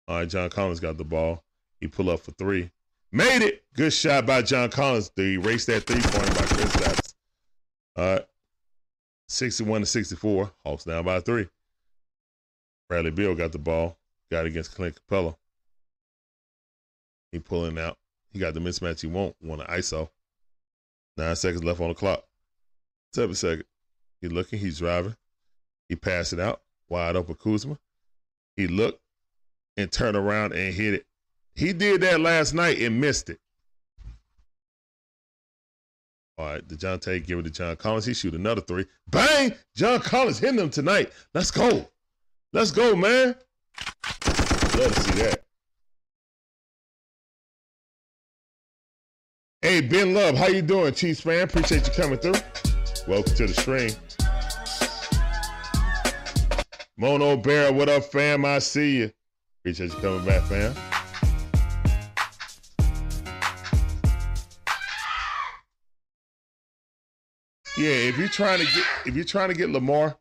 [0.10, 1.46] All right, John Collins got the ball.
[1.80, 2.72] He pull up for three.
[3.12, 3.64] Made it.
[3.74, 7.14] Good shot by John Collins to erase that three pointer by Kristaps.
[7.98, 8.26] All right.
[9.28, 10.52] 61 to 64.
[10.66, 11.48] Hawks down by three.
[12.88, 13.98] Bradley Beal got the ball.
[14.30, 15.36] Got against Clint Capela.
[17.32, 17.98] He pulling out.
[18.32, 19.60] He got the mismatch he won't want.
[19.60, 20.10] Want an ISO.
[21.18, 22.24] Nine seconds left on the clock.
[23.14, 23.68] Seven seconds.
[24.22, 24.60] He looking.
[24.60, 25.16] He's driving.
[25.90, 26.62] He passed it out.
[26.88, 27.78] Wide open Kuzma.
[28.56, 29.02] He looked
[29.76, 31.06] and turned around and hit it.
[31.62, 33.38] He did that last night and missed it.
[36.40, 38.06] All right, DeJounte give it to John Collins.
[38.06, 38.88] He shoot another three.
[39.12, 39.54] Bang!
[39.76, 41.12] John Collins hitting them tonight.
[41.36, 41.88] Let's go.
[42.52, 43.36] Let's go, man.
[44.26, 45.44] Love to see that.
[49.62, 51.44] Hey, Ben Love, how you doing, Chiefs fan?
[51.44, 52.42] Appreciate you coming through.
[53.08, 53.92] Welcome to the stream.
[56.98, 58.46] Mono Bear, what up, fam?
[58.46, 59.12] I see you.
[59.60, 60.74] Appreciate you coming back, fam.
[67.82, 70.16] Yeah, if you're trying to get if you're trying to get Lamar,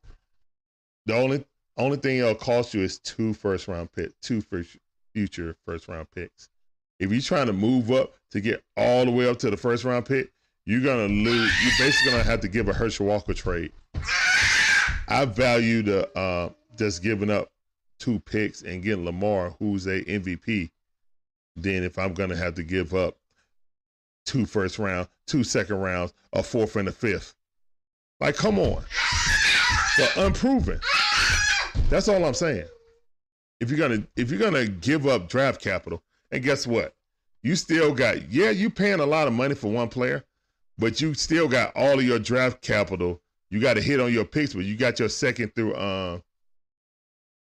[1.05, 1.45] the only
[1.77, 4.79] only thing it'll cost you is two first round pick, two first
[5.13, 6.49] future first round picks.
[7.01, 9.85] If you're trying to move up to get all the way up to the first
[9.85, 10.33] round pick,
[10.65, 11.53] you're gonna lose.
[11.63, 13.73] You're basically gonna have to give a Herschel Walker trade.
[15.09, 17.53] I value the uh, just giving up
[17.99, 20.71] two picks and getting Lamar, who's a MVP.
[21.57, 23.19] Then if I'm gonna have to give up
[24.25, 27.35] two first round, two second rounds, a fourth and a fifth.
[28.21, 28.85] Like, come on.
[29.99, 30.81] But unproven.
[31.89, 32.67] That's all I'm saying.
[33.61, 36.95] If you're gonna if you're gonna give up draft capital, and guess what?
[37.43, 40.25] You still got yeah, you paying a lot of money for one player,
[40.79, 43.21] but you still got all of your draft capital.
[43.51, 46.21] You got to hit on your picks, but you got your second through uh,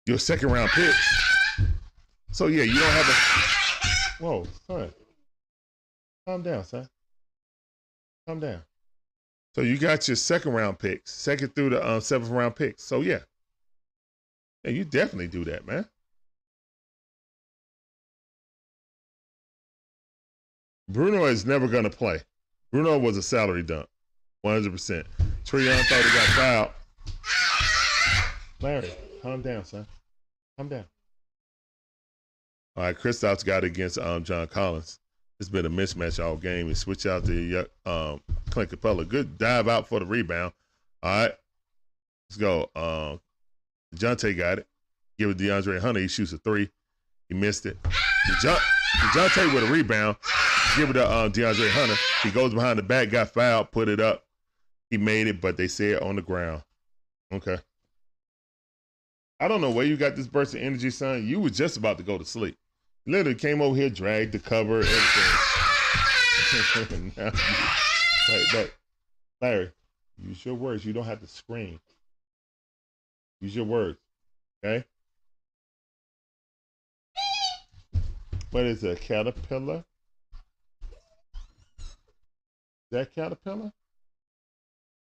[0.06, 0.98] your second round picks.
[2.32, 4.94] So yeah, you don't have a whoa, son.
[6.26, 6.88] Calm down, son.
[8.26, 8.62] Calm down.
[9.58, 12.84] So you got your second round picks, second through the um, seventh round picks.
[12.84, 13.22] So yeah,
[14.64, 15.84] yeah, you definitely do that, man.
[20.88, 22.22] Bruno is never gonna play.
[22.72, 23.90] Bruno was a salary dump,
[24.44, 25.08] one hundred percent.
[25.44, 26.72] Treon thought he got fouled.
[28.62, 28.92] Larry,
[29.24, 29.88] calm down, son.
[30.56, 30.86] Calm down.
[32.76, 35.00] All right, Kristaps got against um, John Collins.
[35.40, 36.68] It's been a mismatch all game.
[36.68, 39.08] He switch out to um, Clint Capela.
[39.08, 40.54] Good dive out for the rebound.
[41.04, 41.34] All right,
[42.30, 42.72] let's go.
[42.76, 43.20] Um,
[43.96, 44.68] Jonte got it.
[45.20, 46.00] Give it DeAndre Hunter.
[46.00, 46.70] He shoots a three.
[47.30, 47.78] He missed it.
[48.42, 50.18] Jonte with a rebound.
[50.76, 51.96] Give it to um, DeAndre Hunter.
[52.24, 54.24] He goes behind the back, got fouled, put it up.
[54.90, 56.64] he made it, but they said on the ground.
[57.32, 57.58] Okay.
[59.40, 61.26] I don't know where you got this burst of energy, son.
[61.28, 62.58] You were just about to go to sleep.
[63.08, 67.14] Literally came over here, dragged the cover, everything.
[67.18, 68.72] now, right, but
[69.42, 69.72] Larry,
[70.22, 70.84] use your words.
[70.84, 71.80] You don't have to scream.
[73.40, 73.98] Use your words.
[74.64, 74.84] Okay?
[78.52, 79.86] What is a caterpillar?
[81.80, 83.72] Is that caterpillar?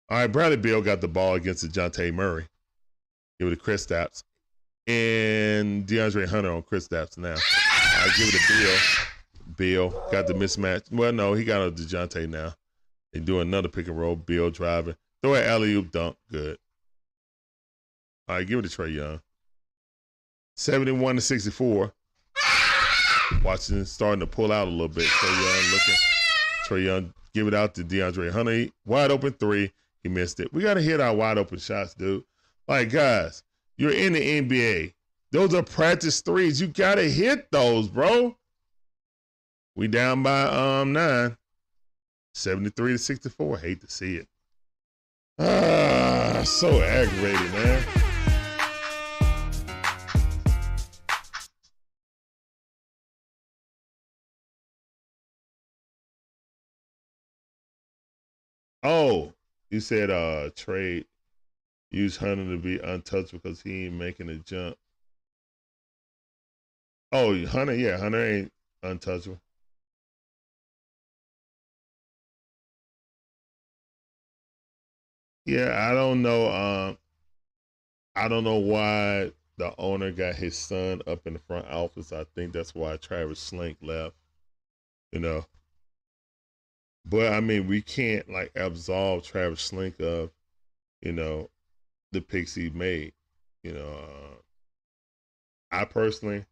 [0.09, 2.45] All right, Bradley Beal got the ball against the Dejounte Murray.
[3.39, 4.23] Give it to Kristaps.
[4.85, 7.35] And DeAndre Hunter on Kristaps now.
[8.07, 9.57] I give it to Beal.
[9.57, 10.89] Beal got the mismatch.
[10.91, 12.53] Well, no, he got a Dejounte now.
[13.11, 14.15] They do another pick and roll.
[14.15, 14.95] Beal driving.
[15.21, 16.15] Throw an alley oop dunk.
[16.31, 16.57] Good.
[18.29, 19.21] All right, give it to Trae Young.
[20.55, 21.93] 71 to 64.
[23.43, 25.05] Watching starting to pull out a little bit.
[25.05, 25.95] Trae Young looking.
[26.69, 28.67] Trae Young give it out to DeAndre Hunter.
[28.85, 29.73] Wide open three.
[30.01, 30.53] He missed it.
[30.53, 32.23] We got to hit our wide open shots, dude.
[32.67, 33.43] Like, guys,
[33.75, 34.93] you're in the NBA.
[35.37, 36.59] Those are practice threes.
[36.59, 38.35] You got to hit those, bro.
[39.75, 41.37] We down by um nine.
[42.33, 43.59] 73 to 64.
[43.59, 44.27] Hate to see it.
[45.37, 47.83] Ah, so aggravated, man.
[58.81, 59.33] Oh,
[59.69, 61.05] you said uh trade
[61.91, 64.75] use Hunter to be untouched because he ain't making a jump.
[67.11, 69.41] Oh, Hunter, yeah, Hunter ain't untouchable.
[75.45, 76.51] Yeah, I don't know.
[76.51, 76.97] Um,
[78.17, 82.11] I don't know why the owner got his son up in the front office.
[82.11, 84.15] I think that's why Travis Schlenk left.
[85.11, 85.45] You know,
[87.05, 90.31] but I mean, we can't like absolve Travis Schlenk of,
[91.01, 91.49] you know,
[92.11, 93.13] the picks he made.
[93.63, 94.37] You know, uh,
[95.71, 96.45] I personally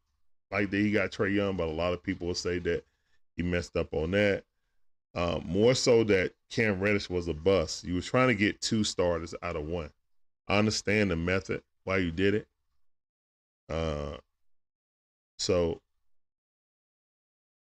[0.55, 2.83] like that he got Trae Young, but a lot of people will say that
[3.35, 4.43] he messed up on that.
[5.13, 7.83] Um, more so that Cam Reddish was a bust.
[7.83, 9.89] You were trying to get two starters out of one.
[10.47, 12.47] I understand the method why you did it.
[13.69, 14.17] Uh,
[15.37, 15.81] so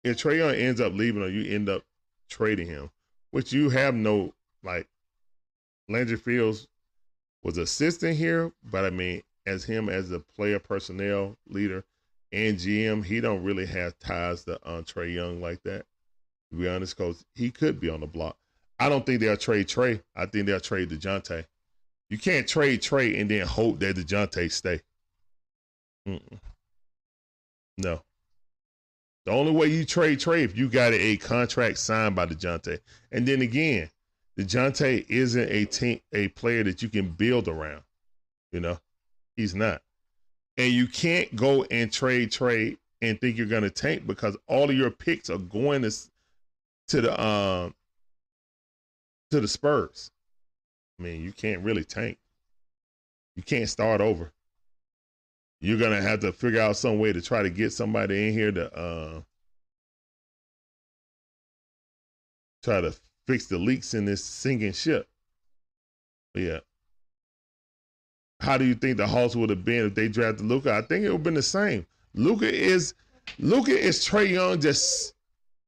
[0.03, 1.83] if Trae Young ends up leaving or you end up
[2.29, 2.89] trading him,
[3.31, 4.87] which you have no like
[5.87, 6.67] Landry Fields
[7.43, 11.83] was assistant here, but I mean, as him as a player personnel leader
[12.31, 15.85] and GM, he don't really have ties to uh, Trae Young like that.
[16.51, 18.37] To be honest, because he could be on the block.
[18.79, 20.01] I don't think they'll trade Trae.
[20.15, 21.45] I think they'll trade Dejounte.
[22.09, 24.81] You can't trade Trae and then hope that Dejounte stay.
[26.07, 26.39] Mm-mm.
[27.77, 28.01] No.
[29.25, 32.79] The only way you trade Trae if you got a contract signed by Dejounte.
[33.11, 33.89] And then again,
[34.37, 37.83] Dejounte isn't a team a player that you can build around.
[38.51, 38.79] You know,
[39.35, 39.81] he's not.
[40.57, 44.75] And you can't go and trade trade and think you're gonna tank because all of
[44.75, 45.91] your picks are going to
[46.89, 47.73] to the um
[49.31, 50.11] to the Spurs.
[50.99, 52.17] I mean, you can't really tank.
[53.35, 54.31] You can't start over.
[55.61, 58.51] You're gonna have to figure out some way to try to get somebody in here
[58.51, 59.21] to uh,
[62.63, 62.93] try to
[63.27, 65.07] fix the leaks in this sinking ship.
[66.33, 66.59] But yeah.
[68.41, 70.73] How do you think the Hawks would have been if they drafted Luka?
[70.73, 71.85] I think it would have been the same.
[72.15, 72.95] Luka is
[73.37, 75.13] Luka is Trae Young just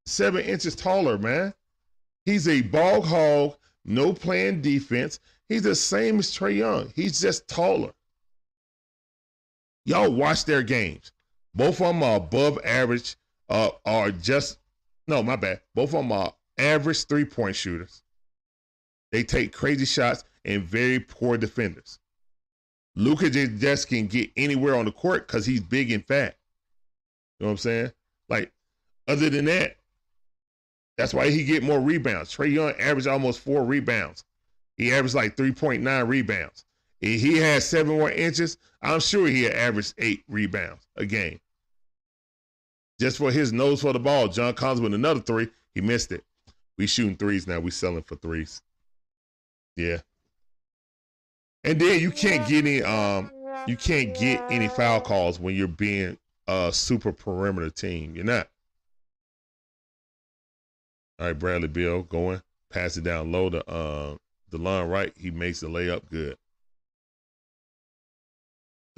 [0.07, 1.53] seven inches taller, man.
[2.25, 5.19] He's a bog hog, no playing defense.
[5.49, 6.91] He's the same as Trae Young.
[6.95, 7.91] He's just taller.
[9.85, 11.11] Y'all watch their games.
[11.53, 13.17] Both of them are above average,
[13.49, 14.57] uh, are just
[15.07, 15.61] no, my bad.
[15.75, 18.01] Both of them are average three point shooters.
[19.11, 21.99] They take crazy shots and very poor defenders.
[22.95, 26.37] Luka just can get anywhere on the court because he's big and fat.
[27.39, 27.91] You know what I'm saying?
[28.29, 28.51] Like,
[29.07, 29.77] other than that,
[30.97, 32.35] that's why he get more rebounds.
[32.35, 34.23] Trae Young averaged almost four rebounds.
[34.77, 36.65] He averaged like 3.9 rebounds.
[37.01, 41.39] If he had seven more inches, I'm sure he had averaged eight rebounds a game.
[42.99, 46.23] Just for his nose for the ball, John Collins with another three, he missed it.
[46.77, 47.59] We shooting threes now.
[47.59, 48.61] We selling for threes.
[49.75, 49.97] Yeah.
[51.63, 53.31] And then you can't get any um
[53.67, 56.17] you can't get any foul calls when you're being
[56.47, 58.15] a super perimeter team.
[58.15, 58.49] You're not.
[61.19, 62.41] All right, Bradley Beal going.
[62.69, 64.15] Pass it down low to uh,
[64.51, 65.13] DeLon Wright.
[65.15, 66.37] He makes the layup good.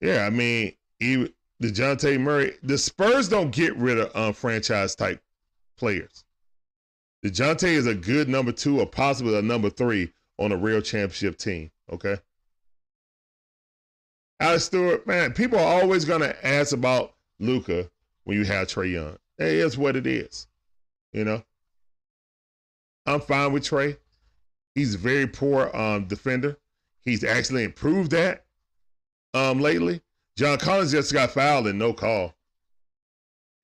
[0.00, 5.22] yeah, I mean, he DeJounte Murray, the Spurs don't get rid of um, franchise type
[5.76, 6.24] players.
[7.24, 11.36] DeJounte is a good number two or possibly a number three on a real championship
[11.36, 11.70] team.
[11.90, 12.16] Okay.
[14.40, 17.88] Alex Stewart, man, people are always to ask about Luka
[18.24, 19.16] when you have Trae Young.
[19.38, 20.48] It is what it is.
[21.12, 21.44] You know,
[23.06, 23.96] I'm fine with Trae.
[24.74, 26.56] He's a very poor um, defender.
[27.04, 28.46] He's actually improved that
[29.34, 30.00] um, lately.
[30.36, 32.34] John Collins just got fouled and no call.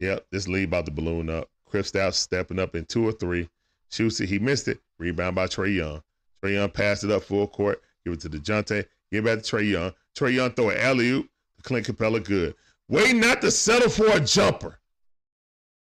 [0.00, 1.48] Yep, this lead about to balloon up.
[1.70, 3.48] Kristaps stepping up in two or three.
[3.90, 4.28] Shoots it.
[4.28, 4.80] He missed it.
[4.98, 6.02] Rebound by Trae Young.
[6.42, 7.82] Trae Young passed it up full court.
[8.04, 8.86] Give it to DeJounte.
[9.10, 9.92] Give it back to Trae Young.
[10.16, 12.22] Trae Young throw an alley oop to Clint Capela.
[12.22, 12.54] Good.
[12.88, 14.78] Wait not to settle for a jumper.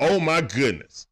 [0.00, 1.06] Oh my goodness.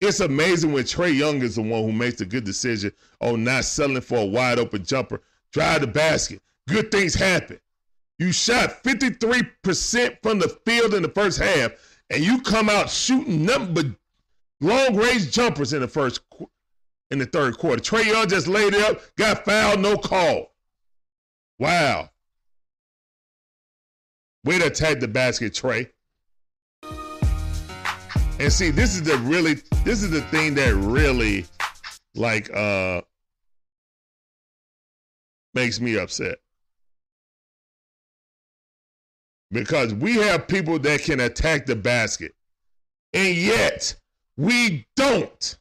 [0.00, 3.64] It's amazing when Trae Young is the one who makes the good decision on not
[3.64, 5.22] selling for a wide open jumper.
[5.52, 6.42] Drive the basket.
[6.68, 7.60] Good things happen.
[8.18, 11.72] You shot 53% from the field in the first half,
[12.12, 13.86] and you come out shooting nothing but
[14.60, 16.20] long range jumpers in the first
[17.10, 17.82] in the third quarter.
[17.82, 20.52] Trae Young just laid it up, got fouled, no call.
[21.58, 22.10] Wow.
[24.44, 25.88] Way to attack the basket, Trae.
[28.40, 31.44] And see, this is the really, this is the thing that really,
[32.14, 33.02] like, uh,
[35.54, 36.38] makes me upset.
[39.52, 42.34] Because we have people that can attack the basket,
[43.12, 43.94] and yet
[44.36, 45.58] we don't.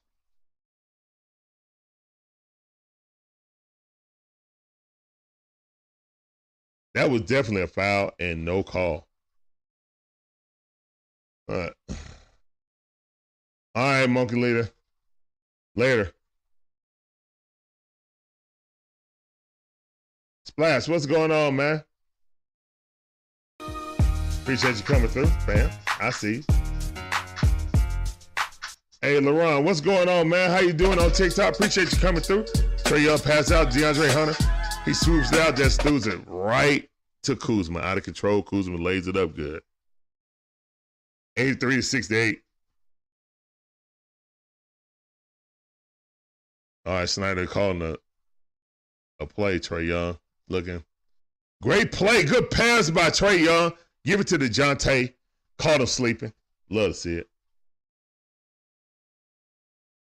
[6.93, 9.07] That was definitely a foul and no call.
[11.49, 11.73] All right.
[13.75, 14.69] All right, monkey leader.
[15.75, 16.11] Later.
[20.45, 21.83] Splash, what's going on, man?
[24.41, 25.69] Appreciate you coming through, fam.
[25.99, 26.43] I see.
[29.01, 30.49] Hey, LaRon, what's going on, man?
[30.49, 31.53] How you doing on TikTok?
[31.53, 32.43] Appreciate you coming through.
[32.83, 34.35] Trae Young pass out, DeAndre Hunter.
[34.85, 36.89] He swoops it out, just throws it right
[37.23, 37.79] to Kuzma.
[37.79, 38.41] Out of control.
[38.41, 39.61] Kuzma lays it up good.
[41.37, 42.41] 83 to 68.
[46.85, 47.95] All right, Snyder calling a
[49.19, 49.59] a play.
[49.59, 50.17] Trae Young
[50.49, 50.83] looking
[51.61, 53.73] great play, good pass by Trae Young.
[54.03, 55.13] Give it to the DeJounte.
[55.57, 56.33] Caught him sleeping.
[56.69, 57.29] Love to see it.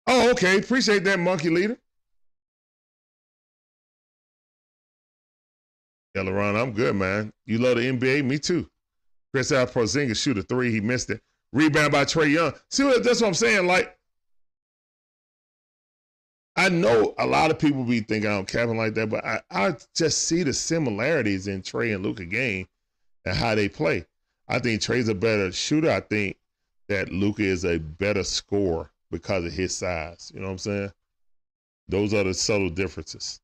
[0.06, 0.58] Oh, okay.
[0.58, 1.78] Appreciate that, monkey leader.
[6.14, 7.32] Yeah, LeRon, I'm good, man.
[7.46, 8.24] You love the NBA?
[8.24, 8.68] Me too.
[9.32, 10.72] Chris Al shoot a three.
[10.72, 11.20] He missed it.
[11.52, 12.52] Rebound by Trae Young.
[12.70, 13.66] See what that's what I'm saying.
[13.66, 13.96] Like
[16.56, 19.76] I know a lot of people be thinking I'm capping like that, but I, I
[19.94, 22.66] just see the similarities in Trae and Luka game
[23.30, 24.04] and how they play.
[24.48, 25.90] I think Trae's a better shooter.
[25.90, 26.36] I think
[26.88, 30.32] that Luka is a better scorer because of his size.
[30.34, 30.92] You know what I'm saying?
[31.88, 33.40] Those are the subtle differences.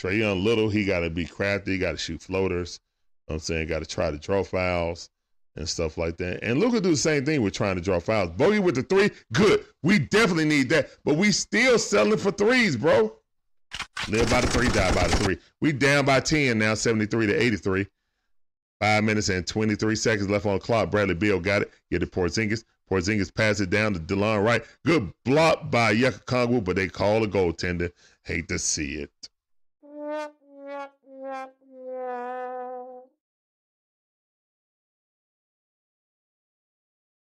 [0.00, 1.72] Trae Young little, he got to be crafty.
[1.72, 2.78] He got to shoot floaters.
[3.26, 3.66] You know I'm saying?
[3.66, 5.10] Got to try to draw fouls
[5.56, 6.44] and stuff like that.
[6.44, 8.30] And Luka do the same thing with trying to draw fouls.
[8.30, 9.64] Bogey with the three, good.
[9.82, 10.90] We definitely need that.
[11.04, 13.12] But we still selling for threes, bro.
[14.08, 15.38] Live by the three, die by the three.
[15.60, 17.88] We down by 10 now, 73 to 83.
[18.80, 20.90] Five minutes and 23 seconds left on the clock.
[20.90, 21.72] Bradley Beal got it.
[21.90, 22.64] Get it Porzingis.
[22.88, 24.64] Porzingis pass it down to DeLon Wright.
[24.86, 27.90] Good block by Yucca Kongwu, but they call a goaltender.
[28.22, 29.10] Hate to see it.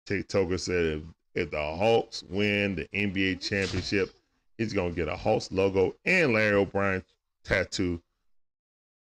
[0.08, 1.02] TikToker said if,
[1.36, 4.14] if the Hawks win the NBA championship,
[4.58, 7.04] he's gonna get a Hawks logo and Larry O'Brien
[7.44, 8.02] tattoo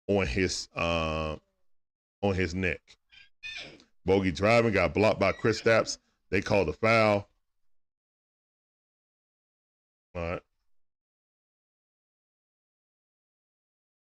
[0.07, 1.35] on his uh,
[2.21, 2.81] on his neck.
[4.05, 5.97] Bogey driving got blocked by Kristaps.
[6.29, 7.27] They called the foul.
[10.15, 10.41] All right.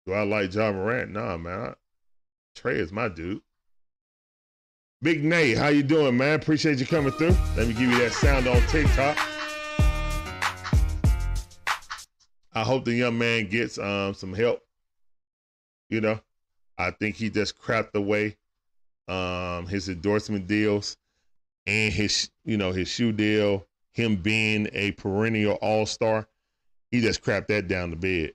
[0.05, 1.11] Do I like Ja Morant?
[1.11, 1.75] Nah, man.
[2.55, 3.41] Trae is my dude.
[5.01, 6.39] Big Nate, how you doing, man?
[6.39, 7.35] Appreciate you coming through.
[7.55, 9.17] Let me give you that sound on TikTok.
[12.53, 14.61] I hope the young man gets um, some help.
[15.89, 16.19] You know,
[16.77, 18.37] I think he just crapped away
[19.07, 20.97] um, his endorsement deals
[21.67, 23.65] and his, you know, his shoe deal.
[23.91, 26.27] Him being a perennial All Star,
[26.91, 28.33] he just crapped that down the bed.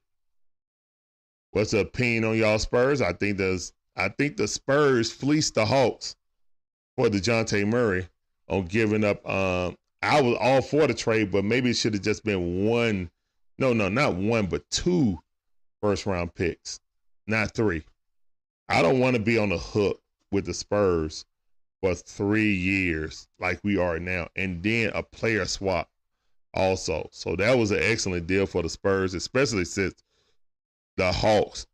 [1.51, 3.03] What's the opinion on y'all Spurs?
[3.03, 6.17] I think the I think the Spurs fleeced the Hawks
[6.97, 8.09] for the DeJounte Murray
[8.49, 9.27] on giving up.
[9.29, 13.11] Um, I was all for the trade, but maybe it should have just been one.
[13.59, 15.19] No, no, not one, but two
[15.83, 16.81] first round picks,
[17.27, 17.83] not three.
[18.71, 21.25] I don't want to be on the hook with the Spurs
[21.81, 25.91] for three years, like we are now, and then a player swap
[26.55, 27.09] also.
[27.11, 29.95] So that was an excellent deal for the Spurs, especially since
[30.97, 31.67] the Hawks,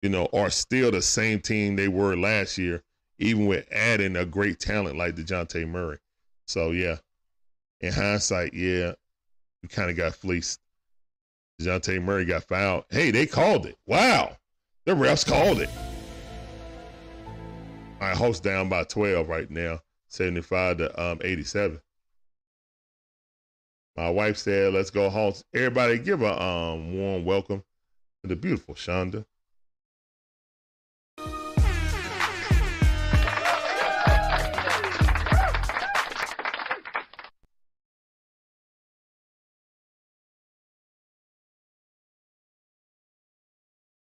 [0.00, 2.82] you know, are still the same team they were last year,
[3.18, 5.98] even with adding a great talent like DeJounte Murray.
[6.46, 6.96] So yeah,
[7.80, 8.92] in hindsight, yeah,
[9.62, 10.60] we kind of got fleeced.
[11.60, 12.84] DeJounte Murray got fouled.
[12.88, 13.76] Hey, they called it.
[13.84, 14.38] Wow.
[14.86, 15.68] The refs called it.
[18.00, 21.78] Right, Hawks down by 12 right now, 75 to um, 87.
[23.94, 25.44] My wife said, let's go Hawks.
[25.52, 27.62] Everybody give a um, warm welcome
[28.22, 29.26] to the beautiful Shonda.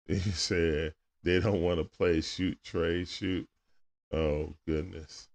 [0.08, 3.48] He said they don't want to play shoot, trade, shoot.
[4.12, 5.28] Oh, goodness.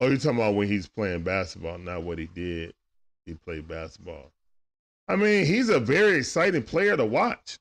[0.00, 2.74] Oh, you're talking about when he's playing basketball, not what he did.
[3.24, 4.30] He played basketball.
[5.08, 7.58] I mean, he's a very exciting player to watch,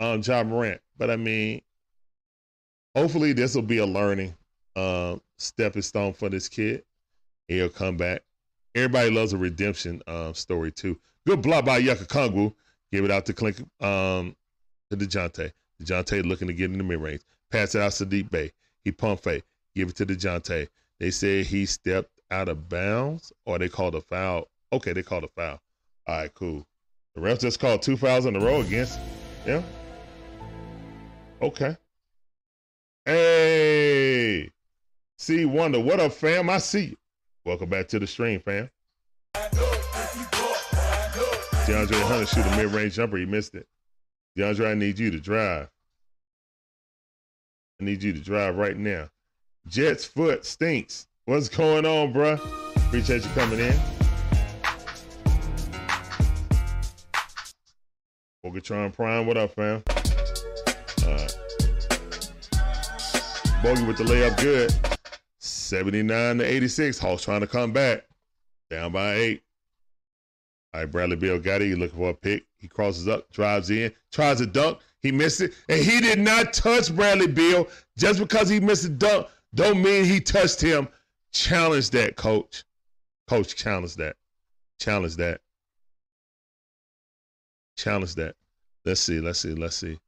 [0.00, 0.80] um, Ja Morant.
[0.96, 1.60] But I mean,
[2.94, 4.34] hopefully this will be a learning
[4.74, 6.84] uh, stepping stone for this kid.
[7.48, 8.22] He'll come back.
[8.74, 10.98] Everybody loves a redemption um, story too.
[11.26, 12.54] Good block by Yucca Kongwu.
[12.94, 14.36] Give it out to Clink um,
[14.88, 15.50] to DeJounte.
[15.82, 17.22] DeJounte looking to get in the mid range.
[17.50, 18.52] Pass it out to Deep Bay.
[18.84, 19.42] He pump fake.
[19.74, 20.68] Give it to DeJounte.
[21.00, 24.46] They said he stepped out of bounds or they called a foul.
[24.72, 25.60] Okay, they called a foul.
[26.06, 26.64] All right, cool.
[27.16, 29.00] The refs just called two fouls in a row against.
[29.44, 29.62] Yeah.
[31.42, 31.76] Okay.
[33.04, 34.52] Hey.
[35.18, 35.80] See Wonder.
[35.80, 36.48] What up, fam?
[36.48, 36.96] I see you.
[37.44, 38.70] Welcome back to the stream, fam.
[41.64, 43.16] DeAndre Hunter shoot a mid-range jumper.
[43.16, 43.66] He missed it.
[44.36, 45.70] DeAndre, I need you to drive.
[47.80, 49.08] I need you to drive right now.
[49.66, 51.06] Jet's foot stinks.
[51.24, 52.38] What's going on, bruh?
[52.76, 53.74] Appreciate you coming in.
[58.44, 59.82] Bogatron Prime, what up, fam?
[61.06, 61.28] Uh,
[63.62, 64.70] Bogey with the layup, good.
[65.38, 66.98] 79 to 86.
[66.98, 68.04] Hawks trying to come back.
[68.68, 69.43] Down by eight.
[70.74, 71.66] All right, Bradley Beal got it.
[71.66, 72.46] He looking for a pick.
[72.56, 74.78] He crosses up, drives in, tries a dunk.
[75.00, 75.54] He missed it.
[75.68, 77.68] And he did not touch Bradley Beal.
[77.96, 80.88] Just because he missed a dunk don't mean he touched him.
[81.30, 82.64] Challenge that, coach.
[83.28, 84.16] Coach, challenge that.
[84.80, 85.40] Challenge that.
[87.76, 88.34] Challenge that.
[88.84, 89.20] Let's see.
[89.20, 89.54] Let's see.
[89.54, 90.00] Let's see.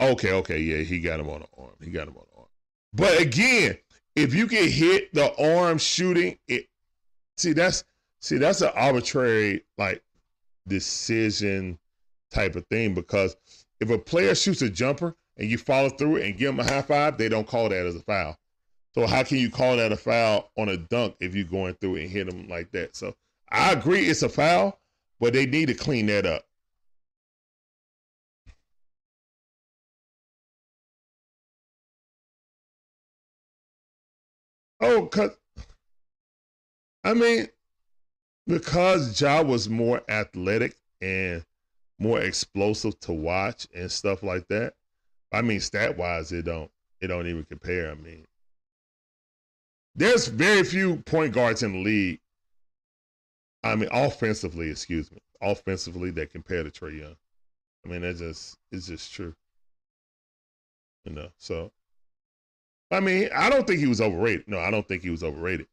[0.00, 1.70] Okay, okay, yeah, he got him on the arm.
[1.80, 2.48] He got him on the arm.
[2.92, 3.78] But again,
[4.14, 6.66] if you can hit the arm shooting, it
[7.36, 7.84] see that's
[8.24, 10.02] see that's an arbitrary like
[10.66, 11.78] decision
[12.30, 13.36] type of thing because
[13.80, 16.80] if a player shoots a jumper and you follow through and give him a high
[16.80, 18.38] five, they don't call that as a foul.
[18.94, 21.96] So how can you call that a foul on a dunk if you're going through
[21.96, 22.96] and hit him like that?
[22.96, 23.14] So
[23.50, 24.80] I agree it's a foul,
[25.20, 26.44] but they need to clean that up.
[34.80, 35.30] Oh, cause
[37.02, 37.48] I mean,
[38.46, 41.44] because Ja was more athletic and
[41.98, 44.74] more explosive to watch and stuff like that.
[45.32, 47.90] I mean, stat wise, it don't it don't even compare.
[47.90, 48.26] I mean,
[49.94, 52.20] there's very few point guards in the league.
[53.62, 57.16] I mean, offensively, excuse me, offensively that compare to Trae Young.
[57.84, 59.34] I mean, that just it's just true.
[61.04, 61.72] You know, so
[62.90, 64.48] I mean, I don't think he was overrated.
[64.48, 65.66] No, I don't think he was overrated.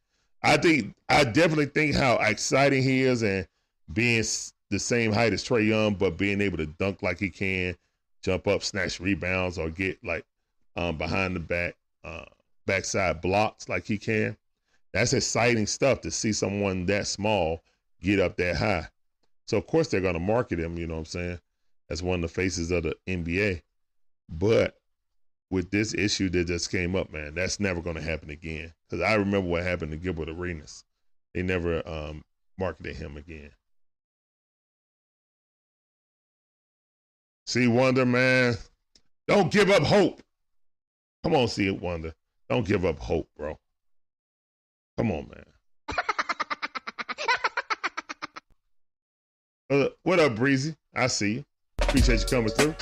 [0.44, 3.48] I think I definitely think how exciting he is and
[3.94, 4.24] being
[4.70, 7.76] the same height as Trae Young, but being able to dunk like he can,
[8.24, 10.26] jump up, snatch rebounds, or get like
[10.76, 12.26] um, behind the back, uh,
[12.66, 14.36] backside blocks like he can.
[14.94, 17.62] That's exciting stuff to see someone that small
[18.02, 18.88] get up that high.
[19.48, 20.78] So of course they're gonna market him.
[20.78, 21.40] You know what I'm saying?
[21.90, 23.62] As one of the faces of the NBA.
[24.30, 24.81] But
[25.52, 28.74] with this issue that just came up, man, that's never going to happen again.
[28.90, 30.86] Because I remember what happened to Gilbert Arenas.
[31.36, 32.24] They never um,
[32.58, 33.52] marketed him again.
[37.46, 38.56] See, Wonder, man,
[39.28, 40.22] don't give up hope.
[41.24, 42.14] Come on, see it, Wonder.
[42.50, 43.60] Don't give up hope, bro.
[44.98, 45.44] Come on, man.
[49.86, 50.76] uh, what up, Breezy?
[50.96, 51.44] I see you.
[51.82, 52.76] Appreciate you coming through.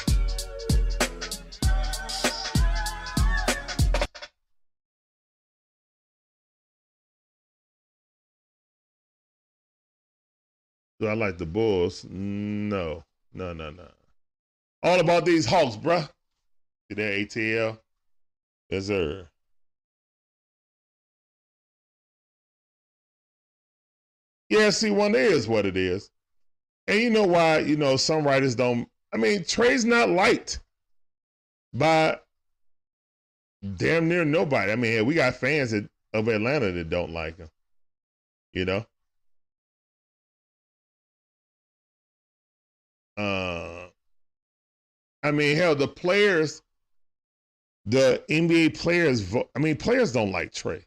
[11.00, 12.06] Do I like the Bulls?
[12.10, 13.04] No,
[13.34, 13.88] no, no, no.
[14.84, 16.10] All about these Hawks, bruh.
[16.90, 17.80] See that ATL?
[18.70, 19.28] Yes, sir.
[24.50, 26.10] Yeah, see, one is what it is.
[26.88, 28.90] And you know why, you know, some writers don't.
[29.14, 30.60] I mean, Trae's not liked
[31.74, 32.20] by
[33.76, 34.72] damn near nobody.
[34.72, 37.50] I mean, we got fans of Atlanta that don't like him.
[38.54, 38.86] You know?
[43.20, 43.90] Uh,
[45.24, 46.62] I mean, hell, the players,
[47.86, 50.86] the NBA players, I mean, players don't like Trae.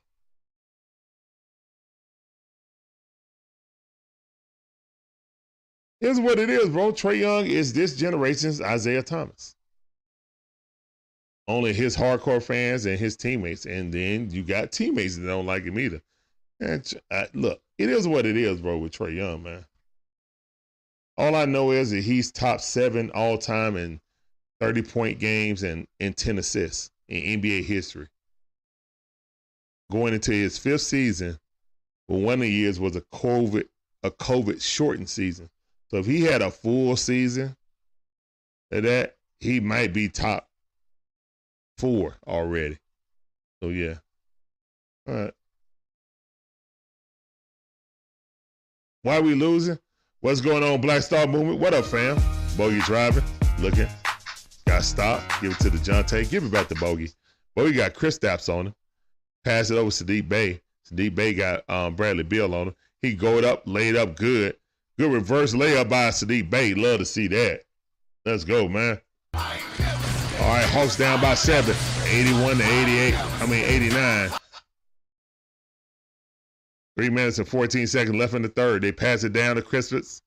[6.01, 6.91] Here's what it is, bro.
[6.93, 9.55] Trae Young is this generation's Isiah Thomas.
[11.47, 15.65] Only his hardcore fans and his teammates, and then you got teammates that don't like
[15.65, 16.01] him either.
[16.61, 18.79] And uh, look, it is what it is, bro.
[18.79, 19.67] With Trae Young, man.
[21.17, 24.01] All I know is that he's top seven all time in
[24.61, 28.09] 30 point games and, and 10 assists in NBA history.
[29.91, 31.39] Going into his fifth season,
[32.09, 33.65] but one of the years was a COVID
[34.03, 35.49] a COVID shortened season.
[35.91, 37.57] So if he had a full season
[38.71, 40.49] of that, he might be top
[41.79, 42.79] four already.
[43.63, 43.97] So yeah.
[45.07, 45.35] All right.
[49.03, 49.79] Why are we losing?
[50.23, 51.59] What's going on, Black Star Movement?
[51.59, 52.17] What up, fam?
[52.57, 53.25] Bogey driving,
[53.59, 53.89] looking.
[54.69, 55.21] Got stop.
[55.41, 56.31] Give it to DeJounte.
[56.31, 57.11] Give it back to Bogey.
[57.57, 58.75] Bogey got Kristaps on him.
[59.43, 60.61] Pass it over to Saddiq Bey.
[60.89, 62.75] Saddiq Bey got um, Bradley Beal on him.
[63.01, 64.55] He go it up, laid up good.
[64.97, 66.75] Good reverse layup by Saddiq Bey.
[66.75, 67.63] Love to see that.
[68.25, 69.01] Let's go, man.
[69.35, 71.75] All right, Hawks down by seven.
[72.07, 73.15] 81 to 88.
[73.43, 74.31] I mean, 89.
[76.97, 78.83] Three minutes and 14 seconds left in the third.
[78.83, 80.23] They pass it down to Christmas.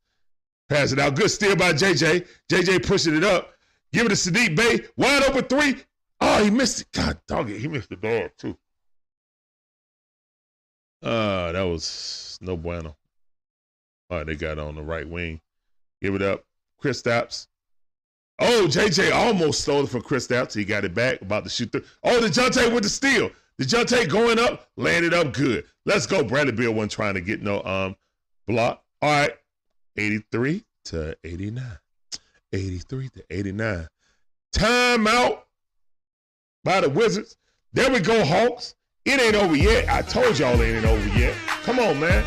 [0.68, 1.16] Pass it out.
[1.16, 2.26] Good steal by JJ.
[2.50, 3.54] JJ pushing it up.
[3.94, 4.86] Give it to Saddiq Bey.
[4.98, 5.84] Wide open three.
[6.22, 6.88] Oh, he missed it.
[6.92, 7.60] God dog it.
[7.60, 8.58] He missed the ball, too.
[11.04, 12.96] Uh, that was no bueno.
[14.10, 15.40] All right, they got on the right wing.
[16.02, 16.44] Give it up.
[16.80, 17.48] Chris Kristaps.
[18.40, 20.56] Oh, JJ almost stole it from Chris Kristaps.
[20.56, 21.84] He got it back, about to shoot through.
[22.04, 23.30] Oh, DeJounte with the steal.
[23.62, 25.66] DeJounte going up, landed up good.
[25.86, 26.24] Let's go.
[26.24, 27.96] Bradley Beal wasn't trying to get no um
[28.48, 28.84] block.
[29.02, 29.32] All right.
[29.98, 31.64] 83 to 89.
[32.54, 33.88] 83 to 89.
[34.54, 35.42] Timeout
[36.64, 37.38] by the Wizards.
[37.74, 38.76] There we go, Hawks.
[39.06, 39.88] It ain't over yet.
[39.90, 41.36] I told y'all it ain't over yet.
[41.64, 42.26] Come on, man.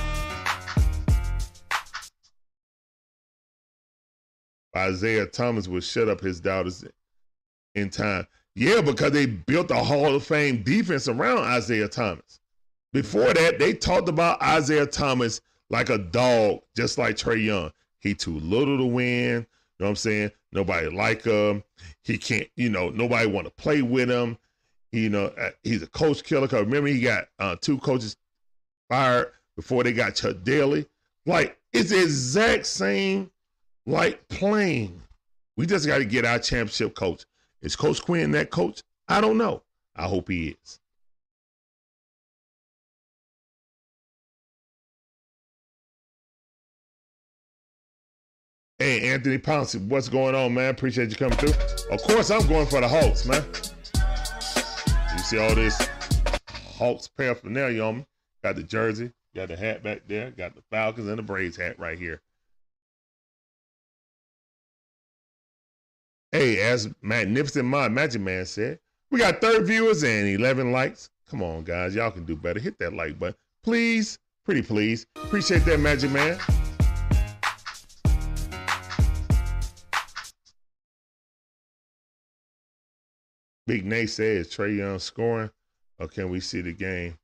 [4.76, 6.84] Isiah Thomas would shut up his doubters
[7.74, 8.26] in time.
[8.54, 12.40] Yeah, because they built a Hall of Fame defense around Isiah Thomas.
[12.92, 15.40] Before that, they talked about Isiah Thomas
[15.70, 17.70] like a dog, just like Trae Young.
[18.00, 19.46] He too little to win.
[19.78, 20.30] You know what I'm saying?
[20.52, 21.62] Nobody like him.
[22.02, 24.38] He can't, you know, nobody want to play with him.
[24.92, 26.48] You know, uh, he's a coach killer.
[26.48, 28.16] Cause remember, he got uh, two coaches
[28.88, 30.86] fired before they got Chuck Daly.
[31.26, 33.30] Like, it's the exact same
[33.84, 35.02] like playing.
[35.56, 37.24] We just got to get our championship coach.
[37.60, 38.82] Is Coach Quin that coach?
[39.08, 39.62] I don't know.
[39.96, 40.80] I hope he is.
[48.80, 50.70] Hey, Anthony Pouncey, what's going on, man?
[50.70, 51.52] Appreciate you coming through.
[51.90, 53.44] Of course, I'm going for the Hawks, man.
[55.12, 55.88] You see all this
[56.76, 58.06] Hawks paraphernalia on me.
[58.44, 61.76] Got the jersey, got the hat back there, got the Falcons and the Braves hat
[61.80, 62.20] right here.
[66.30, 68.78] Hey, as Magnificent Mod Magic Man said,
[69.10, 71.10] we got third viewers and 11 likes.
[71.28, 71.96] Come on, guys.
[71.96, 72.60] Y'all can do better.
[72.60, 73.34] Hit that like button.
[73.64, 74.20] Please.
[74.44, 75.04] Pretty please.
[75.16, 76.38] Appreciate that, Magic Man.
[83.68, 85.50] Big Nate says Trae Young scoring.
[86.00, 87.16] Or can we see the game?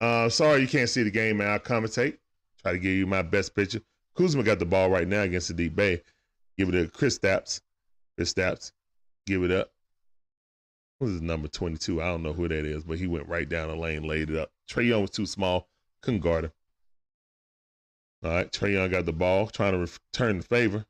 [0.00, 1.48] Uh, sorry you can't see the game, man.
[1.48, 2.18] I'll commentate.
[2.60, 3.80] Try to give you my best picture.
[4.14, 6.02] Kuzma got the ball right now against the deep bay.
[6.58, 7.60] Give it to Kristaps.
[8.16, 8.72] Chris Stapps,
[9.26, 9.72] give it up.
[10.98, 12.00] What is number 22?
[12.00, 14.36] I don't know who that is, but he went right down the lane, laid it
[14.36, 14.50] up.
[14.70, 15.68] Trae Young was too small,
[16.02, 16.52] couldn't guard him.
[18.22, 20.84] All right, Trae Young got the ball, trying to return the favor.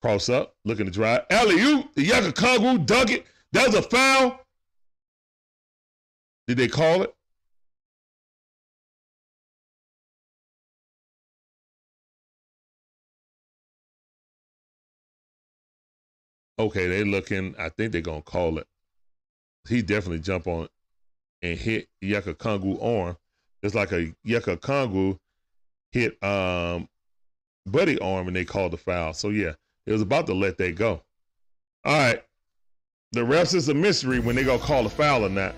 [0.00, 1.22] Cross up, looking to drive.
[1.30, 3.26] Alley oop, the Yaka Kongu dug it.
[3.52, 4.40] That was a foul.
[6.46, 7.14] Did they call it?
[16.62, 17.54] okay, they looking.
[17.58, 18.66] I think they're gonna call it.
[19.68, 20.68] He definitely jump on
[21.42, 23.16] and hit Yucca Kongu arm,
[23.62, 25.18] It's like a Yucca Kongu
[25.90, 26.88] hit um
[27.66, 29.12] buddy arm and they called the foul.
[29.12, 29.54] So yeah,
[29.86, 31.02] it was about to let that go.
[31.84, 32.22] All right.
[33.12, 35.54] The refs is a mystery when they gonna call a foul or not.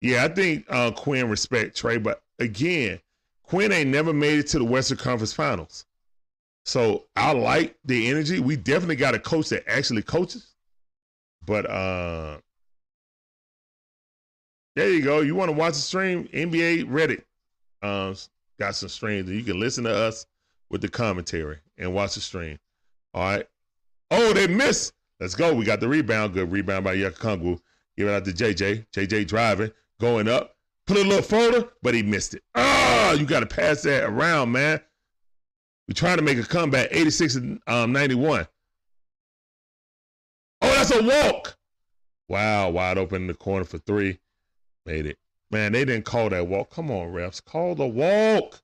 [0.00, 3.00] Yeah, I think uh, Quin respect Trae, but again,
[3.44, 5.86] Quin ain't never made it to the Western Conference Finals.
[6.64, 8.40] So I like the energy.
[8.40, 10.54] We definitely got a coach that actually coaches.
[11.46, 12.38] But uh
[14.76, 15.20] there you go.
[15.20, 16.26] You want to watch the stream?
[16.32, 17.22] NBA Reddit
[17.84, 18.16] um,
[18.58, 20.26] got some streams, you can listen to us
[20.70, 22.58] with the commentary and watch the stream.
[23.12, 23.46] All right.
[24.16, 24.92] Oh, they missed.
[25.18, 25.52] Let's go.
[25.52, 26.34] We got the rebound.
[26.34, 27.58] Good rebound by Yakakongu.
[27.96, 28.86] Give it out to JJ.
[28.92, 30.56] JJ driving, going up.
[30.86, 32.42] Put a little folder, but he missed it.
[32.54, 34.80] Ah, oh, you got to pass that around, man.
[35.88, 36.90] We're trying to make a comeback.
[36.92, 38.46] 86 and um, 91.
[40.62, 41.56] Oh, that's a walk.
[42.28, 44.20] Wow, wide open in the corner for three.
[44.86, 45.18] Made it.
[45.50, 46.70] Man, they didn't call that walk.
[46.70, 47.44] Come on, refs.
[47.44, 48.60] Call the walk.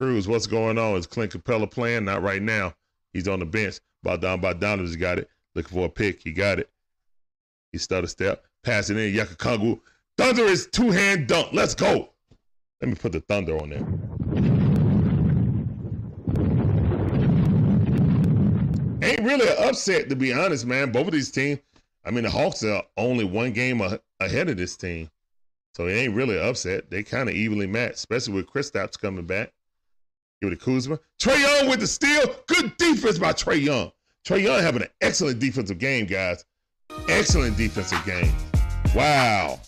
[0.00, 0.96] Cruz, what's going on?
[0.96, 2.06] Is Clint Capela playing?
[2.06, 2.74] Not right now.
[3.14, 3.80] He's on the bench.
[4.02, 5.30] Bogdan Bogdanovich got it.
[5.54, 6.20] Looking for a pick.
[6.22, 6.68] He got it.
[7.72, 8.44] He started step.
[8.62, 9.14] Passing in.
[9.14, 9.80] Yakakongu.
[10.18, 11.48] Thunder is two hand dunk.
[11.52, 12.10] Let's go.
[12.80, 13.86] Let me put the thunder on there.
[19.08, 20.92] Ain't really an upset, to be honest, man.
[20.92, 21.60] Both of these teams,
[22.04, 23.80] I mean, the Hawks are only one game
[24.20, 25.10] ahead of this team.
[25.74, 26.90] So it ain't really an upset.
[26.90, 29.52] They kind of evenly matched, especially with Kristaps coming back.
[30.44, 30.98] Give it to Kuzma.
[31.18, 32.22] Trae Young with the steal.
[32.48, 33.90] Good defense by Trae Young.
[34.26, 36.44] Trae Young having an excellent defensive game, guys.
[37.08, 38.30] Excellent defensive game.
[38.94, 39.58] Wow.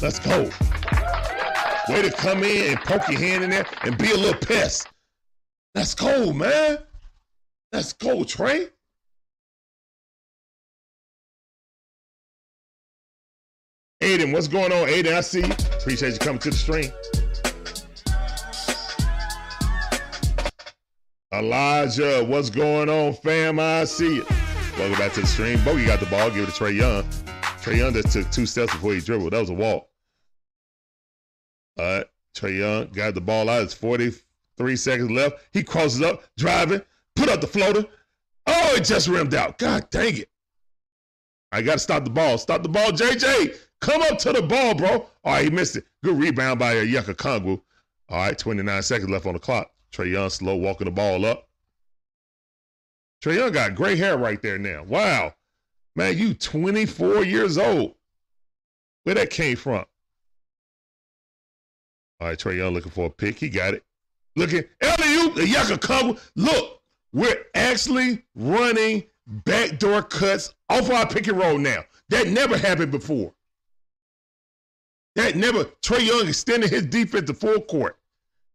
[0.00, 0.48] Let's go.
[1.88, 4.88] Way to come in and poke your hand in there and be a little pest.
[5.74, 6.78] Let's go, man.
[7.70, 8.70] Let's go, Trae.
[14.02, 15.12] Aiden, what's going on, Aiden?
[15.12, 15.52] I see you.
[15.78, 16.90] Appreciate you coming to the stream.
[21.32, 23.58] Elijah, what's going on, fam?
[23.58, 24.26] I see you.
[24.76, 25.64] Welcome back to the stream.
[25.64, 26.28] Bogey got the ball.
[26.28, 27.04] Give it to Trae Young.
[27.62, 29.32] Trae Young just took two steps before he dribbled.
[29.32, 29.88] That was a walk.
[31.78, 32.06] All right.
[32.36, 33.62] Trae Young got the ball out.
[33.62, 35.36] It's 43 seconds left.
[35.52, 36.82] He crosses up, driving,
[37.16, 37.86] put up the floater.
[38.46, 39.56] Oh, it just rimmed out.
[39.56, 40.28] God dang it.
[41.50, 42.36] I got to stop the ball.
[42.36, 43.56] Stop the ball, JJ.
[43.80, 45.06] Come up to the ball, bro.
[45.24, 45.86] All right, he missed it.
[46.04, 47.62] Good rebound by Yucca Kongu.
[48.10, 49.71] All right, 29 seconds left on the clock.
[49.92, 51.48] Trae Young slow walking the ball up.
[53.22, 54.82] Trae Young got gray hair right there now.
[54.82, 55.34] Wow.
[55.94, 57.94] Man, you 24 years old.
[59.04, 59.84] Where that came from?
[62.20, 63.38] All right, Trae Young looking for a pick.
[63.38, 63.84] He got it.
[64.36, 66.18] Looking, Eliu, the Yucca Kongu.
[66.36, 66.80] Look,
[67.12, 71.84] we're actually running backdoor cuts off our pick and roll now.
[72.08, 73.34] That never happened before.
[75.16, 77.98] That never, Trae Young extended his defense to full court.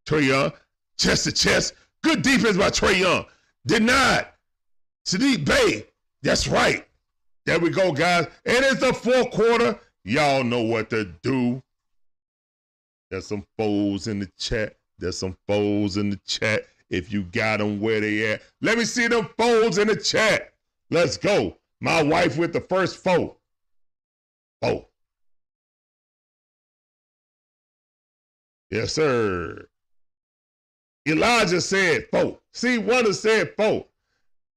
[0.08, 0.52] Trae Young,
[0.98, 1.74] chest to chest.
[2.04, 3.26] Good defense by Trae Young.
[3.66, 4.28] Denied.
[5.06, 5.88] Saddiq Bey.
[6.22, 6.86] That's right.
[7.46, 8.26] There we go, guys.
[8.46, 9.80] And it's the fourth quarter.
[10.04, 11.62] Y'all know what to do.
[13.10, 14.76] There's some foes in the chat.
[15.00, 16.64] There's some foes in the chat.
[16.90, 20.54] If you got them where they at, let me see them foes in the chat.
[20.90, 21.58] Let's go.
[21.80, 23.38] My wife with the first foe.
[24.62, 24.88] Foe.
[28.72, 29.68] Yes, sir.
[31.08, 32.38] Elijah said four.
[32.54, 33.86] See, Wonder said four.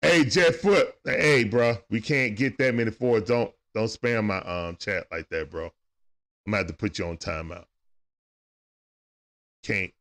[0.03, 0.95] Hey, Jet Foot.
[1.05, 3.25] Hey, bro, we can't get that many fours.
[3.25, 5.67] Don't don't spam my um chat like that, bro.
[5.67, 5.73] I'm
[6.53, 7.67] gonna have to put you on timeout.
[9.63, 9.93] Can't.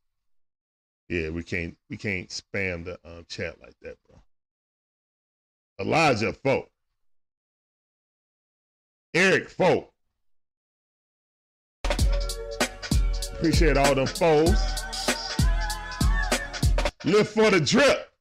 [1.07, 4.19] Yeah, we can't we can't spam the um chat like that, bro.
[5.79, 6.69] Elijah Folk.
[9.13, 9.91] Eric Folk.
[13.33, 14.88] Appreciate all them foes.
[17.09, 18.11] Live for the drip.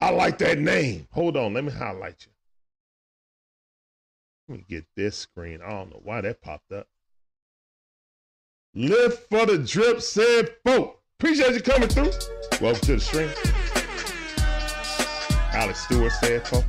[0.00, 1.08] I like that name.
[1.10, 2.32] Hold on, let me highlight you.
[4.48, 5.60] Let me get this screen.
[5.60, 6.86] I don't know why that popped up.
[8.72, 11.02] Live for the drip said folk.
[11.18, 12.12] Appreciate you coming through.
[12.60, 13.30] Welcome to the stream.
[15.52, 16.64] Alex Stewart said folk.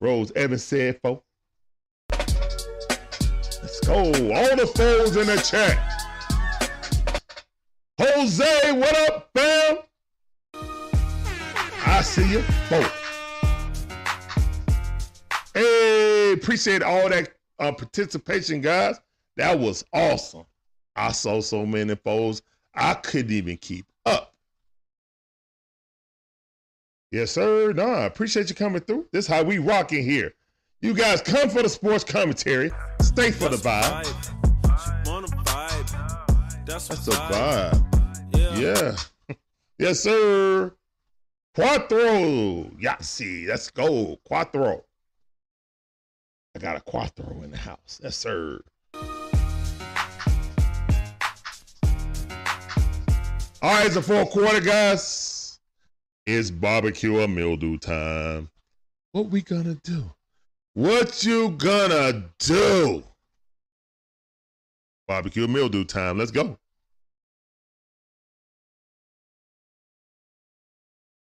[0.00, 1.22] Rose Evans said folk.
[2.10, 3.96] Let's go.
[3.96, 5.85] All the foes in the chat.
[7.98, 9.78] Jose, what up, fam?
[11.86, 12.92] I see you both.
[15.54, 19.00] Hey, appreciate all that uh, participation, guys.
[19.36, 20.44] That was awesome.
[20.94, 22.42] I saw so many foes,
[22.74, 24.34] I couldn't even keep up.
[27.10, 27.72] Yes, sir.
[27.72, 29.06] No, I appreciate you coming through.
[29.12, 30.34] This is how we rocking here.
[30.82, 32.70] You guys come for the sports commentary.
[33.00, 34.04] Stay for the vibe.
[36.66, 37.85] That's a vibe.
[38.58, 38.96] Yeah.
[39.78, 40.72] yes, sir.
[41.54, 42.70] Quattro.
[42.80, 43.46] Yahtzee.
[43.46, 44.18] Let's go.
[44.24, 44.84] Quattro.
[46.54, 48.00] I got a quattro in the house.
[48.02, 48.60] Yes, sir.
[53.62, 55.58] All right, it's a fourth quarter, guys.
[56.26, 58.48] It's barbecue or mildew time.
[59.12, 60.04] What we gonna do?
[60.74, 63.04] What you gonna do?
[65.06, 66.18] Barbecue mildew time.
[66.18, 66.58] Let's go.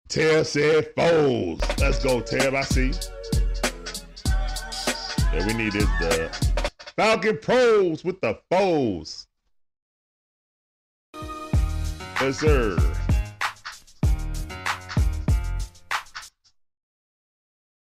[0.09, 1.59] Tab said foes.
[1.79, 2.55] Let's go, Tab.
[2.55, 2.91] I see.
[5.33, 6.29] Yeah, we needed the
[6.95, 9.27] Falcon Pros with the foes.
[12.21, 12.77] Yes, sir.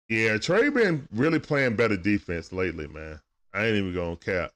[0.10, 3.20] Yeah, Trae been really playing better defense lately, man.
[3.54, 4.52] I ain't even gonna cap.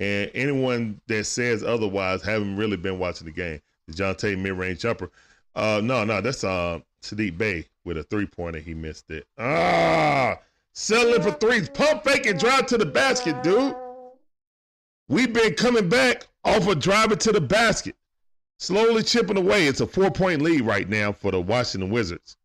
[0.00, 3.60] And anyone that says otherwise haven't really been watching the game.
[3.88, 5.10] DeJounte mid-range jumper.
[5.54, 8.60] Uh no, no, that's uh Saddiq Bey with a three-pointer.
[8.60, 9.26] He missed it.
[9.38, 10.38] Ah
[10.74, 11.68] settling for threes.
[11.68, 13.74] Pump fake and drive to the basket, dude.
[15.08, 17.94] We've been coming back off of driving to the basket
[18.58, 19.66] slowly chipping away.
[19.66, 22.36] It's a four point lead right now for the Washington Wizards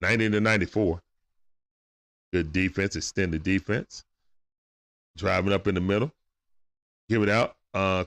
[0.00, 1.02] 90 to 94.
[2.32, 4.04] Good defense, extended defense.
[5.16, 6.12] Driving up in the middle.
[7.08, 7.56] Give it out.
[7.74, 8.04] Uh,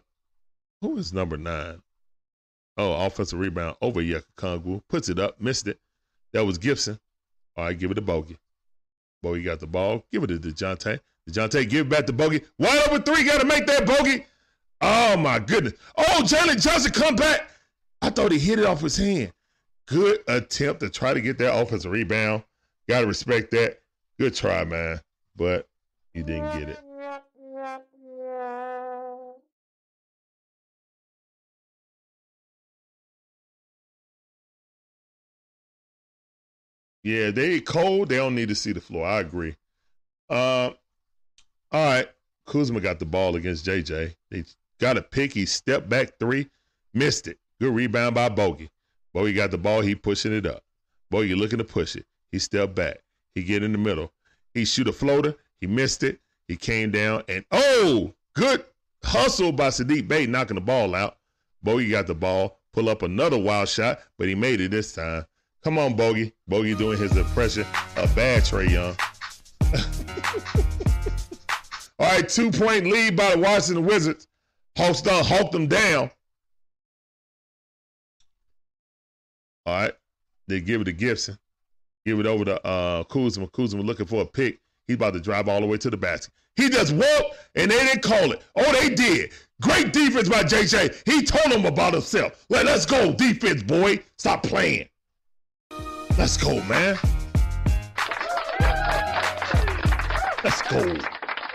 [0.81, 1.81] who is number nine?
[2.77, 4.81] Oh, offensive rebound over Onyeka Okongwu.
[4.89, 5.80] Puts it up, missed it.
[6.34, 6.99] That was Gibson.
[7.57, 8.38] All right, give it to Bogey.
[9.22, 10.06] Bogey got the ball.
[10.11, 10.99] Give it to DeJounte.
[11.30, 12.41] DeJounte, give it back to Bogey.
[12.57, 13.23] Wide open three.
[13.23, 14.26] Got to make that Bogey.
[14.80, 15.73] Oh my goodness.
[15.98, 17.49] Oh, Jalen Johnson come back.
[18.02, 19.31] I thought he hit it off his hand.
[19.85, 22.43] Good attempt to try to get that offensive rebound.
[22.88, 23.80] Gotta respect that.
[24.19, 25.02] Good try, man.
[25.35, 25.68] But
[26.14, 26.80] he didn't get it.
[37.03, 38.09] Yeah, they cold.
[38.09, 39.05] They don't need to see the floor.
[39.05, 39.55] I agree.
[40.29, 40.71] Uh,
[41.71, 42.07] all right.
[42.45, 44.15] Kuzma got the ball against JJ.
[44.29, 44.43] They
[44.79, 45.33] got a pick.
[45.33, 46.49] He stepped back three,
[46.93, 47.39] missed it.
[47.59, 48.69] Good rebound by Bogey.
[49.13, 49.81] Bogey got the ball.
[49.81, 50.63] He pushing it up.
[51.09, 52.05] Bogey looking to push it.
[52.31, 52.97] He stepped back.
[53.35, 54.11] He get in the middle.
[54.53, 55.35] He shoot a floater.
[55.59, 56.19] He missed it.
[56.47, 58.65] He came down and oh, good
[59.03, 61.17] hustle by Saddiq Bey knocking the ball out.
[61.63, 62.59] Bogey got the ball.
[62.73, 65.25] Pull up another wild shot, but he made it this time.
[65.63, 66.33] Come on, Bogey.
[66.47, 67.65] Bogey doing his impression
[67.95, 68.95] of bad Trae Young.
[71.99, 74.27] All right, two point lead by the Washington Wizards.
[74.75, 76.09] Hawks done hawked them down.
[79.65, 79.93] All right.
[80.47, 81.38] They give it to Gibson.
[82.05, 83.47] Give it over to uh, Kuzma.
[83.47, 84.59] Kuzma looking for a pick.
[84.88, 86.33] He's about to drive all the way to the basket.
[86.55, 88.41] He just walked and they didn't call it.
[88.55, 89.31] Oh, they did.
[89.61, 91.03] Great defense by JJ.
[91.05, 92.45] He told them about himself.
[92.49, 93.99] Let's go, defense, boy.
[94.17, 94.88] Stop playing.
[96.22, 96.99] Let's go, man.
[100.43, 100.95] Let's go.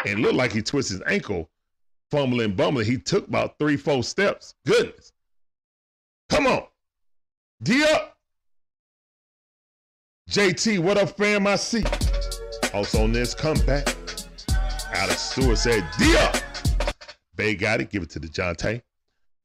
[0.05, 1.49] And looked like he twisted his ankle
[2.11, 2.85] fumbling, bumbling.
[2.85, 4.55] He took about three, four steps.
[4.67, 5.13] Goodness.
[6.31, 6.65] Come on.
[7.63, 8.19] D up.
[10.31, 11.47] JT, what up, fam?
[11.47, 11.85] I see.
[12.75, 13.87] Also on this comeback.
[14.93, 16.39] Alex Stewart said, D up.
[17.37, 17.91] Bey got it.
[17.91, 18.83] Give it to the DeJounte.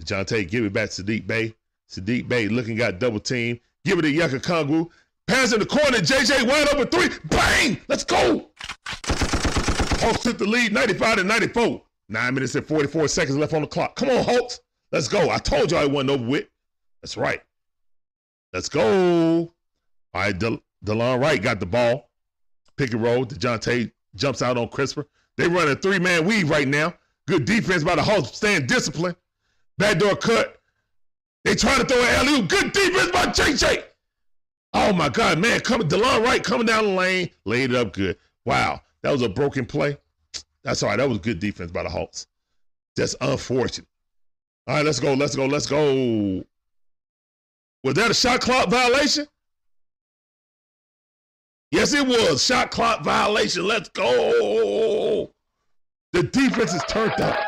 [0.02, 1.54] DeJounte, give it back to Saddiq Bey.
[1.92, 3.60] Saddiq Bey looking, got double team.
[3.84, 4.90] Give it to Onyeka Okongwu.
[5.32, 6.00] Pass in the corner.
[6.00, 7.08] JJ wide open three.
[7.30, 7.80] Bang!
[7.88, 8.50] Let's go.
[8.98, 11.82] Hawks took the lead 95 to 94.
[12.10, 13.96] Nine minutes and 44 seconds left on the clock.
[13.96, 14.60] Come on, Hawks.
[14.92, 15.30] Let's go.
[15.30, 16.48] I told you I wasn't over with.
[17.02, 17.42] That's right.
[18.52, 19.54] Let's go.
[20.14, 22.10] All right, De- DeLon Wright got the ball.
[22.76, 23.26] Pick and roll.
[23.26, 25.06] DeJounte jumps out on Kispert.
[25.38, 26.94] They run a three-man weave right now.
[27.26, 29.16] Good defense by the Hawks, staying disciplined.
[29.78, 30.60] Backdoor cut.
[31.46, 33.84] They try to throw an alley Good defense by JJ.
[34.74, 38.18] Oh my God, man, coming DeLon Wright coming down the lane, laid it up good.
[38.46, 39.98] Wow, that was a broken play.
[40.64, 40.98] That's all right.
[40.98, 42.28] That was good defense by the Hawks.
[42.96, 43.88] That's unfortunate.
[44.68, 45.14] All right, let's go.
[45.14, 45.46] Let's go.
[45.46, 46.44] Let's go.
[47.84, 49.28] Was that a shot clock violation?
[51.72, 52.44] Yes, it was.
[52.44, 53.66] Shot clock violation.
[53.66, 55.32] Let's go.
[56.14, 57.40] The defense is turned up.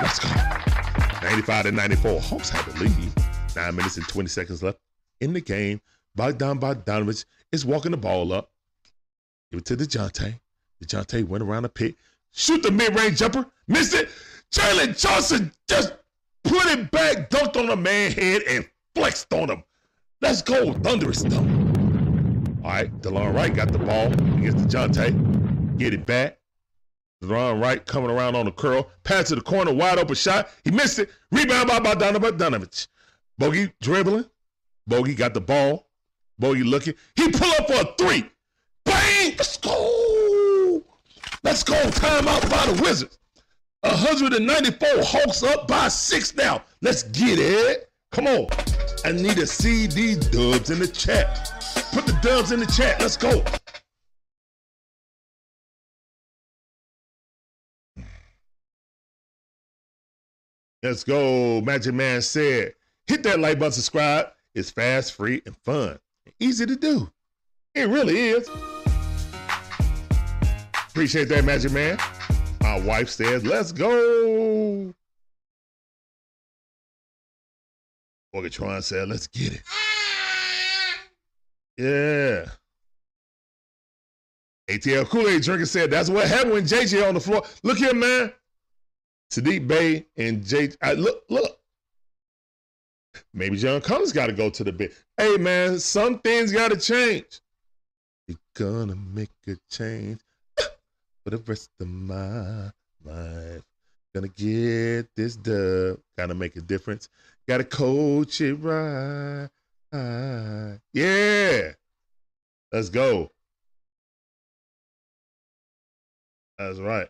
[0.00, 0.28] Let's go.
[1.22, 2.20] 95 to 94.
[2.20, 3.12] Hawks have the lead.
[3.56, 4.78] Nine minutes and 20 seconds left
[5.20, 5.80] in the game.
[6.14, 8.50] Bogdan Bogdanovich is walking the ball up.
[9.50, 10.38] Give it to DeJounte.
[10.82, 11.94] DeJounte went around the pit,
[12.32, 14.08] shoot the mid-range jumper, missed it.
[14.52, 15.94] Jalen Johnson just
[16.42, 19.62] put it back, dunked on the man head, and flexed on him.
[20.20, 21.48] Let's go, thunderous thump.
[22.64, 25.78] All right, DeLon Wright got the ball against DeJounte.
[25.78, 26.38] Get it back.
[27.22, 28.90] DeLon Wright coming around on the curl.
[29.04, 30.50] Pass to the corner, wide open shot.
[30.64, 31.10] He missed it.
[31.30, 32.88] Rebound by Bogdanovich.
[33.38, 34.26] Bogey dribbling.
[34.90, 35.86] Bogey got the ball.
[36.40, 36.94] Bogey looking.
[37.14, 38.28] He pull up for a three.
[38.84, 39.34] Bang!
[39.38, 40.82] Let's go!
[41.44, 41.74] Let's go.
[41.74, 43.18] Timeout by the Wizards.
[43.82, 46.64] 194 Hawks up by six now.
[46.82, 47.90] Let's get it.
[48.10, 48.48] Come on.
[49.04, 51.62] I need to see these dubs in the chat.
[51.92, 53.00] Put the dubs in the chat.
[53.00, 53.44] Let's go.
[60.82, 61.60] Let's go.
[61.60, 62.74] Magic Man said,
[63.06, 64.26] hit that like button, subscribe.
[64.54, 65.98] It's fast, free, and fun.
[66.40, 67.10] Easy to do.
[67.74, 68.48] It really is.
[70.88, 71.98] Appreciate that, Magic Man.
[72.60, 74.92] My wife says, let's go.
[78.34, 79.62] Orgatron said, let's get it.
[81.78, 82.46] Yeah.
[84.68, 87.42] ATL Kool-Aid drinker said, that's what happened when JJ on the floor.
[87.62, 88.32] Look here, man.
[89.32, 90.70] Saddiq Bey and J.
[90.82, 91.59] I, look, look.
[93.34, 94.92] Maybe John Collins got to go to the bed.
[95.16, 97.40] Hey, man, some things got to change.
[98.28, 100.20] You're gonna make a change
[100.56, 102.70] for the rest of my
[103.04, 103.62] life.
[104.14, 105.98] Gonna get this dub.
[106.16, 107.08] Gotta make a difference.
[107.48, 109.48] Gotta coach it right.
[110.92, 111.72] Yeah.
[112.72, 113.30] Let's go.
[116.58, 117.08] That's right.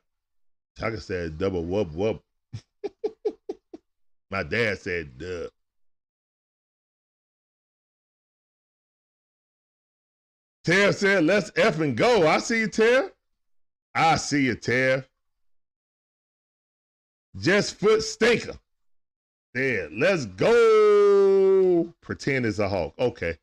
[0.78, 2.22] Tucker said double whoop whoop.
[4.30, 5.48] My dad said duh.
[10.70, 12.28] Tev said, let's F and go.
[12.28, 13.10] I see you, Tev.
[13.92, 15.04] I see you, Tev.
[17.40, 18.54] Just foot stinker.
[19.52, 21.92] There, let's go.
[22.00, 22.94] Pretend it's a hawk.
[23.00, 23.36] Okay.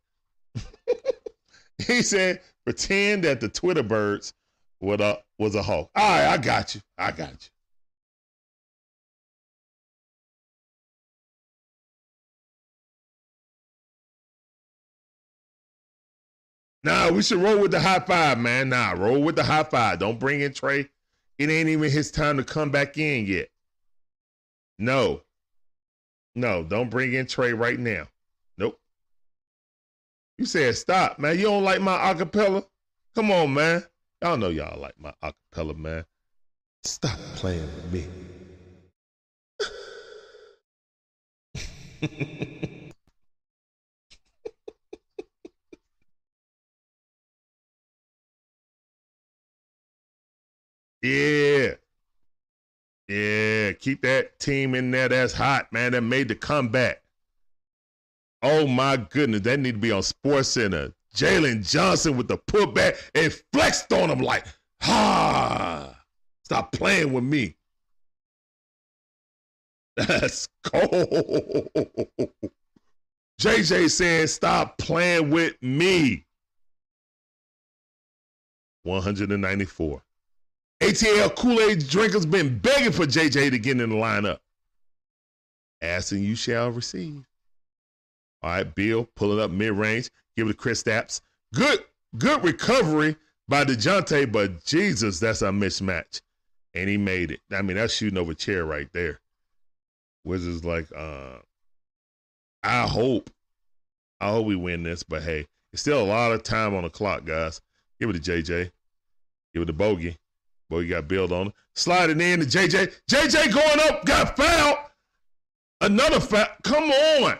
[1.85, 4.33] he said, pretend that the Twitter birds
[4.79, 5.89] was a, was a hawk.
[5.97, 6.81] All right, I got you.
[6.97, 7.49] I got you.
[16.83, 18.69] Nah, we should roll with the high five, man.
[18.69, 19.99] Nah, roll with the high five.
[19.99, 20.87] Don't bring in Trae.
[21.37, 23.49] It ain't even his time to come back in yet.
[24.79, 25.21] No.
[26.35, 28.07] No, don't bring in Trae right now.
[28.57, 28.79] Nope.
[30.37, 31.37] You said stop, man.
[31.37, 32.65] You don't like my acapella?
[33.15, 33.83] Come on, man.
[34.21, 36.05] Y'all know y'all like my acapella, man.
[36.83, 38.07] Stop playing with me.
[51.07, 51.73] yeah.
[53.07, 57.01] Yeah, keep that team in there that's hot, man, that made the comeback.
[58.43, 60.93] Oh my goodness, that need to be on Sports Center.
[61.15, 64.45] Jalen Johnson with the putback and flexed on him like,
[64.81, 65.97] ha,
[66.43, 67.55] stop playing with me.
[69.95, 71.69] That's cold.
[73.41, 76.25] JJ saying, stop playing with me.
[78.83, 80.01] 194.
[80.81, 84.39] ATL Kool Aid drinkers been begging for JJ to get in the lineup.
[85.81, 87.25] Asking you shall receive.
[88.43, 91.21] All right, Beal pulling up mid range, give it to Kristaps.
[91.53, 91.83] Good,
[92.17, 93.15] good recovery
[93.47, 96.21] by DeJounte, but Jesus, that's a mismatch.
[96.73, 97.39] And he made it.
[97.51, 99.19] I mean, that's shooting over chair right there.
[100.23, 101.37] Wizards like, uh,
[102.61, 103.31] I hope,
[104.19, 106.89] I hope we win this, but hey, it's still a lot of time on the
[106.89, 107.61] clock, guys.
[107.99, 108.71] Give it to JJ.
[109.53, 110.17] Give it to Bogey.
[110.69, 111.53] Boy, you got build on it.
[111.75, 112.93] Sliding in to JJ.
[113.09, 114.77] JJ going up, got fouled.
[115.81, 116.47] Another foul.
[116.63, 117.37] Come on.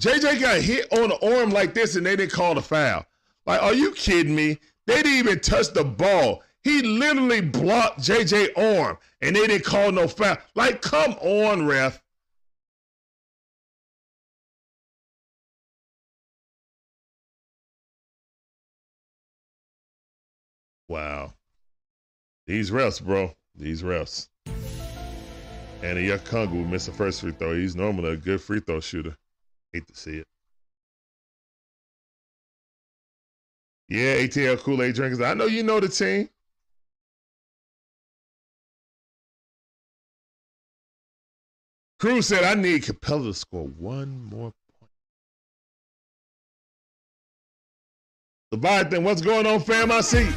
[0.00, 3.04] JJ got hit on the arm like this and they didn't call the foul.
[3.46, 4.58] Like, are you kidding me?
[4.86, 6.42] They didn't even touch the ball.
[6.62, 10.38] He literally blocked JJ arm and they didn't call no foul.
[10.54, 12.00] Like, come on, ref.
[20.88, 21.32] Wow.
[22.46, 23.32] These refs, bro.
[23.54, 24.28] These refs.
[25.82, 27.54] And Okongwu missed the first free throw.
[27.54, 29.16] He's normally a good free throw shooter.
[29.72, 30.26] Hate to see it.
[33.88, 35.20] Yeah, ATL Kool Aid drinkers.
[35.20, 36.28] I know you know the team.
[41.98, 44.90] Cruz said, I need Capela to score one more point.
[48.50, 49.92] Leviathan, what's going on, fam?
[49.92, 50.28] I see.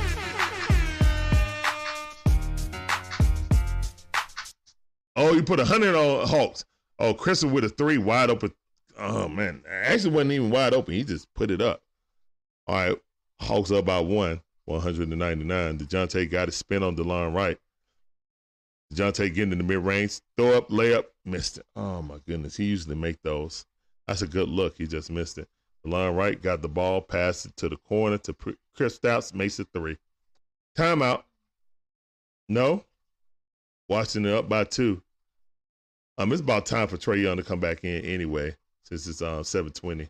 [5.16, 6.66] Oh, you put a hundred on Hawks.
[7.00, 8.54] Oh, Crystal with a three wide open.
[8.98, 10.94] Oh man, actually wasn't even wide open.
[10.94, 11.82] He just put it up.
[12.68, 12.98] All right,
[13.42, 15.78] Hawks up by one, 199.
[15.78, 17.60] DeJounte got it spin on DeLon Wright.
[18.94, 21.66] DeJounte getting in the mid range, throw up, layup, missed it.
[21.76, 23.66] Oh my goodness, he usually make those.
[24.08, 24.78] That's a good look.
[24.78, 25.48] He just missed it.
[25.86, 28.34] Delon Wright got the ball, passed it to the corner to
[28.78, 29.98] Kristaps, makes it three.
[30.78, 31.24] Timeout.
[32.50, 32.86] No.
[33.88, 35.02] Washington up by two.
[36.18, 39.44] Um, it's about time for Trae Young to come back in anyway, since it's um
[39.44, 40.08] seven twenty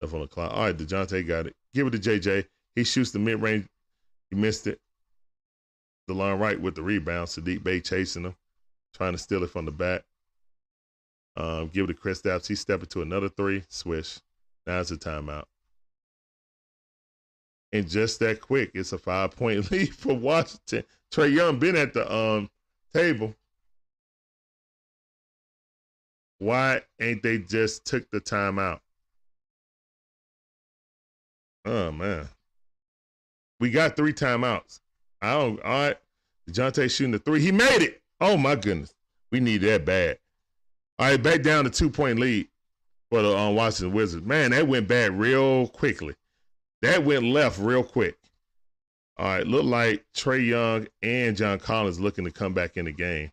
[0.00, 0.52] left on the clock.
[0.52, 1.56] All right, Dejounte got it.
[1.74, 2.46] Give it to JJ.
[2.74, 3.66] He shoots the mid range.
[4.30, 4.80] He missed it.
[6.08, 7.28] DeLon Wright with the rebound.
[7.28, 8.34] Saddiq Bey chasing him,
[8.94, 10.02] trying to steal it from the back.
[11.36, 12.46] Um, give it to Kristaps.
[12.46, 13.64] He stepping to another three.
[13.68, 14.18] Swish.
[14.66, 15.44] Now it's a timeout.
[17.72, 20.84] And just that quick, it's a five point lead for Washington.
[21.12, 22.50] Trae Young been at the um
[22.92, 23.34] table.
[26.38, 28.80] Why ain't they just took the time out?
[31.64, 32.28] Oh man.
[33.58, 34.80] We got three timeouts.
[35.20, 35.96] I don't all right.
[36.48, 37.40] DeJounte shooting the three.
[37.40, 38.00] He made it.
[38.20, 38.94] Oh my goodness.
[39.30, 40.18] We need that bad.
[40.98, 42.48] All right, back down to two point lead
[43.10, 44.24] for the um, Washington Wizards.
[44.26, 46.14] Man, that went bad real quickly.
[46.82, 48.16] That went left real quick.
[49.20, 52.92] All right, look like Trae Young and John Collins looking to come back in the
[52.92, 53.30] game.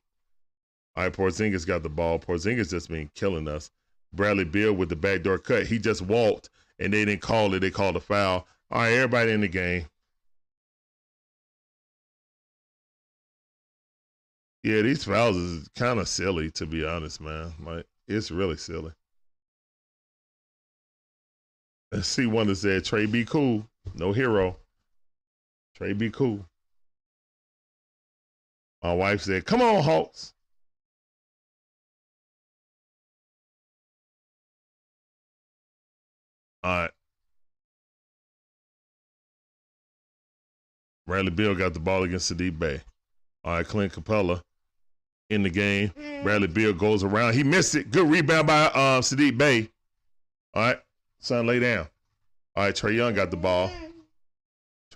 [0.97, 2.19] All right, Porzingis got the ball.
[2.19, 3.71] Porzingis just been killing us.
[4.11, 5.65] Bradley Beal with the backdoor cut.
[5.65, 7.59] He just walked and they didn't call it.
[7.59, 8.45] They called a foul.
[8.69, 9.85] All right, everybody in the game.
[14.63, 17.53] Yeah, these fouls is kind of silly to be honest, man.
[17.65, 18.91] Like it's really silly.
[21.93, 23.65] Let's see one that said Trae be cool.
[23.95, 24.57] No hero.
[25.77, 26.45] Trae be cool.
[28.81, 30.33] My wife said, Come on, Hawks.
[36.63, 36.91] All right.
[41.05, 42.81] Bradley Beal got the ball against Saddiq Bey.
[43.45, 44.41] All right, Clint Capela
[45.29, 45.91] in the game.
[46.23, 47.33] Bradley Beal goes around.
[47.33, 47.91] He missed it.
[47.91, 49.69] Good rebound by uh, Saddiq Bey.
[50.53, 50.79] All right,
[51.19, 51.87] son, lay down.
[52.55, 53.71] All right, Trae Young got the ball.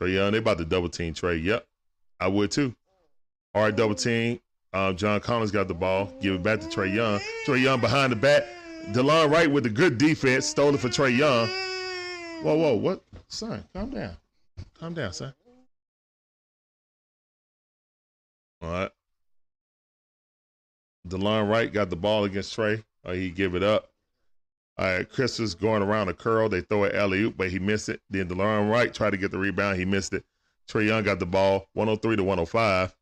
[0.01, 1.41] Trae Young, they about to double team Trae.
[1.41, 1.67] Yep,
[2.19, 2.75] I would too.
[3.53, 4.39] All right, double team.
[4.73, 6.11] Um, John Collins got the ball.
[6.21, 7.19] Give it back to Trae Young.
[7.45, 8.43] Trae Young behind the back.
[8.93, 10.47] Delon Wright with a good defense.
[10.47, 11.47] Stole it for Trae Young.
[12.43, 13.03] Whoa, whoa, what?
[13.27, 14.17] Son, calm down.
[14.79, 15.33] Calm down, son.
[18.61, 18.91] All right.
[21.07, 22.83] Delon Wright got the ball against Trae.
[23.05, 23.90] Uh, he give it up.
[24.77, 26.49] All right, Chris is going around a curl.
[26.49, 28.01] They throw it alley oop, but he missed it.
[28.09, 29.77] Then Delon Wright tried to get the rebound.
[29.77, 30.23] He missed it.
[30.67, 32.95] Trae Young got the ball, 103 to 105.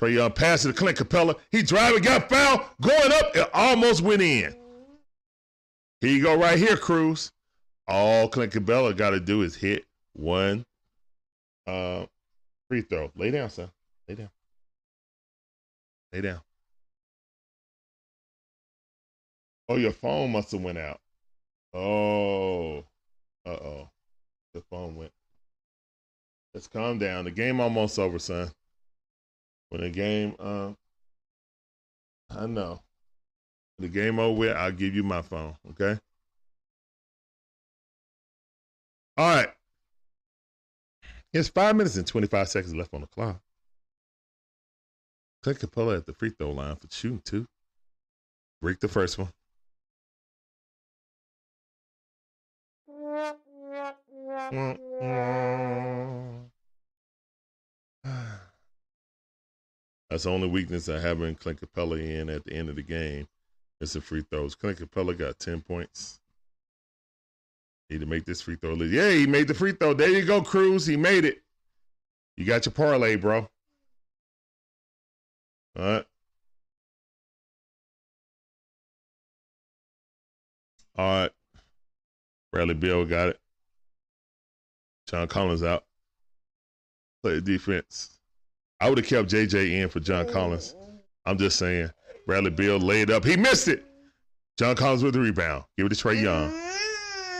[0.00, 1.38] Trae Young passes to Clint Capela.
[1.50, 4.56] He driving, got fouled, going up, it almost went in.
[6.00, 7.30] Here you go, right here, Cruz.
[7.86, 9.84] All Clint Capela got to do is hit
[10.14, 10.64] one
[11.66, 12.06] uh,
[12.68, 13.10] free throw.
[13.16, 13.70] Lay down, son.
[14.08, 14.30] Lay down.
[16.12, 16.40] Lay down.
[19.68, 21.00] Oh, your phone must have went out.
[21.74, 22.84] Oh.
[23.46, 23.88] Uh-oh.
[24.54, 25.12] The phone went.
[26.54, 27.24] Let's calm down.
[27.24, 28.50] The game almost over, son.
[29.70, 30.72] When the game, uh,
[32.30, 32.82] I know.
[33.78, 35.98] The game over with, I'll give you my phone, okay?
[39.16, 39.48] All right.
[41.32, 43.40] It's five minutes and 25 seconds left on the clock.
[45.42, 47.46] Clint Capela at the free throw line for shooting two.
[48.60, 49.32] Break the first one.
[60.10, 62.82] That's the only weakness I have in Clint Capela in at the end of the
[62.82, 63.28] game.
[63.80, 64.56] It's the free throws.
[64.56, 66.20] Clint Capela got 10 points.
[67.88, 68.74] Need to make this free throw.
[68.74, 69.94] Yeah, he made the free throw.
[69.94, 70.86] There you go, Cruz.
[70.86, 71.42] He made it.
[72.36, 73.48] You got your parlay, bro.
[75.78, 76.06] All right.
[80.96, 81.30] All right.
[82.50, 83.41] Bradley Beal got it.
[85.12, 85.84] John Collins out.
[87.22, 88.18] Play defense.
[88.80, 90.74] I would have kept JJ in for John Collins.
[91.26, 91.90] I'm just saying.
[92.26, 93.24] Bradley Beal laid up.
[93.24, 93.84] He missed it.
[94.58, 95.64] John Collins with the rebound.
[95.76, 96.50] Give it to Trae Young.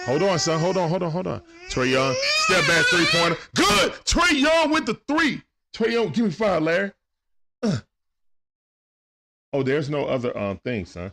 [0.05, 0.61] Hold on, son.
[0.61, 1.43] Hold on, hold on, hold on.
[1.71, 3.39] Trae Young, step back three pointer.
[3.55, 3.93] Good.
[4.05, 5.41] Trae Young with the three.
[5.75, 6.93] Trae Young, give me five, Larry.
[7.63, 7.79] Uh.
[9.55, 11.13] Oh, there's no other um thing, son.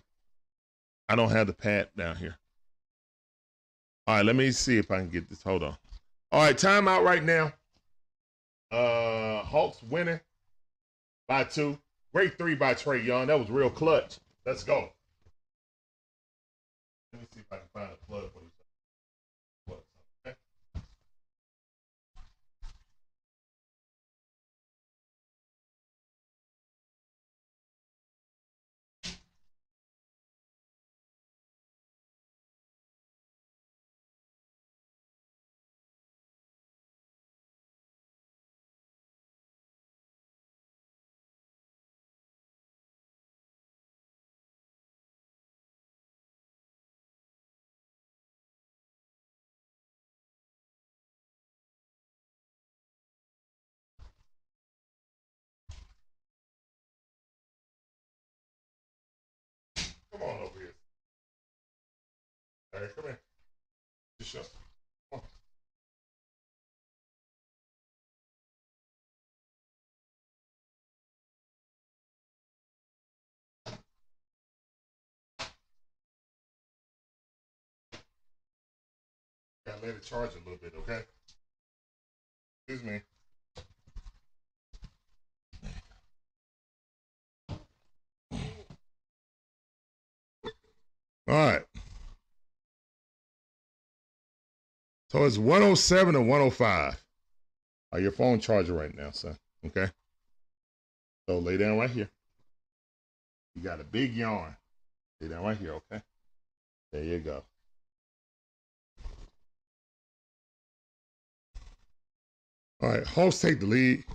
[1.07, 2.37] I don't have the pad down here.
[4.07, 5.43] All right, let me see if I can get this.
[5.43, 5.77] Hold on.
[6.31, 7.53] All right, timeout right now.
[8.71, 10.19] Uh Hawks winning
[11.27, 11.79] by two.
[12.13, 13.27] Great three by Trae Young.
[13.27, 14.17] That was real clutch.
[14.45, 14.89] Let's go.
[17.13, 18.48] Let me see if I can find a plug for you.
[62.79, 63.19] Hey, come here.
[64.21, 64.39] Just show.
[65.11, 65.21] Come on.
[79.65, 81.01] Gotta let it charge a little bit, okay?
[82.65, 83.01] Excuse me.
[91.27, 91.68] All right.
[95.11, 97.03] So it's 107 and 105.
[97.91, 99.37] Are your phone charger right now, son?
[99.65, 99.87] Okay.
[101.27, 102.09] So lay down right here.
[103.55, 104.55] You got a big yarn.
[105.19, 106.03] Lay down right here, okay?
[106.93, 107.43] There you go.
[112.81, 114.05] All right, Hawks take the lead.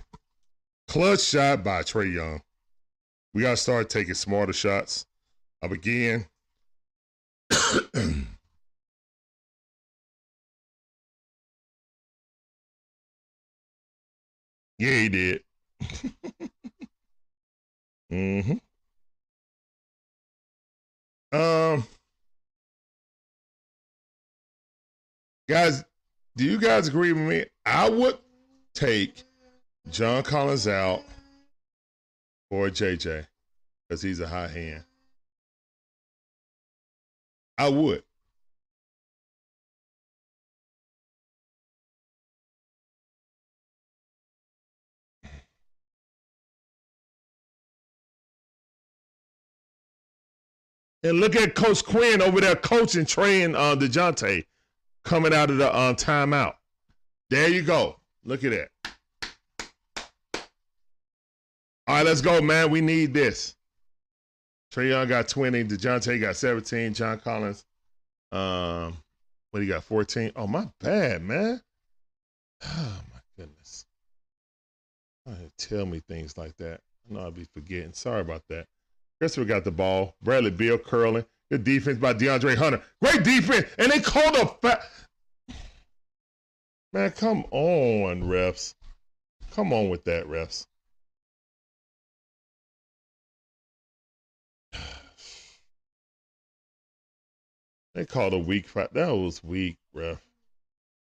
[0.87, 2.41] Clutch shot by Trae Young.
[3.33, 5.05] We got to start taking smarter shots.
[5.61, 6.25] Up again.
[14.77, 15.43] yeah, he did.
[18.11, 18.57] mm-hmm.
[21.35, 21.85] Um,
[25.49, 25.83] guys,
[26.35, 27.45] do you guys agree with me?
[27.65, 28.17] I would
[28.73, 29.23] take
[29.89, 31.03] John Collins out
[32.49, 33.25] for JJ
[33.87, 34.83] because he's a hot hand.
[37.57, 38.03] I would.
[51.05, 54.43] And look at Coach Quin over there coaching and uh, DeJounte
[55.03, 56.55] coming out of the uh, timeout.
[57.29, 57.97] There you go.
[58.23, 58.69] Look at that.
[61.85, 62.71] All right, let's go, man.
[62.71, 63.55] We need this.
[64.73, 65.65] Trae Young got 20.
[65.65, 66.95] DeJounte got 17.
[66.95, 67.63] John Collins,
[68.31, 68.97] um,
[69.51, 69.83] what you got?
[69.83, 70.31] 14.
[70.35, 71.61] Oh, my bad, man.
[72.63, 73.85] Oh, my goodness.
[75.59, 76.81] Tell me things like that.
[77.07, 77.93] I know I'll be forgetting.
[77.93, 78.65] Sorry about that.
[79.19, 80.15] Christopher got the ball.
[80.21, 81.25] Bradley Beal curling.
[81.51, 82.81] Good defense by DeAndre Hunter.
[83.01, 83.67] Great defense.
[83.77, 84.83] And they called a fa-
[86.91, 88.73] Man, come on, refs.
[89.51, 90.65] Come on with that, refs.
[97.93, 98.93] They called a weak fight.
[98.93, 100.21] That was weak, ref.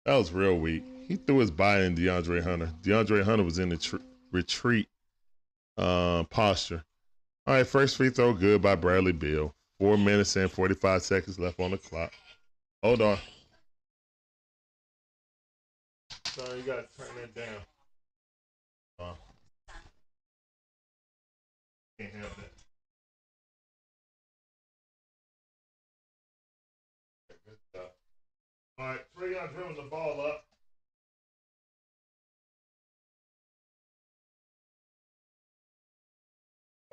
[0.05, 0.83] That was real weak.
[1.07, 2.71] He threw his body in DeAndre Hunter.
[2.81, 3.97] DeAndre Hunter was in the tr-
[4.31, 4.87] retreat
[5.77, 6.85] uh, posture.
[7.49, 9.55] All right, first free throw good by Bradley Beal.
[9.79, 12.13] Four minutes and 45 seconds left on the clock.
[12.83, 13.17] Hold on.
[16.25, 17.55] Sorry, you got to turn that down.
[18.99, 19.13] Uh,
[21.97, 22.29] can't have
[27.73, 27.91] that.
[28.77, 30.45] All right, Trae Young dribbling the ball up.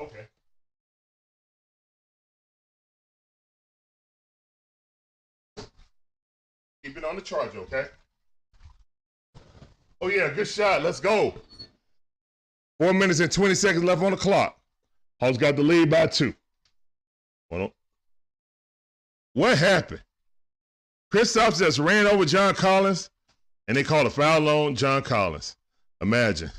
[0.00, 0.26] Okay.
[6.86, 7.86] Keep it on the charge, okay?
[10.00, 10.84] Oh yeah, good shot.
[10.84, 11.34] Let's go.
[12.78, 14.56] Four minutes and 20 seconds left on the clock.
[15.18, 16.32] Hawks got the lead by two.
[17.48, 17.72] What
[19.58, 20.04] happened?
[21.12, 23.10] Kristaps just ran over John Collins,
[23.66, 25.56] and they called a foul on John Collins.
[26.00, 26.52] Imagine.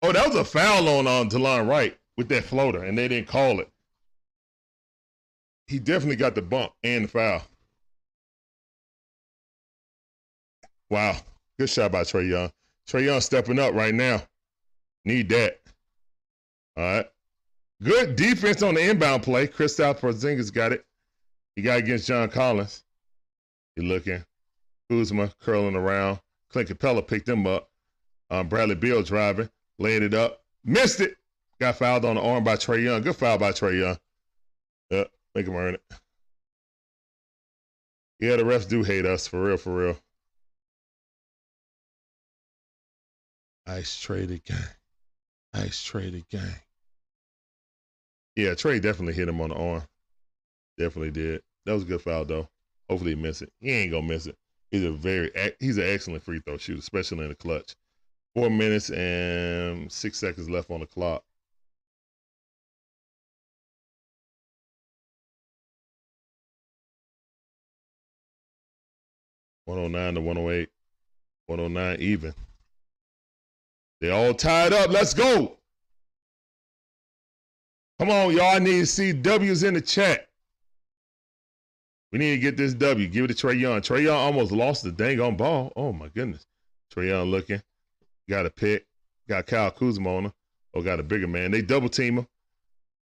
[0.00, 3.28] Oh, that was a foul on on Delon Wright with that floater, and they didn't
[3.28, 3.68] call it.
[5.72, 7.42] He definitely got the bump and the foul.
[10.90, 11.16] Wow.
[11.58, 12.52] Good shot by Trae Young.
[12.86, 14.22] Trae Young stepping up right now.
[15.06, 15.62] Need that.
[16.76, 17.06] All right.
[17.82, 19.48] Good defense on the inbound play.
[19.48, 20.84] Kristaps Porzingis got it.
[21.56, 22.84] He got against John Collins.
[23.74, 24.22] He looking.
[24.90, 26.20] Kuzma curling around.
[26.50, 27.70] Clint Capela picked him up.
[28.28, 30.42] Um, Bradley Beal driving, laying it up.
[30.66, 31.16] Missed it.
[31.58, 33.00] Got fouled on the arm by Trae Young.
[33.00, 33.98] Good foul by Trae Young.
[34.90, 35.82] Yep, make him earn it.
[38.20, 39.98] Yeah, the refs do hate us, for real, for real.
[43.66, 44.58] Ice traded gang.
[45.54, 46.60] Ice traded gang.
[48.36, 49.82] Yeah, Trae definitely hit him on the arm.
[50.78, 51.42] Definitely did.
[51.64, 52.48] That was a good foul though.
[52.88, 53.52] Hopefully he miss it.
[53.60, 54.36] He ain't gonna miss it.
[54.70, 55.30] He's a very
[55.60, 57.74] he's an excellent free throw shooter, especially in the clutch.
[58.34, 61.24] Four minutes and six seconds left on the clock.
[69.72, 70.68] One oh nine to one oh eight.
[71.46, 72.34] One oh nine even.
[74.02, 74.90] They all tied up.
[74.90, 75.56] Let's go.
[77.98, 78.56] Come on, y'all.
[78.56, 80.28] I need to see W's in the chat.
[82.12, 83.08] We need to get this W.
[83.08, 83.80] Give it to Trae Young.
[83.80, 85.72] Trae Young almost lost the dang on ball.
[85.74, 86.46] Oh my goodness.
[86.94, 87.62] Trae Young looking.
[88.28, 88.84] Got a pick.
[89.26, 90.32] Got Kyle Kuzma on him.
[90.74, 91.50] Oh, got a bigger man.
[91.50, 92.26] They double team him.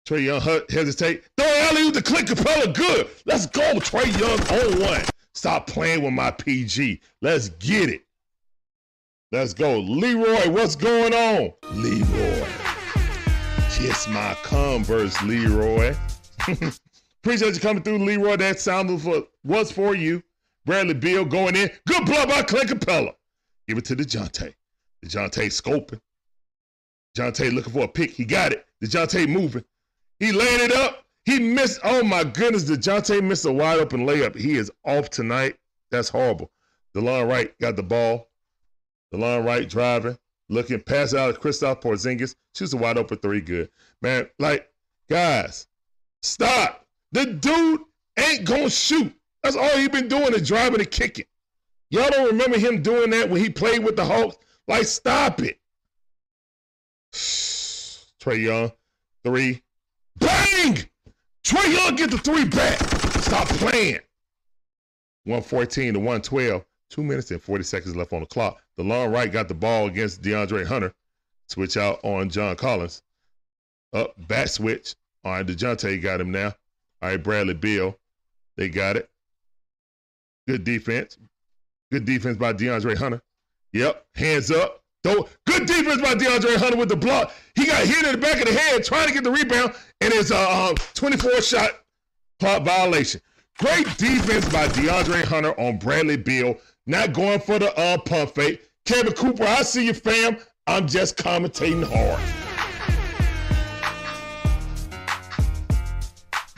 [0.06, 1.24] Trae Young hesitate.
[1.38, 2.76] Throw alley to Clint Capela.
[2.76, 3.08] Good.
[3.26, 3.76] Let's go.
[3.76, 5.06] Trae Young on one.
[5.38, 7.00] Stop playing with my PG.
[7.22, 8.02] Let's get it.
[9.32, 9.78] Let's go.
[9.78, 11.54] Leroy, what's going on?
[11.74, 12.48] Leroy.
[13.70, 15.96] Kiss my Converse, Leroy.
[17.22, 18.38] Appreciate you coming through, Leroy.
[18.38, 20.24] That sound for, was for you.
[20.66, 21.70] Bradley Beal going in.
[21.86, 23.14] Good blood by Clint Capela.
[23.68, 24.56] Give it to DeJounte.
[25.06, 26.02] DeJounte scoping.
[27.16, 28.10] DeJounte looking for a pick.
[28.10, 28.66] He got it.
[28.84, 29.64] DeJounte moving.
[30.20, 31.06] He laying it up.
[31.28, 31.82] He missed.
[31.84, 32.64] Oh my goodness.
[32.64, 34.34] DeJounte missed a wide open layup.
[34.34, 35.58] He is off tonight.
[35.92, 36.52] That's horrible.
[36.96, 38.30] DeLon Wright got the ball.
[39.14, 40.18] DeLon Wright driving,
[40.48, 42.34] looking, pass out to Kristaps Porzingis.
[42.56, 43.42] Shoots a wide open three.
[43.42, 43.70] Good.
[44.02, 44.70] Man, like,
[45.10, 45.68] guys,
[46.22, 46.88] stop.
[47.12, 47.82] The dude
[48.18, 49.14] ain't gonna shoot.
[49.44, 51.26] That's all he been doing is driving and kicking.
[51.90, 54.38] Y'all don't remember him doing that when he played with the Hawks?
[54.70, 55.60] Like, stop it.
[57.12, 58.72] Trae Young,
[59.26, 59.62] three.
[60.16, 60.88] Bang!
[61.48, 62.78] Trae Young get the three back.
[63.22, 64.02] Stop playing.
[65.24, 66.66] 114 to 112.
[66.90, 68.62] Two minutes and 40 seconds left on the clock.
[68.78, 70.94] DeLon Wright got the ball against DeAndre Hunter.
[71.48, 73.02] Switch out on John Collins.
[73.94, 74.96] Up, back switch.
[75.24, 76.48] All right, DeJounte got him now.
[77.02, 77.98] All right, Bradley Beal.
[78.58, 79.10] They got it.
[80.50, 81.18] Good defense.
[81.94, 83.22] Good defense by DeAndre Hunter.
[83.72, 84.84] Yep, hands up.
[85.08, 87.32] Though good defense by DeAndre Hunter with the block.
[87.56, 90.14] He got hit in the back of the head trying to get the rebound, and
[90.14, 91.72] it's a 24 shot
[92.42, 93.22] clock violation.
[93.58, 96.58] Great defense by DeAndre Hunter on Bradley Beal.
[96.88, 98.62] Not going for the uh, pump fake.
[98.84, 100.40] Kevin Cooper, I see you, fam.
[100.68, 102.20] I'm just commentating hard.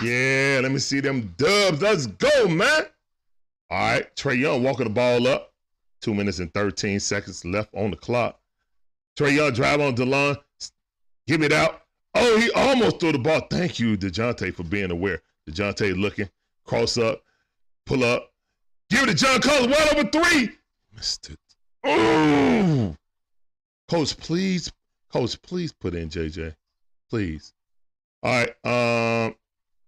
[0.01, 1.83] Yeah, let me see them dubs.
[1.83, 2.85] Let's go, man.
[3.69, 5.48] All right, Trae Young walking the ball up.
[6.01, 8.39] Two minutes and 13 seconds left on the clock.
[9.17, 10.37] Trae Young drive on DeLon.
[11.27, 11.81] Give it out.
[12.15, 13.41] Oh, he almost threw the ball.
[13.49, 15.21] Thank you, DeJounte, for being aware.
[15.49, 16.29] DeJounte looking.
[16.65, 17.21] Cross up.
[17.85, 18.31] Pull up.
[18.89, 19.67] Give it to John Collins.
[19.67, 20.51] Wide over three.
[20.95, 21.39] Missed it.
[21.83, 22.95] Oh.
[23.89, 24.71] Coach, please.
[25.11, 26.55] Coach, please put in JJ.
[27.09, 27.53] Please.
[28.23, 29.25] All right.
[29.25, 29.35] Um,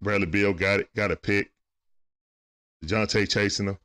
[0.01, 0.93] Bradley Beal got it.
[0.95, 1.51] Got a pick.
[2.83, 3.77] DeJounte chasing him.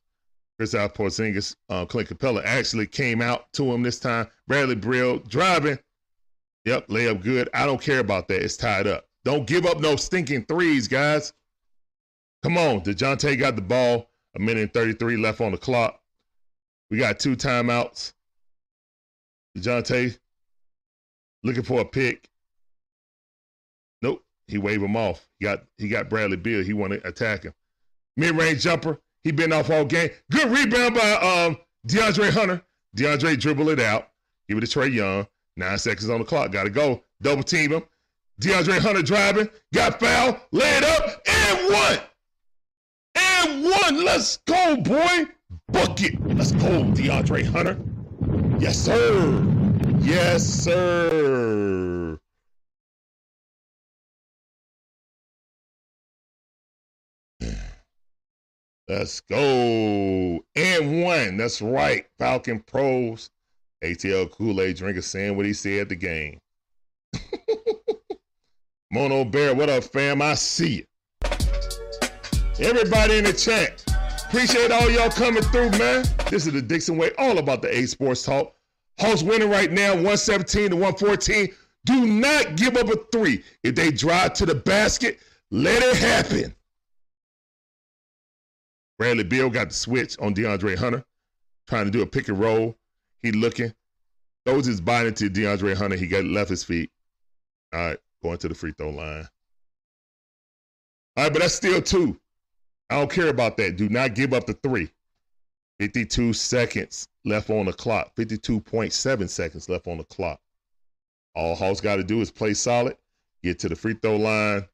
[0.60, 4.26] Kristaps Porzingis, uh, Clint Capela actually came out to him this time.
[4.48, 5.78] Bradley Beal driving.
[6.64, 7.48] Yep, layup good.
[7.54, 8.42] I don't care about that.
[8.42, 9.06] It's tied up.
[9.24, 11.32] Don't give up no stinking threes, guys.
[12.42, 12.80] Come on.
[12.80, 14.08] DeJounte got the ball.
[14.36, 16.00] A minute and 33 left on the clock.
[16.90, 18.12] We got two timeouts.
[19.56, 20.18] DeJounte
[21.42, 22.28] looking for a pick.
[24.02, 24.22] Nope.
[24.46, 25.26] He waved him off.
[25.38, 26.62] He got he got Bradley Beal.
[26.62, 27.54] He want to attack him.
[28.16, 29.00] Mid-range jumper.
[29.26, 30.10] He been off all game.
[30.30, 32.62] Good rebound by um, DeAndre Hunter.
[32.96, 34.10] DeAndre dribble it out.
[34.48, 35.26] Give it to Trae Young.
[35.56, 36.52] Nine seconds on the clock.
[36.52, 37.02] Got to go.
[37.20, 37.82] Double team him.
[38.40, 39.50] DeAndre Hunter driving.
[39.74, 40.40] Got foul.
[40.52, 41.26] Lay it up.
[41.26, 41.98] And one.
[43.16, 44.04] And one.
[44.04, 45.24] Let's go, boy.
[45.72, 46.24] Bucket.
[46.24, 47.80] Let's go, DeAndre Hunter.
[48.60, 49.44] Yes, sir.
[50.02, 52.15] Yes, sir.
[58.88, 60.40] Let's go.
[60.54, 61.36] And one.
[61.36, 62.06] That's right.
[62.18, 63.30] Falcon Pros.
[63.84, 66.40] ATL Kool-Aid drinker saying what he said at the game.
[68.90, 70.22] Mono Bear, what up, fam?
[70.22, 70.84] I see you.
[72.58, 73.84] Everybody in the chat.
[74.28, 76.04] Appreciate all y'all coming through, man.
[76.30, 78.54] This is the Dixon Way, all about the A Sports Talk.
[78.98, 81.48] Hawks winning right now, 117 to 114.
[81.84, 83.44] Do not give up a three.
[83.62, 85.18] If they drive to the basket,
[85.50, 86.54] let it happen.
[88.98, 91.04] Bradley Beal got the switch on DeAndre Hunter,
[91.66, 92.76] trying to do a pick and roll.
[93.22, 93.74] He looking,
[94.44, 95.96] throws his body to DeAndre Hunter.
[95.96, 96.90] He got left his feet.
[97.72, 99.28] All right, going to the free throw line.
[101.16, 102.18] All right, but that's still two.
[102.90, 103.76] I don't care about that.
[103.76, 104.90] Do not give up the three.
[105.80, 108.14] 52 seconds left on the clock.
[108.16, 110.40] 52.7 seconds left on the clock.
[111.34, 112.96] All Hawks got to do is play solid,
[113.42, 114.66] get to the free throw line,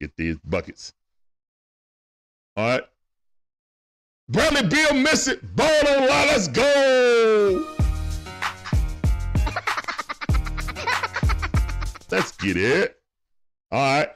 [0.00, 0.92] get these buckets.
[2.56, 2.84] All right.
[4.28, 5.56] Bradley Beal miss it.
[5.56, 6.26] Ball on line.
[6.28, 7.66] Let's go.
[12.10, 13.00] Let's get it.
[13.70, 14.10] All right.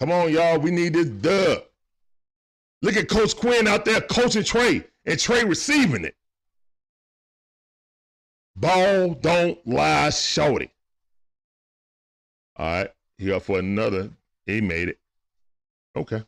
[0.00, 0.58] Come on, y'all.
[0.58, 1.62] We need this dub.
[2.82, 6.16] Look at Coach Quin out there coaching Trae and Trae receiving it.
[8.56, 10.70] Ball don't lie, shorty.
[12.56, 12.90] All right.
[13.18, 14.10] He up for another
[14.46, 14.98] He made it.
[15.94, 16.24] Okay.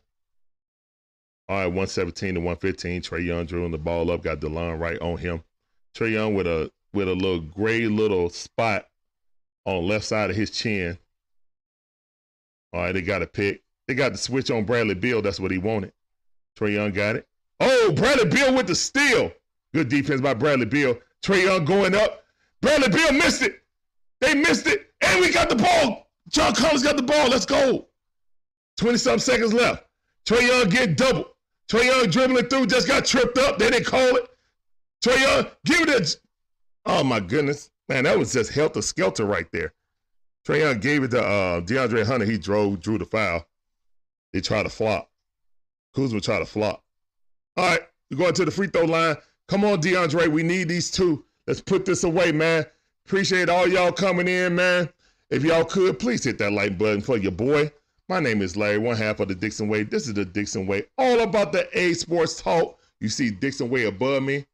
[1.48, 3.02] All right, 117 to 115.
[3.02, 5.44] Trae Young drilling the ball up, got DeLon Wright on him.
[5.94, 8.86] Trae Young with a with a little gray little spot
[9.66, 10.96] on left side of his chin.
[12.72, 13.62] All right, they got a pick.
[13.86, 15.20] They got the switch on Bradley Beal.
[15.20, 15.92] That's what he wanted.
[16.58, 17.28] Trae Young got it.
[17.60, 19.30] Oh, Bradley Beal with the steal.
[19.74, 20.98] Good defense by Bradley Beal.
[21.22, 22.24] Trae Young going up.
[22.62, 23.62] Bradley Beal missed it.
[24.20, 24.92] They missed it.
[25.02, 26.08] And we got the ball.
[26.28, 27.28] John Collins got the ball.
[27.28, 27.88] Let's go.
[28.78, 29.84] 20 something seconds left.
[30.24, 31.33] Trae Young get double.
[31.72, 33.58] Young dribbling through, just got tripped up.
[33.58, 34.28] They didn't call it.
[35.06, 36.16] Young, give it a.
[36.86, 37.70] Oh my goodness.
[37.88, 39.72] Man, that was just helter skelter right there.
[40.46, 42.26] Trae Young gave it to uh, DeAndre Hunter.
[42.26, 43.46] He drove, drew the foul.
[44.32, 45.10] They tried to flop.
[45.94, 46.82] Kuzma tried to flop.
[47.56, 49.16] All right, we're going to the free throw line.
[49.48, 50.28] Come on, DeAndre.
[50.28, 51.24] We need these two.
[51.46, 52.64] Let's put this away, man.
[53.06, 54.88] Appreciate all y'all coming in, man.
[55.30, 57.70] If y'all could, please hit that like button for your boy.
[58.08, 59.82] My name is Larry, one half of the Dixon Way.
[59.82, 62.78] This is the Dixon Way, all about the A Sports Talk.
[63.00, 64.44] You see Dixon Way above me.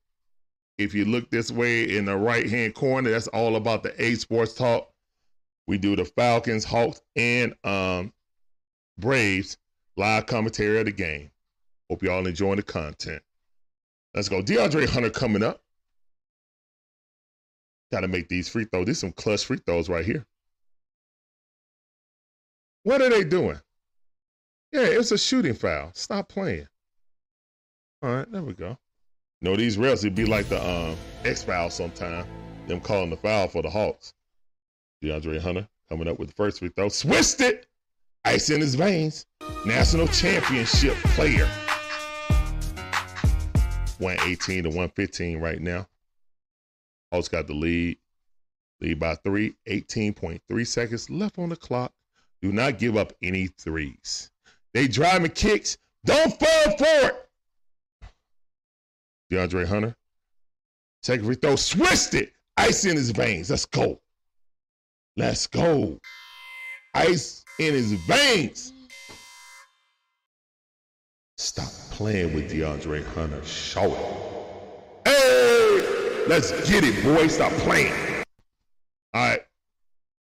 [0.79, 4.15] If you look this way in the right hand corner, that's all about the A
[4.15, 4.89] Sports Talk.
[5.67, 8.13] We do the Falcons, Hawks, and um,
[8.99, 9.59] Braves
[9.97, 11.31] live commentary of the game.
[11.91, 13.23] Hope y'all enjoying the content.
[14.15, 14.43] Let's go.
[14.43, 15.61] DeAndre Hunter coming up.
[17.93, 18.87] Got to make these free throws.
[18.87, 20.25] These some clutch free throws right here.
[22.83, 23.61] What are they doing?
[24.73, 25.91] Yeah, it's a shooting foul.
[25.95, 26.67] Stop playing.
[28.03, 28.79] All right, there we go.
[29.41, 32.27] You know, these refs, it'd be like the um, X foul sometime.
[32.67, 34.15] Them calling the foul for the Hawks.
[35.03, 36.89] DeAndre Hunter coming up with the first free throw.
[36.89, 37.67] Switched it.
[38.25, 39.27] Ice in his veins.
[39.67, 41.49] National championship player.
[43.99, 45.87] 118 to 115 right now.
[47.13, 47.99] Hawks got the lead.
[48.81, 49.55] Lead by three.
[49.69, 51.93] 18.3 seconds left on the clock.
[52.43, 54.31] Do not give up any threes.
[54.73, 55.77] They driving kicks.
[56.05, 57.29] Don't fall for it.
[59.31, 59.95] DeAndre Hunter.
[61.03, 61.57] Second free throw.
[61.57, 62.33] Switched it.
[62.57, 63.51] Ice in his veins.
[63.51, 64.01] Let's go.
[65.17, 65.99] Let's go.
[66.95, 68.73] Ice in his veins.
[71.37, 73.45] Stop playing with DeAndre Hunter.
[73.45, 75.09] Show it.
[75.09, 77.29] Hey, let's get it, boy.
[77.29, 77.93] Stop playing.
[79.15, 79.41] All right.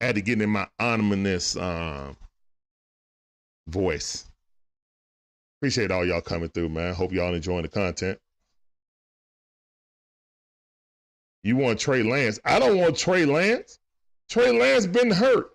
[0.00, 2.16] I had to get in my ominous um,
[3.68, 4.26] voice.
[5.60, 6.94] Appreciate all y'all coming through, man.
[6.94, 8.18] Hope y'all enjoying the content.
[11.42, 12.40] You want Trey Lance?
[12.44, 13.78] I don't want Trey Lance.
[14.28, 15.50] Trey Lance been hurt.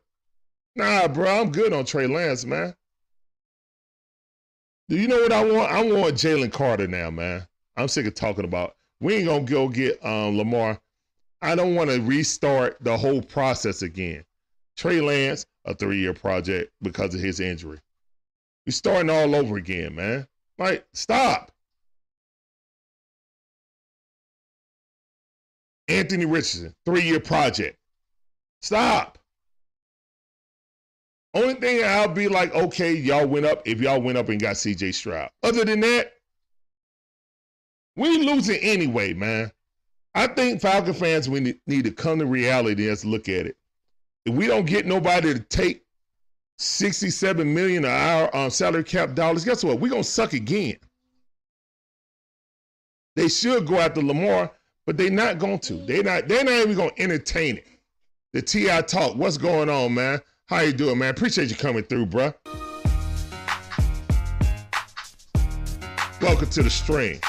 [0.75, 2.75] Nah, bro, I'm good on Trey Lance, man.
[4.90, 5.72] Do you know what I want?
[5.72, 7.48] I want Jalen Carter now, man.
[7.75, 8.75] I'm sick of talking about.
[8.99, 10.80] We ain't gonna go get um, Lamar.
[11.41, 14.24] I don't want to restart the whole process again.
[14.77, 17.79] Trey Lance, a three-year project because of his injury.
[18.65, 20.27] We're starting all over again, man.
[20.57, 21.51] Like, stop.
[25.87, 27.77] Anthony Richardson, three-year project.
[28.61, 29.19] Stop.
[31.35, 34.55] Only thing I'll be like, okay, y'all went up if y'all went up and got
[34.55, 35.29] CJ Stroud.
[35.43, 36.13] Other than that,
[37.97, 39.51] we losing anyway, man.
[40.15, 43.57] I think Falcon fans we need to come to reality and look at it.
[44.25, 45.83] If we don't get nobody to take
[46.57, 49.79] 67 million an hour on um, salary cap dollars, guess what?
[49.79, 50.77] We're gonna suck again.
[53.15, 54.51] They should go after Lamar,
[54.85, 55.73] but they're not going to.
[55.73, 57.67] They're not, they're not even gonna entertain it.
[58.33, 59.15] The TI talk.
[59.15, 60.19] What's going on, man?
[60.47, 61.11] How you doing, man?
[61.11, 62.33] Appreciate you coming through, bruh.
[66.19, 67.19] Welcome to the stream.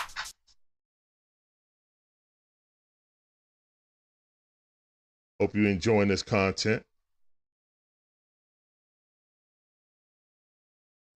[5.41, 6.85] Hope you're enjoying this content.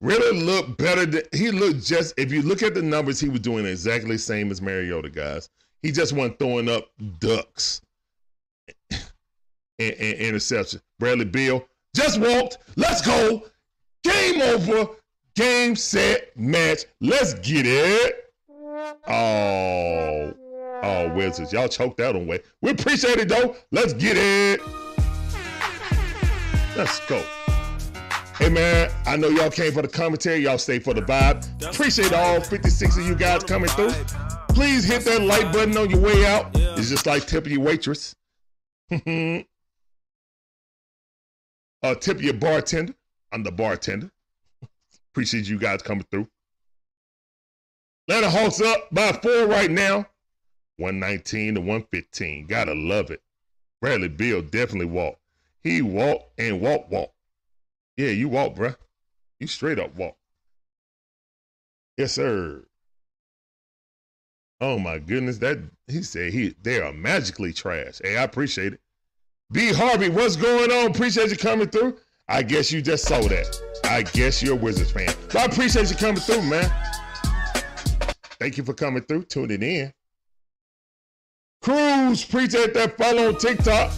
[0.01, 3.41] Really looked better than he looked just if you look at the numbers, he was
[3.41, 5.51] doing exactly the same as Mariota, guys.
[5.83, 7.83] He just wasn't throwing up ducks
[8.91, 9.03] and,
[9.79, 10.81] and, interception.
[10.99, 12.59] Bradley Beal, just walked.
[12.77, 13.47] Let's go.
[14.03, 14.91] Game over.
[15.35, 16.85] Game, set, match.
[17.01, 18.33] Let's get it.
[19.07, 20.35] Oh,
[20.83, 21.53] oh, Wizards.
[21.53, 22.41] Y'all choked that on way.
[22.63, 23.57] We appreciate it, though.
[23.71, 24.61] Let's get it.
[26.77, 27.23] Let's go.
[28.39, 30.39] Hey, man, I know y'all came for the commentary.
[30.39, 31.47] Y'all stay for the vibe.
[31.69, 33.93] Appreciate all 56 of you guys coming through.
[34.49, 36.51] Please hit that like button on your way out.
[36.55, 38.15] It's just like tipping your waitress.
[41.83, 42.95] Uh, tip your bartender.
[43.33, 44.11] I'm the bartender.
[45.13, 46.29] Appreciate you guys coming through.
[48.07, 50.07] Let Atlanta Hawks up by four right now.
[50.81, 52.47] 119 to 115.
[52.47, 53.23] Gotta love it.
[53.81, 55.21] Bradley Beal definitely walked.
[55.63, 57.15] He walked and walked, walked.
[57.97, 58.77] Yeah, you walk, bruh.
[59.39, 60.17] You straight up walk.
[61.97, 62.65] Yes, sir.
[64.61, 68.01] Oh my goodness, that he said he they are magically trash.
[68.03, 68.81] Hey, I appreciate it.
[69.53, 70.91] B Harvey, what's going on?
[70.91, 71.99] Appreciate you coming through.
[72.29, 73.81] I guess you just saw that.
[73.85, 75.13] I guess you're a Wizards fan.
[75.27, 76.71] But I appreciate you coming through, man.
[78.39, 79.93] Thank you for coming through, tuning in.
[81.63, 83.93] Cruz, appreciate that follow on TikTok.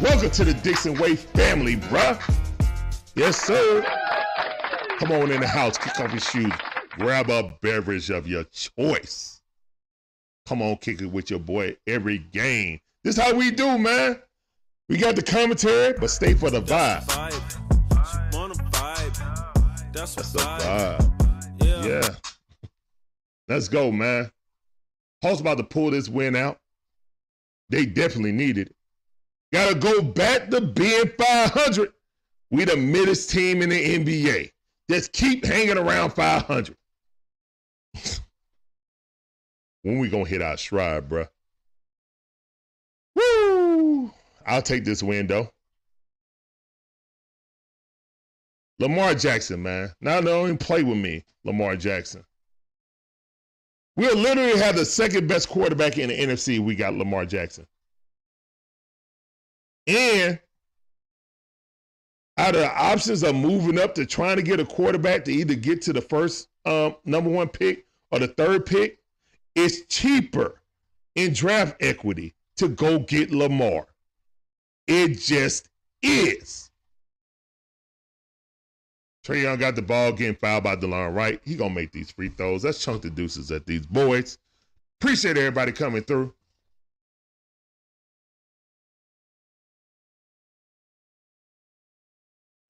[0.00, 2.16] Welcome to the Dixon Way family, bruh.
[3.16, 3.82] Yes, sir.
[5.00, 6.52] Come on in the house, kick off your shoes,
[6.90, 9.42] grab a beverage of your choice.
[10.46, 12.78] Come on, kick it with your boy every game.
[13.02, 14.22] This how we do, man.
[14.88, 17.04] We got the commentary, but stay for the vibe.
[19.92, 21.64] That's the vibe.
[21.64, 21.84] Yeah.
[21.84, 22.08] yeah.
[23.48, 24.30] Let's go, man.
[25.20, 26.60] Hawks about to pull this win out.
[27.68, 28.74] They definitely need it.
[29.52, 31.92] Gotta go back to being 500.
[32.50, 34.50] We the middest team in the NBA.
[34.90, 36.76] Just keep hanging around 500.
[39.82, 41.28] when we gonna hit our stride, bruh?
[43.14, 44.12] Woo!
[44.44, 45.52] I'll take this window.
[48.78, 49.92] Lamar Jackson, man.
[50.00, 52.24] Now don't even play with me, Lamar Jackson.
[53.96, 56.60] We'll literally have the second best quarterback in the NFC.
[56.60, 57.66] We got Lamar Jackson.
[59.86, 60.38] And
[62.36, 65.54] out of the options of moving up to trying to get a quarterback to either
[65.54, 68.98] get to the first um, number one pick or the third pick,
[69.54, 70.60] it's cheaper
[71.14, 73.86] in draft equity to go get Lamar.
[74.86, 75.70] It just
[76.02, 76.65] is.
[79.26, 81.40] Trae Young got the ball getting fouled by DeLon Wright.
[81.44, 82.64] He gonna make these free throws.
[82.64, 84.38] Let's chunk the deuces at these boys.
[85.00, 86.32] Appreciate everybody coming through.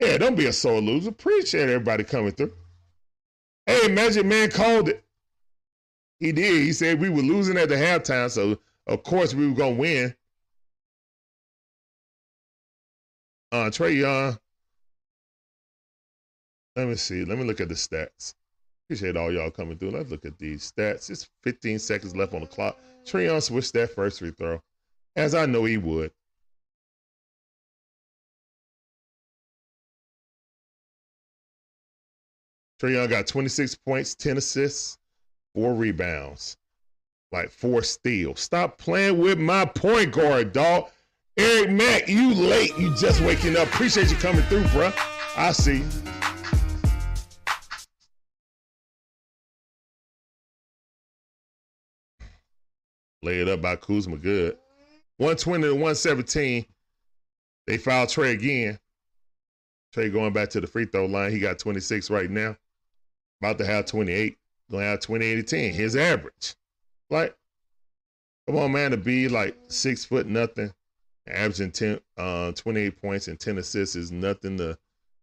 [0.00, 1.10] Yeah, don't be a sore loser.
[1.10, 2.54] Appreciate everybody coming through.
[3.66, 5.04] Hey, Magic Man called it.
[6.20, 6.62] He did.
[6.62, 10.14] He said we were losing at the halftime, so of course we were gonna win.
[13.52, 14.38] Uh, Trae Young.
[16.76, 17.24] Let me see.
[17.24, 18.34] Let me look at the stats.
[18.84, 19.92] Appreciate all y'all coming through.
[19.92, 21.10] Let's look at these stats.
[21.10, 22.78] It's 15 seconds left on the clock.
[23.06, 24.60] Trae Young switched that first free throw,
[25.16, 26.12] as I know he would.
[32.80, 34.98] Trae Young got 26 points, 10 assists,
[35.54, 36.58] four rebounds,
[37.32, 38.40] like four steals.
[38.40, 40.90] Stop playing with my point guard, dog.
[41.38, 42.76] Eric Mack, you late.
[42.78, 43.66] You just waking up.
[43.68, 44.94] Appreciate you coming through, bruh.
[45.36, 45.82] I see.
[53.26, 54.16] Lay it up by Kuzma.
[54.16, 54.56] Good.
[55.16, 56.64] 120 to 117.
[57.66, 58.78] They fouled Trae again.
[59.92, 61.32] Trae going back to the free throw line.
[61.32, 62.56] He got 26 right now
[63.40, 64.38] about to have 28,
[64.70, 65.74] gonna have 28 to 10.
[65.74, 66.54] His average.
[67.10, 67.36] Like,
[68.46, 70.72] come on, man, to be like six foot nothing,
[71.26, 74.78] averaging 10, uh, 28 points and 10 assists is nothing to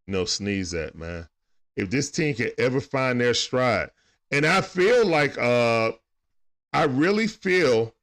[0.08, 1.30] you know sneeze at, man.
[1.78, 3.92] If this team can ever find their stride,
[4.30, 5.94] and I feel like uh
[6.74, 7.94] I really feel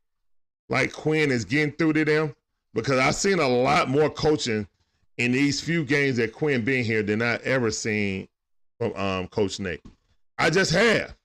[0.68, 2.34] like Quin is getting through to them
[2.72, 4.68] because I've seen a lot more coaching
[5.18, 8.28] in these few games that Quin been here than I ever seen
[8.78, 9.82] from um, Coach Nate.
[10.38, 11.16] I just have.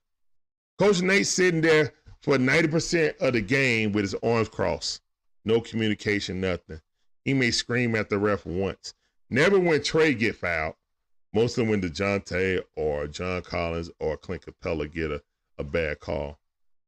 [0.78, 5.00] Coach Nate sitting there for 90% of the game with his arms crossed.
[5.44, 6.80] No communication, nothing.
[7.24, 8.92] He may scream at the ref once.
[9.30, 10.74] Never when Trae get fouled.
[11.32, 15.22] Mostly when DeJounte or John Collins or Clint Capella get a,
[15.58, 16.38] a bad call.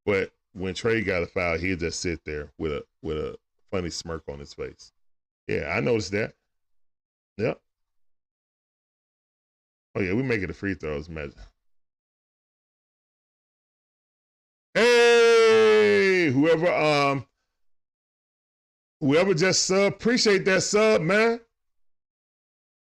[0.05, 3.37] But when Trae got a foul, he'll just sit there with a with a
[3.71, 4.91] funny smirk on his face.
[5.47, 6.33] Yeah, I noticed that.
[7.37, 7.59] Yep.
[9.95, 11.33] Oh yeah, we making the free throws, man.
[14.73, 17.25] Hey, whoever um
[18.99, 21.39] whoever just sub, appreciate that sub, man.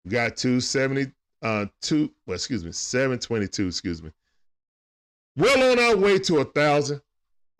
[0.08, 1.12] got 270
[1.42, 4.12] uh two well excuse me, 722, excuse me.
[5.36, 7.02] Well on our way to a thousand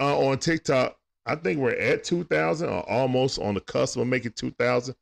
[0.01, 0.97] uh on TikTok.
[1.27, 4.95] I think we're at 2,000 or almost on the cusp of making 2,000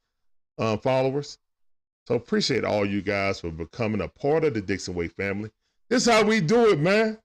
[0.58, 1.38] uh, followers.
[2.06, 5.50] So appreciate all you guys for becoming a part of the Dixon Way family.
[5.88, 7.18] This is how we do it, man.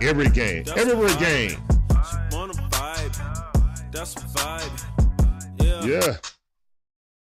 [0.00, 0.64] Every game.
[0.76, 1.58] Every game.
[5.82, 6.16] Yeah.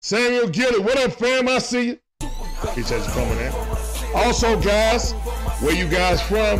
[0.02, 1.48] Samuel Gilly, what up, fam?
[1.48, 2.00] I see you.
[2.64, 3.52] Appreciate you coming in.
[4.14, 5.12] Also, guys,
[5.62, 6.60] where you guys from?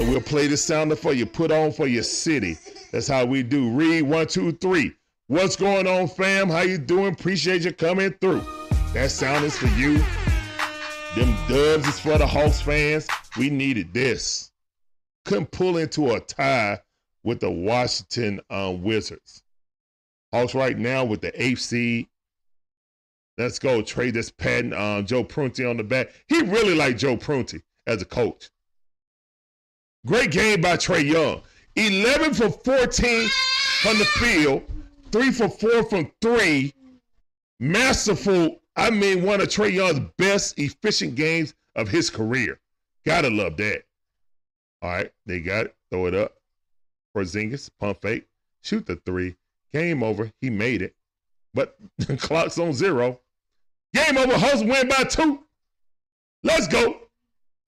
[0.00, 1.26] And we'll play the sounder for you.
[1.26, 2.56] Put on for your city.
[2.90, 3.68] That's how we do.
[3.68, 4.94] Read one, two, three.
[5.26, 6.48] What's going on, fam?
[6.48, 7.12] How you doing?
[7.12, 8.42] Appreciate you coming through.
[8.94, 9.98] That sound is for you.
[11.14, 13.06] Them dubs is for the Hawks fans.
[13.36, 14.50] We needed this.
[15.26, 16.80] Couldn't pull into a tie
[17.22, 19.42] with the Washington um, Wizards.
[20.32, 22.08] Hawks right now with the eighth seed.
[23.36, 26.08] Let's go trade this patent um, Joe Prunty on the back.
[26.26, 28.48] He really liked Joe Prunty as a coach.
[30.06, 31.42] Great game by Trae Young.
[31.76, 33.28] 11 for 14
[33.82, 34.62] from the field,
[35.12, 36.72] 3 for 4 from 3.
[37.60, 42.58] Masterful, I mean, one of Trae Young's best efficient games of his career.
[43.04, 43.84] Gotta love that.
[44.82, 45.76] All right, they got it.
[45.90, 46.34] Throw it up.
[47.12, 48.26] for Porzingis, pump fake,
[48.62, 49.36] shoot the three.
[49.72, 50.32] Game over.
[50.40, 50.94] He made it.
[51.54, 53.20] But the clock's on zero.
[53.94, 54.38] Game over.
[54.38, 55.44] Hustle win by two.
[56.42, 57.00] Let's go.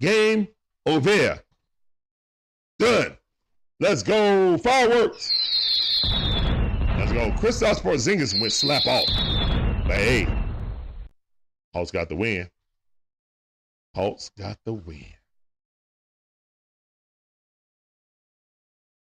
[0.00, 0.48] Game
[0.86, 1.40] over.
[2.82, 3.16] Done.
[3.78, 4.58] Let's go.
[4.58, 5.30] Fireworks.
[6.98, 7.30] Let's go.
[7.38, 9.06] Kristaps Porzingis went slap off.
[9.86, 10.26] But hey,
[11.72, 12.50] Hawks got the win.
[13.94, 15.04] Hawks got the win.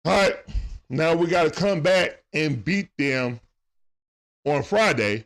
[0.05, 0.35] All right.
[0.89, 3.39] Now we got to come back and beat them
[4.45, 5.25] on Friday,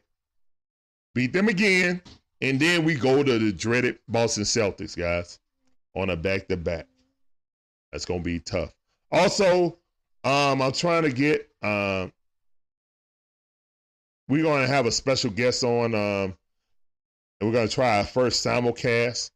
[1.13, 2.01] beat them again,
[2.39, 5.41] and then we go to the dreaded Boston Celtics, guys,
[5.93, 6.87] on a back to back.
[7.95, 8.75] That's to be tough.
[9.09, 9.77] Also,
[10.25, 12.11] um, I'm trying to get, um,
[14.27, 16.35] we're to have a special guest on, um,
[17.39, 19.31] and we're to try our first simulcast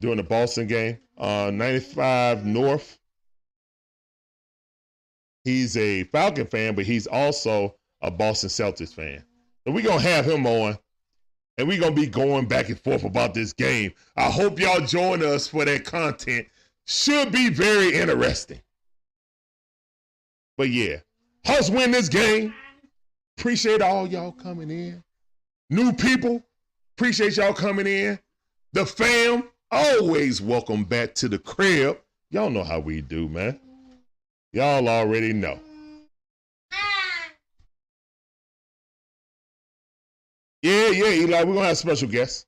[0.00, 0.98] during the Boston game.
[1.16, 2.98] Uh, 95 North
[5.44, 9.24] He's a Falcon fan, but he's also a Boston Celtics fan.
[9.64, 10.78] So we're to have him on,
[11.58, 13.92] and we're to be going back and forth about this game.
[14.16, 16.48] I hope y'all join us for that content.
[16.86, 18.60] Should be very interesting.
[20.56, 20.96] But yeah,
[21.46, 22.54] Hawks win this game.
[23.38, 25.02] Appreciate all y'all coming in.
[25.70, 26.42] New people,
[26.96, 28.18] appreciate y'all coming in.
[28.72, 31.98] The fam, always welcome back to the crib.
[32.30, 33.58] Y'all know how we do, man.
[34.52, 35.58] Y'all already know.
[40.62, 42.44] Yeah, yeah, Eli, we're gonna have special guests.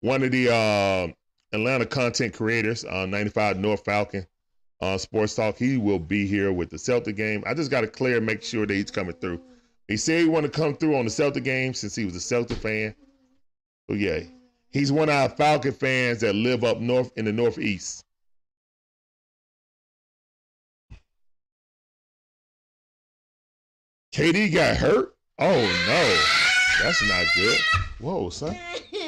[0.00, 1.12] One of the uh,
[1.52, 4.26] Atlanta content creators on 95 North Falcon
[4.80, 5.56] uh, Sports Talk.
[5.56, 7.42] He will be here with the Celtic game.
[7.46, 9.40] I just got to clear, make sure that he's coming through.
[9.88, 12.20] He said he want to come through on the Celtic game since he was a
[12.20, 12.94] Celtic fan.
[13.88, 14.20] So yeah,
[14.70, 18.04] he's one of our Falcon fans that live up north in the Northeast.
[24.14, 25.14] KD got hurt?
[25.38, 26.42] Oh no.
[26.82, 27.58] That's not good.
[28.00, 28.56] Whoa, son.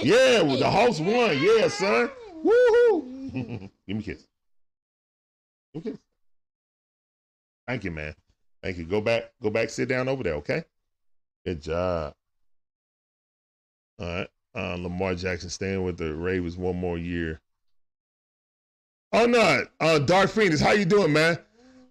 [0.03, 1.41] Yeah, the Hawks won.
[1.41, 2.11] Yeah, son.
[2.45, 3.71] Woohoo.
[3.87, 4.27] Give me a kiss.
[5.73, 6.01] Give me a kiss.
[7.67, 8.15] Thank you, man.
[8.63, 8.85] Thank you.
[8.85, 9.33] Go back.
[9.43, 9.71] Go back.
[9.71, 10.65] Sit down over there, okay?
[11.45, 12.15] Good job.
[13.99, 14.29] All right.
[14.57, 17.41] Uh, Lamar Jackson staying with the Ravens one more year.
[19.13, 21.39] Oh no, uh, Dark Phoenix, how you doing, man?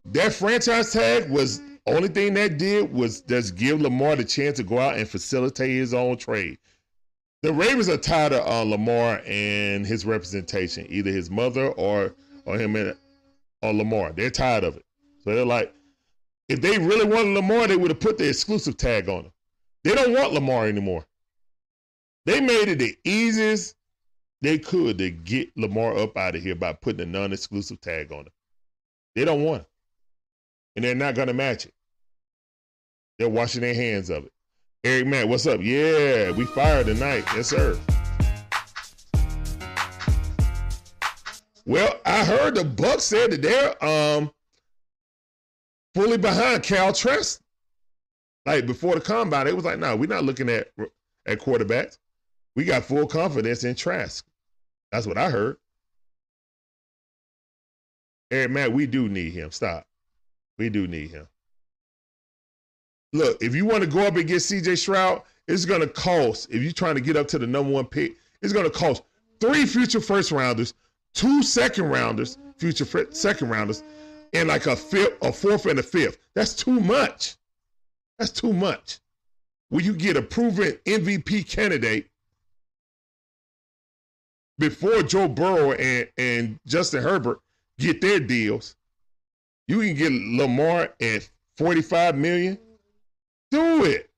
[0.05, 4.63] That franchise tag was only thing that did was just give Lamar the chance to
[4.63, 6.57] go out and facilitate his own trade.
[7.43, 12.15] The Ravens are tired of uh, Lamar and his representation, either his mother or
[12.45, 12.95] or him and
[13.61, 14.13] or Lamar.
[14.13, 14.85] They're tired of it.
[15.23, 15.73] So they're like,
[16.49, 19.31] if they really wanted Lamar, they would have put the exclusive tag on him.
[19.83, 21.05] They don't want Lamar anymore.
[22.25, 23.75] They made it the easiest
[24.41, 28.21] they could to get Lamar up out of here by putting a non-exclusive tag on
[28.21, 28.33] him.
[29.15, 29.67] They don't want him
[30.75, 31.73] and they're not going to match it.
[33.17, 34.32] They're washing their hands of it.
[34.85, 35.61] Eric Matt, what's up?
[35.61, 37.23] Yeah, we fired tonight.
[37.33, 37.79] Yes, sir.
[41.65, 44.29] Well, I heard the Bucks said that they're um
[45.95, 47.39] fully behind Kyle Trask.
[48.45, 50.67] Like before the combine, it was like, no, we're not looking at
[51.25, 51.97] at quarterbacks.
[52.57, 54.25] We got full confidence in Trask.
[54.91, 55.55] That's what I heard.
[58.31, 59.49] Eric Matt, we do need him.
[59.51, 59.87] Stop.
[60.57, 61.27] We do need him.
[63.13, 66.49] Look, if you want to go up and get CJ Stroud, it's going to cost,
[66.49, 69.03] if you're trying to get up to the number one pick, it's going to cost
[69.39, 70.73] three future first rounders,
[71.13, 73.83] two second rounders, future second rounders,
[74.33, 76.17] and like a fifth, a fourth, and a fifth.
[76.33, 77.35] That's too much.
[78.17, 78.99] That's too much.
[79.69, 82.07] When you get a proven MVP candidate
[84.57, 87.39] before Joe Burrow and, and Justin Herbert
[87.77, 88.75] get their deals,
[89.67, 92.57] you can get Lamar at 45 million.
[93.53, 94.09] Do it.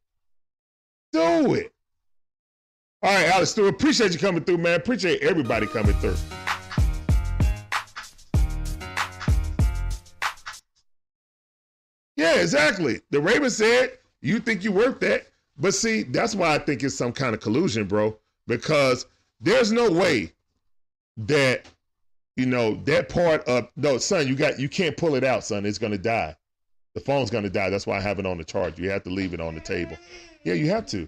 [1.12, 1.74] Do it.
[3.04, 4.76] All right, Alex Stewart, appreciate you coming through, man.
[4.76, 6.16] Appreciate everybody coming through.
[12.16, 13.02] Yeah, exactly.
[13.10, 15.28] The Ravens said, you think you worth that.
[15.58, 19.06] But see, that's why I think it's some kind of collusion, bro, because
[19.42, 20.32] there's no way
[21.18, 21.66] that
[22.38, 25.66] you know that part of no son you got you can't pull it out son
[25.66, 26.36] it's gonna die
[26.96, 29.10] the phone's gonna die that's why i have it on the charge you have to
[29.10, 29.96] leave it on the table
[30.44, 31.08] yeah you have to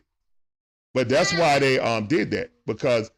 [0.94, 3.10] but that's why they um did that because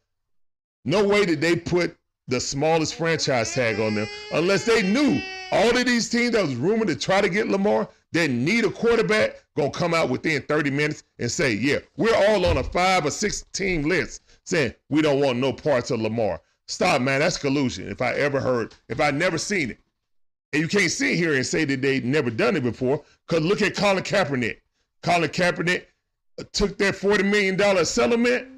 [0.84, 1.96] no way did they put
[2.28, 5.20] the smallest franchise tag on them unless they knew
[5.52, 8.70] all of these teams that was rumored to try to get lamar that need a
[8.70, 13.04] quarterback gonna come out within 30 minutes and say yeah we're all on a five
[13.04, 16.40] or six team list saying we don't want no parts of lamar
[16.70, 17.18] Stop, man.
[17.18, 17.88] That's collusion.
[17.88, 19.80] If I ever heard, if I never seen it.
[20.52, 23.62] And you can't sit here and say that they never done it before, because look
[23.62, 24.58] at Colin Kaepernick.
[25.02, 25.86] Colin Kaepernick
[26.52, 28.48] took that $40 million settlement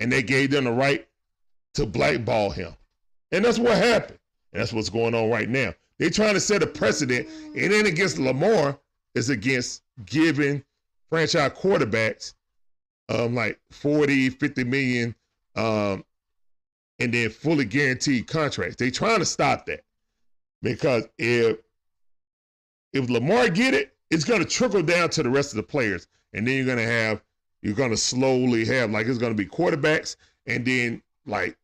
[0.00, 1.06] and they gave them the right
[1.74, 2.74] to blackball him.
[3.32, 4.18] And that's what happened.
[4.52, 5.72] And that's what's going on right now.
[5.98, 7.28] They're trying to set a precedent.
[7.54, 8.78] It ain't against Lamar,
[9.14, 10.62] it's against giving
[11.08, 12.34] franchise quarterbacks
[13.08, 15.14] um, like 40, 50 million
[15.56, 16.04] um,
[16.98, 18.76] and then fully guaranteed contracts.
[18.76, 19.82] They're trying to stop that
[20.62, 21.58] because if
[22.92, 26.06] if Lamar get it, it's going to trickle down to the rest of the players,
[26.32, 27.22] and then you're going to have
[27.62, 31.56] you're going to slowly have like it's going to be quarterbacks, and then like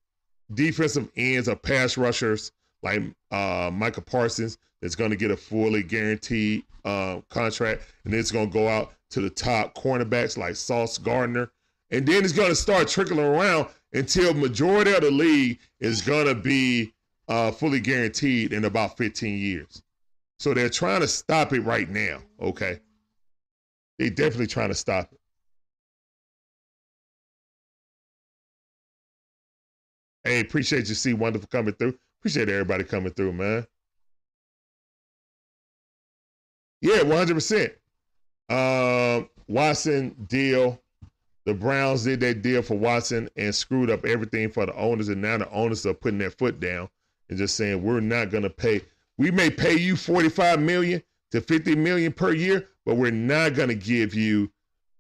[0.52, 5.82] defensive ends or pass rushers like uh, Micah Parsons that's going to get a fully
[5.82, 10.56] guaranteed uh, contract, and then it's going to go out to the top cornerbacks like
[10.56, 11.50] Sauce Gardner,
[11.90, 16.26] and then it's going to start trickling around until majority of the league is going
[16.26, 16.92] to be
[17.28, 19.82] uh, fully guaranteed in about 15 years.
[20.38, 22.18] So they're trying to stop it right now.
[22.40, 22.80] Okay.
[23.98, 25.20] They're definitely trying to stop it.
[30.24, 31.98] Hey, appreciate you, see wonderful coming through.
[32.20, 33.66] Appreciate everybody coming through, man.
[36.80, 37.70] Yeah, 100%.
[38.50, 40.80] Um, Watson deal
[41.44, 45.20] the Browns did that deal for Watson and screwed up everything for the owners, and
[45.20, 46.88] now the owners are putting their foot down
[47.28, 48.82] and just saying we're not going to pay.
[49.18, 53.68] We may pay you forty-five million to fifty million per year, but we're not going
[53.68, 54.50] to give you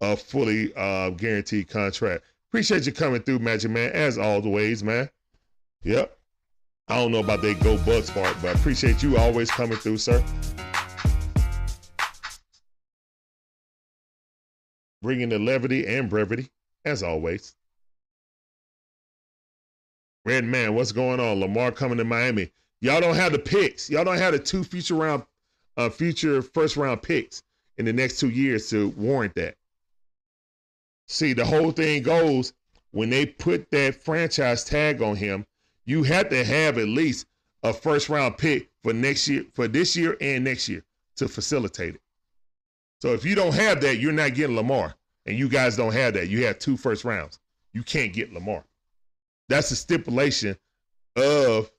[0.00, 2.24] a fully uh, guaranteed contract.
[2.50, 5.10] Appreciate you coming through, Magic Man, as always, man.
[5.82, 6.16] Yep.
[6.88, 9.98] I don't know about that Go Bugs part, but I appreciate you always coming through,
[9.98, 10.22] sir.
[15.04, 16.50] bringing the levity and brevity,
[16.84, 17.54] as always.
[20.24, 21.40] Red Man, what's going on?
[21.40, 22.50] Lamar coming to Miami.
[22.80, 23.90] Y'all don't have the picks.
[23.90, 25.24] Y'all don't have the two future round,
[25.76, 27.42] uh, future first round picks
[27.78, 29.56] in the next two years to warrant that.
[31.06, 32.54] See, the whole thing goes
[32.92, 35.44] when they put that franchise tag on him,
[35.84, 37.26] you have to have at least
[37.62, 40.82] a first round pick for next year, for this year and next year
[41.16, 42.00] to facilitate it.
[43.02, 44.94] So if you don't have that, you're not getting Lamar.
[45.26, 46.28] And you guys don't have that.
[46.28, 47.38] You have two first rounds.
[47.72, 48.64] You can't get Lamar.
[49.48, 50.56] That's the stipulation
[51.16, 51.70] of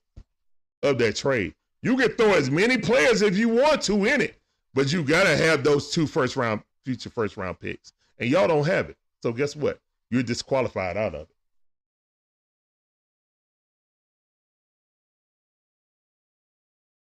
[0.82, 1.54] of that trade.
[1.82, 4.36] You can throw as many players if you want to in it,
[4.74, 7.92] but you gotta have those two first round future first round picks.
[8.18, 8.96] And y'all don't have it.
[9.22, 9.80] So guess what?
[10.10, 11.36] You're disqualified out of it.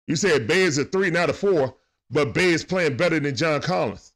[0.08, 1.76] You said Bey is a three, not a four,
[2.12, 4.14] but Bey is playing better than John Collins.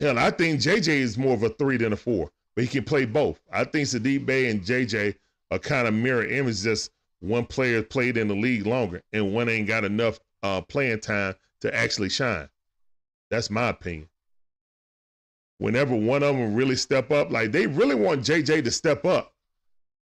[0.00, 2.84] Hell, I think JJ is more of a three than a four, but he can
[2.84, 3.40] play both.
[3.52, 5.16] I think Saddiq Bey and JJ
[5.50, 6.62] are kind of mirror image.
[6.62, 11.00] Just one player played in the league longer, and one ain't got enough uh, playing
[11.00, 12.48] time to actually shine.
[13.30, 14.08] That's my opinion.
[15.58, 19.32] Whenever one of them really step up, like they really want JJ to step up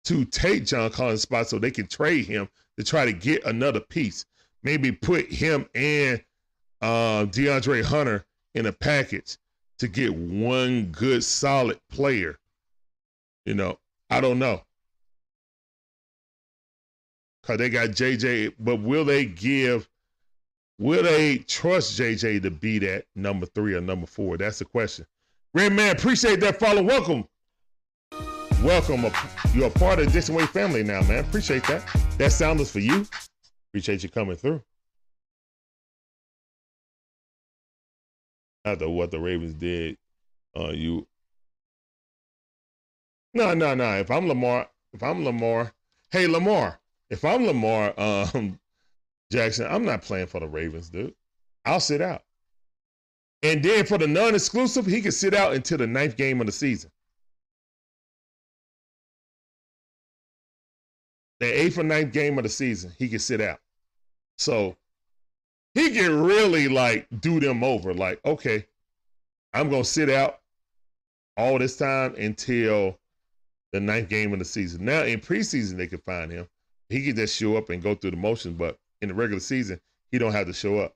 [0.04, 3.80] to take John Collins' spot so they can trade him to try to get another
[3.80, 4.24] piece.
[4.62, 6.22] Maybe put him and
[6.80, 9.36] uh, DeAndre Hunter in a package
[9.78, 12.37] to get one good solid player.
[13.48, 13.78] You know,
[14.10, 14.60] I don't know.
[17.44, 19.88] Cause they got JJ, but will they give
[20.78, 24.36] will they trust JJ to be that number three or number four?
[24.36, 25.06] That's the question.
[25.54, 26.82] Red man, appreciate that follow.
[26.82, 27.26] Welcome.
[28.62, 29.06] Welcome.
[29.54, 31.24] You're a part of the Dixon Way family now, man.
[31.24, 31.88] Appreciate that.
[32.18, 33.06] That sound is for you.
[33.70, 34.62] Appreciate you coming through.
[38.66, 39.96] after what the Ravens did,
[40.54, 41.06] uh, you.
[43.34, 43.94] No, no, no.
[43.98, 45.72] If I'm Lamar, if I'm Lamar,
[46.10, 48.58] hey Lamar, if I'm Lamar um,
[49.30, 51.14] Jackson, I'm not playing for the Ravens, dude.
[51.64, 52.22] I'll sit out.
[53.42, 56.52] And then for the non-exclusive, he can sit out until the ninth game of the
[56.52, 56.90] season.
[61.40, 63.60] The eighth or ninth game of the season, he can sit out.
[64.38, 64.76] So
[65.74, 67.94] he can really like do them over.
[67.94, 68.66] Like, okay,
[69.52, 70.40] I'm gonna sit out
[71.36, 72.98] all this time until
[73.72, 74.84] the ninth game of the season.
[74.84, 76.48] Now in preseason they could find him.
[76.88, 79.80] He could just show up and go through the motions, but in the regular season,
[80.10, 80.94] he don't have to show up.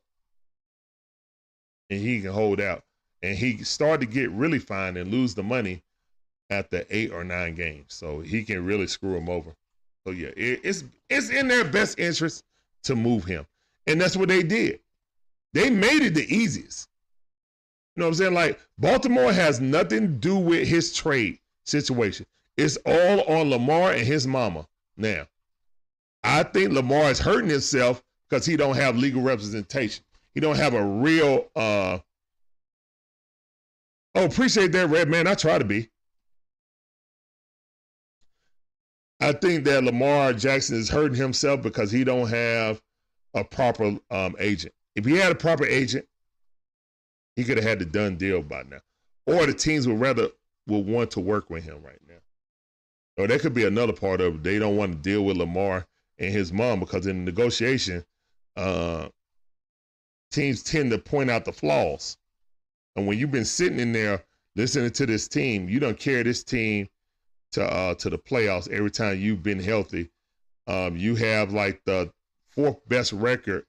[1.91, 2.83] And he can hold out.
[3.23, 5.83] And he started to get really fine and lose the money
[6.51, 7.87] after eight or nine games.
[7.89, 9.55] So he can really screw him over.
[10.07, 12.43] So yeah, it, it's it's in their best interest
[12.85, 13.47] to move him.
[13.87, 14.81] And that's what they did.
[15.53, 16.89] They made it the easiest.
[17.95, 18.35] You know what I'm saying?
[18.35, 22.27] Like Baltimore has nothing to do with his trade situation.
[22.57, 24.67] It's all on Lamar and his mama.
[24.97, 25.27] Now,
[26.23, 30.05] I think Lamar is hurting himself because he don't have legal representation.
[30.35, 31.99] He don't have a real uh
[34.15, 35.27] Oh, appreciate that, Red Man.
[35.27, 35.89] I try to be.
[39.21, 42.83] I think that Lamar Jackson is hurting himself because he don't have
[43.35, 44.75] a proper um, agent.
[44.97, 46.07] If he had a proper agent,
[47.37, 48.81] he could have had the done deal by now.
[49.27, 50.29] Or the teams would rather
[50.67, 52.17] would want to work with him right now.
[53.17, 54.43] Or that could be another part of.
[54.43, 55.87] They don't want to deal with Lamar
[56.19, 58.05] and his mom because in negotiation,
[58.57, 59.09] uh,
[60.31, 62.17] teams tend to point out the flaws.
[62.97, 64.25] And when you've been sitting in there
[64.57, 66.89] listening to this team, you don't carry this team
[67.53, 70.11] to uh, to the playoffs every time you've been healthy.
[70.67, 72.11] Um, you have like the
[72.51, 73.67] fourth best record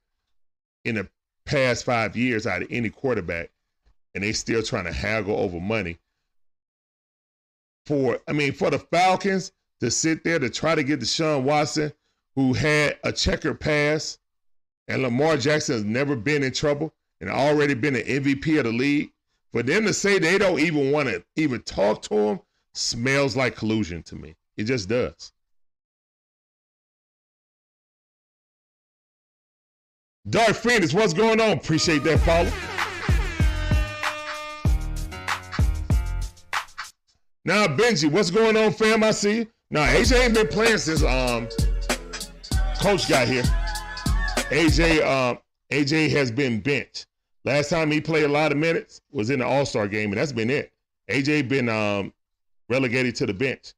[0.84, 1.08] in the
[1.44, 3.50] past five years out of any quarterback,
[4.14, 5.98] and they still trying to haggle over money.
[7.86, 11.92] For I mean, for the Falcons to sit there to try to get Deshaun Watson,
[12.34, 14.18] who had a checkered past,
[14.88, 18.72] and Lamar Jackson has never been in trouble and already been an MVP of the
[18.72, 19.10] league,
[19.52, 22.40] for them to say they don't even want to even talk to him
[22.74, 24.34] smells like collusion to me.
[24.56, 25.32] It just does.
[30.28, 31.58] Dark Phoenix, what's going on?
[31.58, 32.73] Appreciate that follow.
[37.44, 39.04] Now, Benji, what's going on, fam?
[39.04, 39.46] I see.
[39.70, 41.46] Now, AJ ain't been playing since um
[42.80, 43.42] coach got here.
[44.50, 45.38] AJ um
[45.70, 47.06] AJ has been benched.
[47.44, 50.18] Last time he played a lot of minutes was in the All Star game, and
[50.18, 50.72] that's been it.
[51.10, 52.14] AJ been um
[52.70, 53.74] relegated to the bench,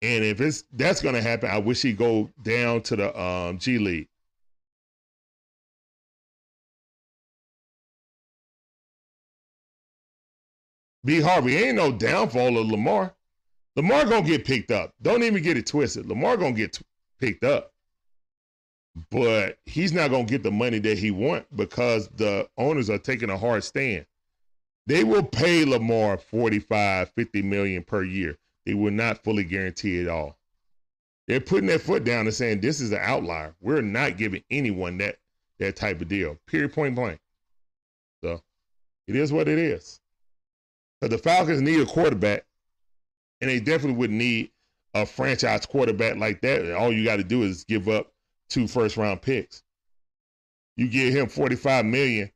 [0.00, 3.78] and if it's that's gonna happen, I wish he go down to the um G
[3.78, 4.08] League.
[11.04, 13.14] B Harvey ain't no downfall of Lamar.
[13.76, 14.94] Lamar gonna get picked up.
[15.02, 16.06] Don't even get it twisted.
[16.06, 16.84] Lamar gonna get t-
[17.20, 17.72] picked up,
[19.10, 23.30] but he's not gonna get the money that he want because the owners are taking
[23.30, 24.06] a hard stand.
[24.86, 28.38] They will pay Lamar 45, 50 million per year.
[28.64, 30.38] They will not fully guarantee it all.
[31.26, 33.54] They're putting their foot down and saying this is an outlier.
[33.60, 35.16] We're not giving anyone that
[35.58, 36.38] that type of deal.
[36.46, 36.72] Period.
[36.72, 37.20] Point blank.
[38.22, 38.42] So
[39.06, 40.00] it is what it is.
[41.00, 42.44] Because the Falcons need a quarterback,
[43.40, 44.50] and they definitely would need
[44.94, 46.74] a franchise quarterback like that.
[46.74, 48.12] All you got to do is give up
[48.48, 49.62] two first round picks.
[50.76, 52.30] You give him 45 million.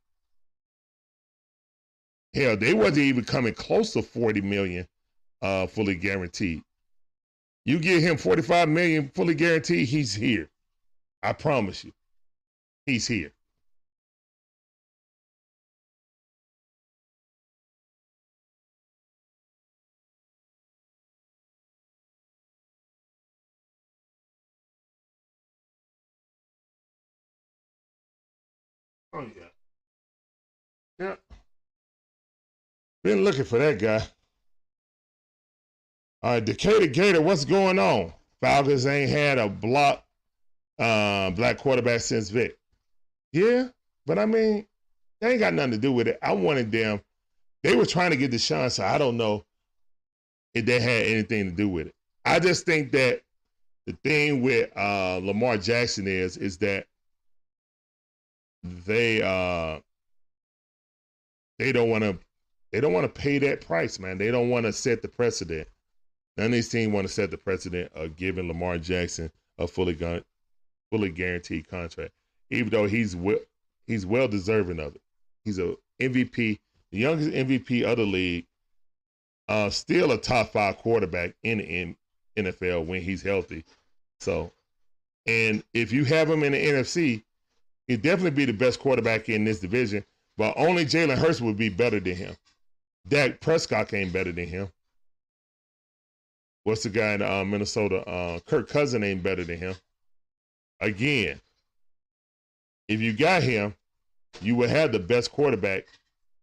[2.35, 4.87] Hell, they wasn't even coming close to 40 million
[5.43, 6.63] uh, fully guaranteed.
[7.65, 10.49] You give him 45 million fully guaranteed, he's here.
[11.23, 11.93] I promise you.
[12.87, 13.33] He's here.
[29.19, 29.27] Oh
[31.01, 31.17] yeah.
[33.03, 34.07] Been looking for that guy.
[36.23, 38.13] All right, Decatur Gator, what's going on?
[38.41, 40.05] Falcons ain't had a block
[40.79, 42.57] uh, black quarterback since Vic.
[43.33, 43.69] Yeah,
[44.07, 44.67] but I mean,
[45.21, 46.19] they ain't got nothing to do with it.
[46.23, 47.01] I wanted them.
[47.65, 49.45] They were trying to get Deshaun, so I don't know
[50.55, 51.95] if they had anything to do with it.
[52.25, 53.23] I just think that
[53.87, 56.87] the thing with uh, Lamar Jackson is is that
[58.63, 59.81] they uh
[61.59, 62.19] they don't want to
[62.73, 64.19] they don't want to pay that price, man.
[64.19, 65.69] They don't want to set the precedent.
[66.37, 69.95] None of these teams want to set the precedent of giving Lamar Jackson a fully
[69.95, 70.23] gun,
[70.91, 72.13] fully guaranteed contract,
[72.51, 73.39] even though he's well,
[73.87, 75.03] he's well deserving of it.
[75.45, 76.59] He's a MVP,
[76.91, 78.47] the youngest MVP of the league,
[79.49, 81.97] uh, still a top five quarterback in in
[82.37, 83.65] NFL when he's healthy.
[84.21, 84.53] So,
[85.27, 87.25] and if you have him in the NFC,
[87.89, 90.05] he'd definitely be the best quarterback in this division.
[90.37, 92.37] But only Jalen Hurts would be better than him.
[93.09, 94.69] Dak Prescott ain't better than him.
[96.63, 98.07] What's the guy in uh, Minnesota?
[98.07, 99.75] Uh, Kirk Cousin ain't better than him.
[100.81, 101.41] Again,
[102.87, 103.75] if you got him,
[104.41, 105.87] you would have the best quarterback.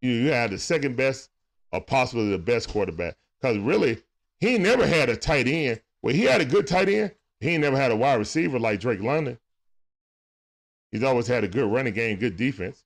[0.01, 1.29] You, you have the second best,
[1.71, 3.15] or possibly the best quarterback.
[3.39, 3.99] Because really,
[4.39, 5.79] he never had a tight end.
[6.01, 7.11] Well, he had a good tight end.
[7.39, 9.37] He never had a wide receiver like Drake London.
[10.95, 12.85] He's always had a good running game, good defense.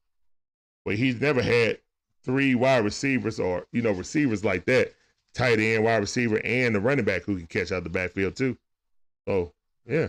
[0.83, 1.77] But he's never had
[2.23, 4.95] three wide receivers or, you know, receivers like that.
[5.35, 8.57] Tight end, wide receiver, and the running back who can catch out the backfield too.
[9.27, 9.53] So,
[9.85, 10.07] yeah.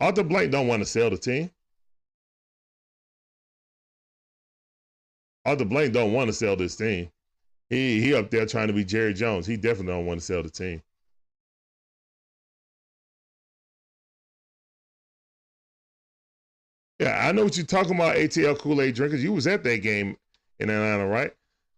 [0.00, 1.50] Arthur Blank don't want to sell the team.
[5.44, 7.10] Arthur Blank don't want to sell this team.
[7.68, 9.46] He he up there trying to be Jerry Jones.
[9.46, 10.80] He definitely don't want to sell the team.
[17.00, 19.22] Yeah, I know what you're talking about, ATL Kool-Aid drinkers.
[19.22, 20.16] You was at that game
[20.60, 21.32] in Atlanta, right?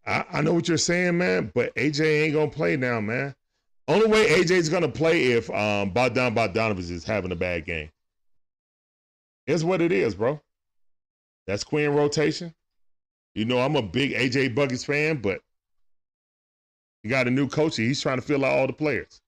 [0.06, 3.34] I, I know what you're saying, man, but AJ ain't gonna play now, man.
[3.88, 7.90] Only way AJ's gonna play if um Bogdan Bogdanovich is having a bad game.
[9.46, 10.40] It's what it is, bro.
[11.46, 12.54] That's Quin rotation.
[13.34, 15.40] You know, I'm a big AJ Buckets fan, but
[17.02, 17.76] he got a new coach.
[17.76, 19.20] He's trying to fill out all the players.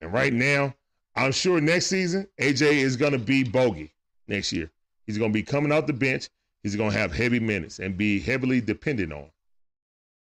[0.00, 0.74] And right now,
[1.14, 3.92] I'm sure next season, AJ is to be bogey
[4.30, 4.70] next year.
[5.06, 6.30] He's going to be coming out the bench.
[6.62, 9.30] He's going to have heavy minutes and be heavily dependent on.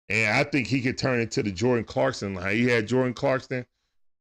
[0.09, 2.35] And I think he could turn into the Jordan Clarkson.
[2.35, 3.65] How he had Jordan Clarkson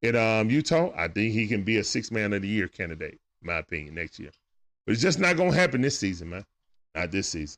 [0.02, 0.92] in um, Utah.
[0.96, 3.96] I think he can be a six man of the year candidate, in my opinion,
[3.96, 4.32] next year.
[4.86, 6.46] But it's just not going to happen this season, man.
[6.96, 7.58] Not this season.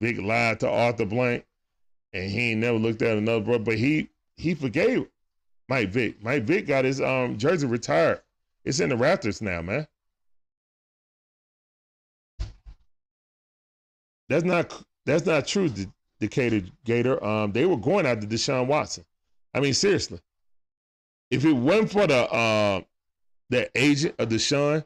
[0.00, 1.44] Vick lied to Arthur Blank,
[2.12, 3.64] and he ain't never looked at another brother.
[3.64, 5.08] But he he forgave
[5.68, 6.22] Mike Vick.
[6.22, 8.20] Mike Vick got his um jersey retired.
[8.64, 9.86] It's in the Raptors now, man.
[14.28, 15.70] That's not that's not true,
[16.20, 17.22] Decatur Gator.
[17.24, 19.04] Um, they were going after Deshaun Watson.
[19.54, 20.20] I mean, seriously.
[21.30, 22.80] If it wasn't for the uh,
[23.50, 24.84] the agent of Deshaun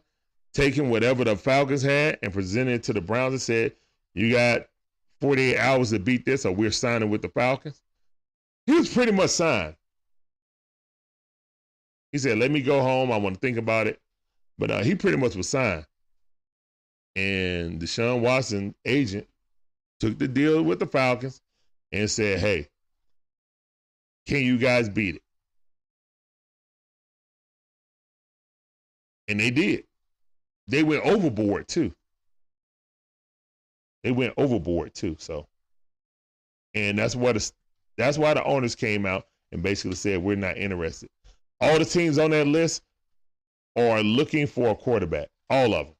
[0.52, 3.72] taking whatever the Falcons had and presenting it to the Browns and said,
[4.14, 4.66] "You got
[5.20, 7.82] 48 hours to beat this, or we're signing with the Falcons.
[8.66, 9.76] He was pretty much signed.
[12.12, 13.12] He said, Let me go home.
[13.12, 14.00] I want to think about it.
[14.58, 15.86] But uh, he pretty much was signed.
[17.16, 19.26] And Deshaun Watson, agent,
[19.98, 21.40] took the deal with the Falcons
[21.92, 22.68] and said, Hey,
[24.26, 25.22] can you guys beat it?
[29.28, 29.84] And they did.
[30.66, 31.92] They went overboard too.
[34.02, 35.16] They went overboard too.
[35.18, 35.46] So,
[36.74, 37.52] and that's what
[37.96, 41.10] that's why the owners came out and basically said we're not interested.
[41.60, 42.82] All the teams on that list
[43.76, 45.94] are looking for a quarterback, all of them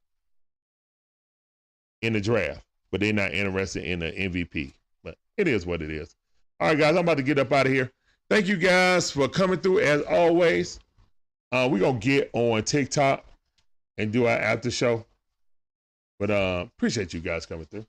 [2.02, 4.72] in the draft, but they're not interested in the MVP.
[5.04, 6.16] But it is what it is.
[6.58, 7.90] All right, guys, I'm about to get up out of here.
[8.28, 10.78] Thank you guys for coming through as always.
[11.52, 13.24] Uh, we're gonna get on TikTok
[13.98, 15.04] and do our after show.
[16.18, 17.86] But uh, appreciate you guys coming through.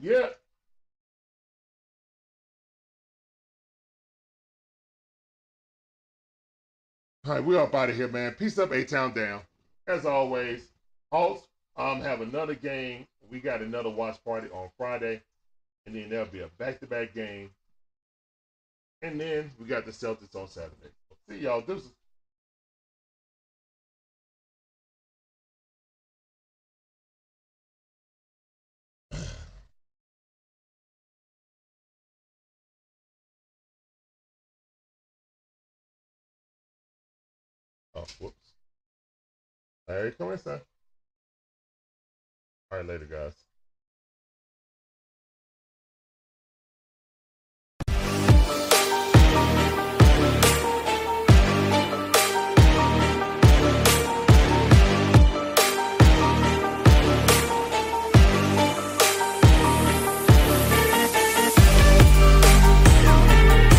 [0.00, 0.28] Yeah.
[7.26, 8.32] All right, we're up out of here, man.
[8.32, 9.42] Peace up, A Town down.
[9.86, 10.62] As always,
[11.12, 13.06] Hawks um have another game.
[13.30, 15.20] We got another watch party on Friday,
[15.84, 17.50] and then there'll be a back-to-back game.
[19.02, 20.92] And then we got the Celtics on Saturday.
[21.28, 21.60] See y'all.
[21.60, 21.82] This
[38.18, 38.52] whoops.
[39.88, 40.60] Larry, come in, son.
[42.70, 43.34] All right, later, guys.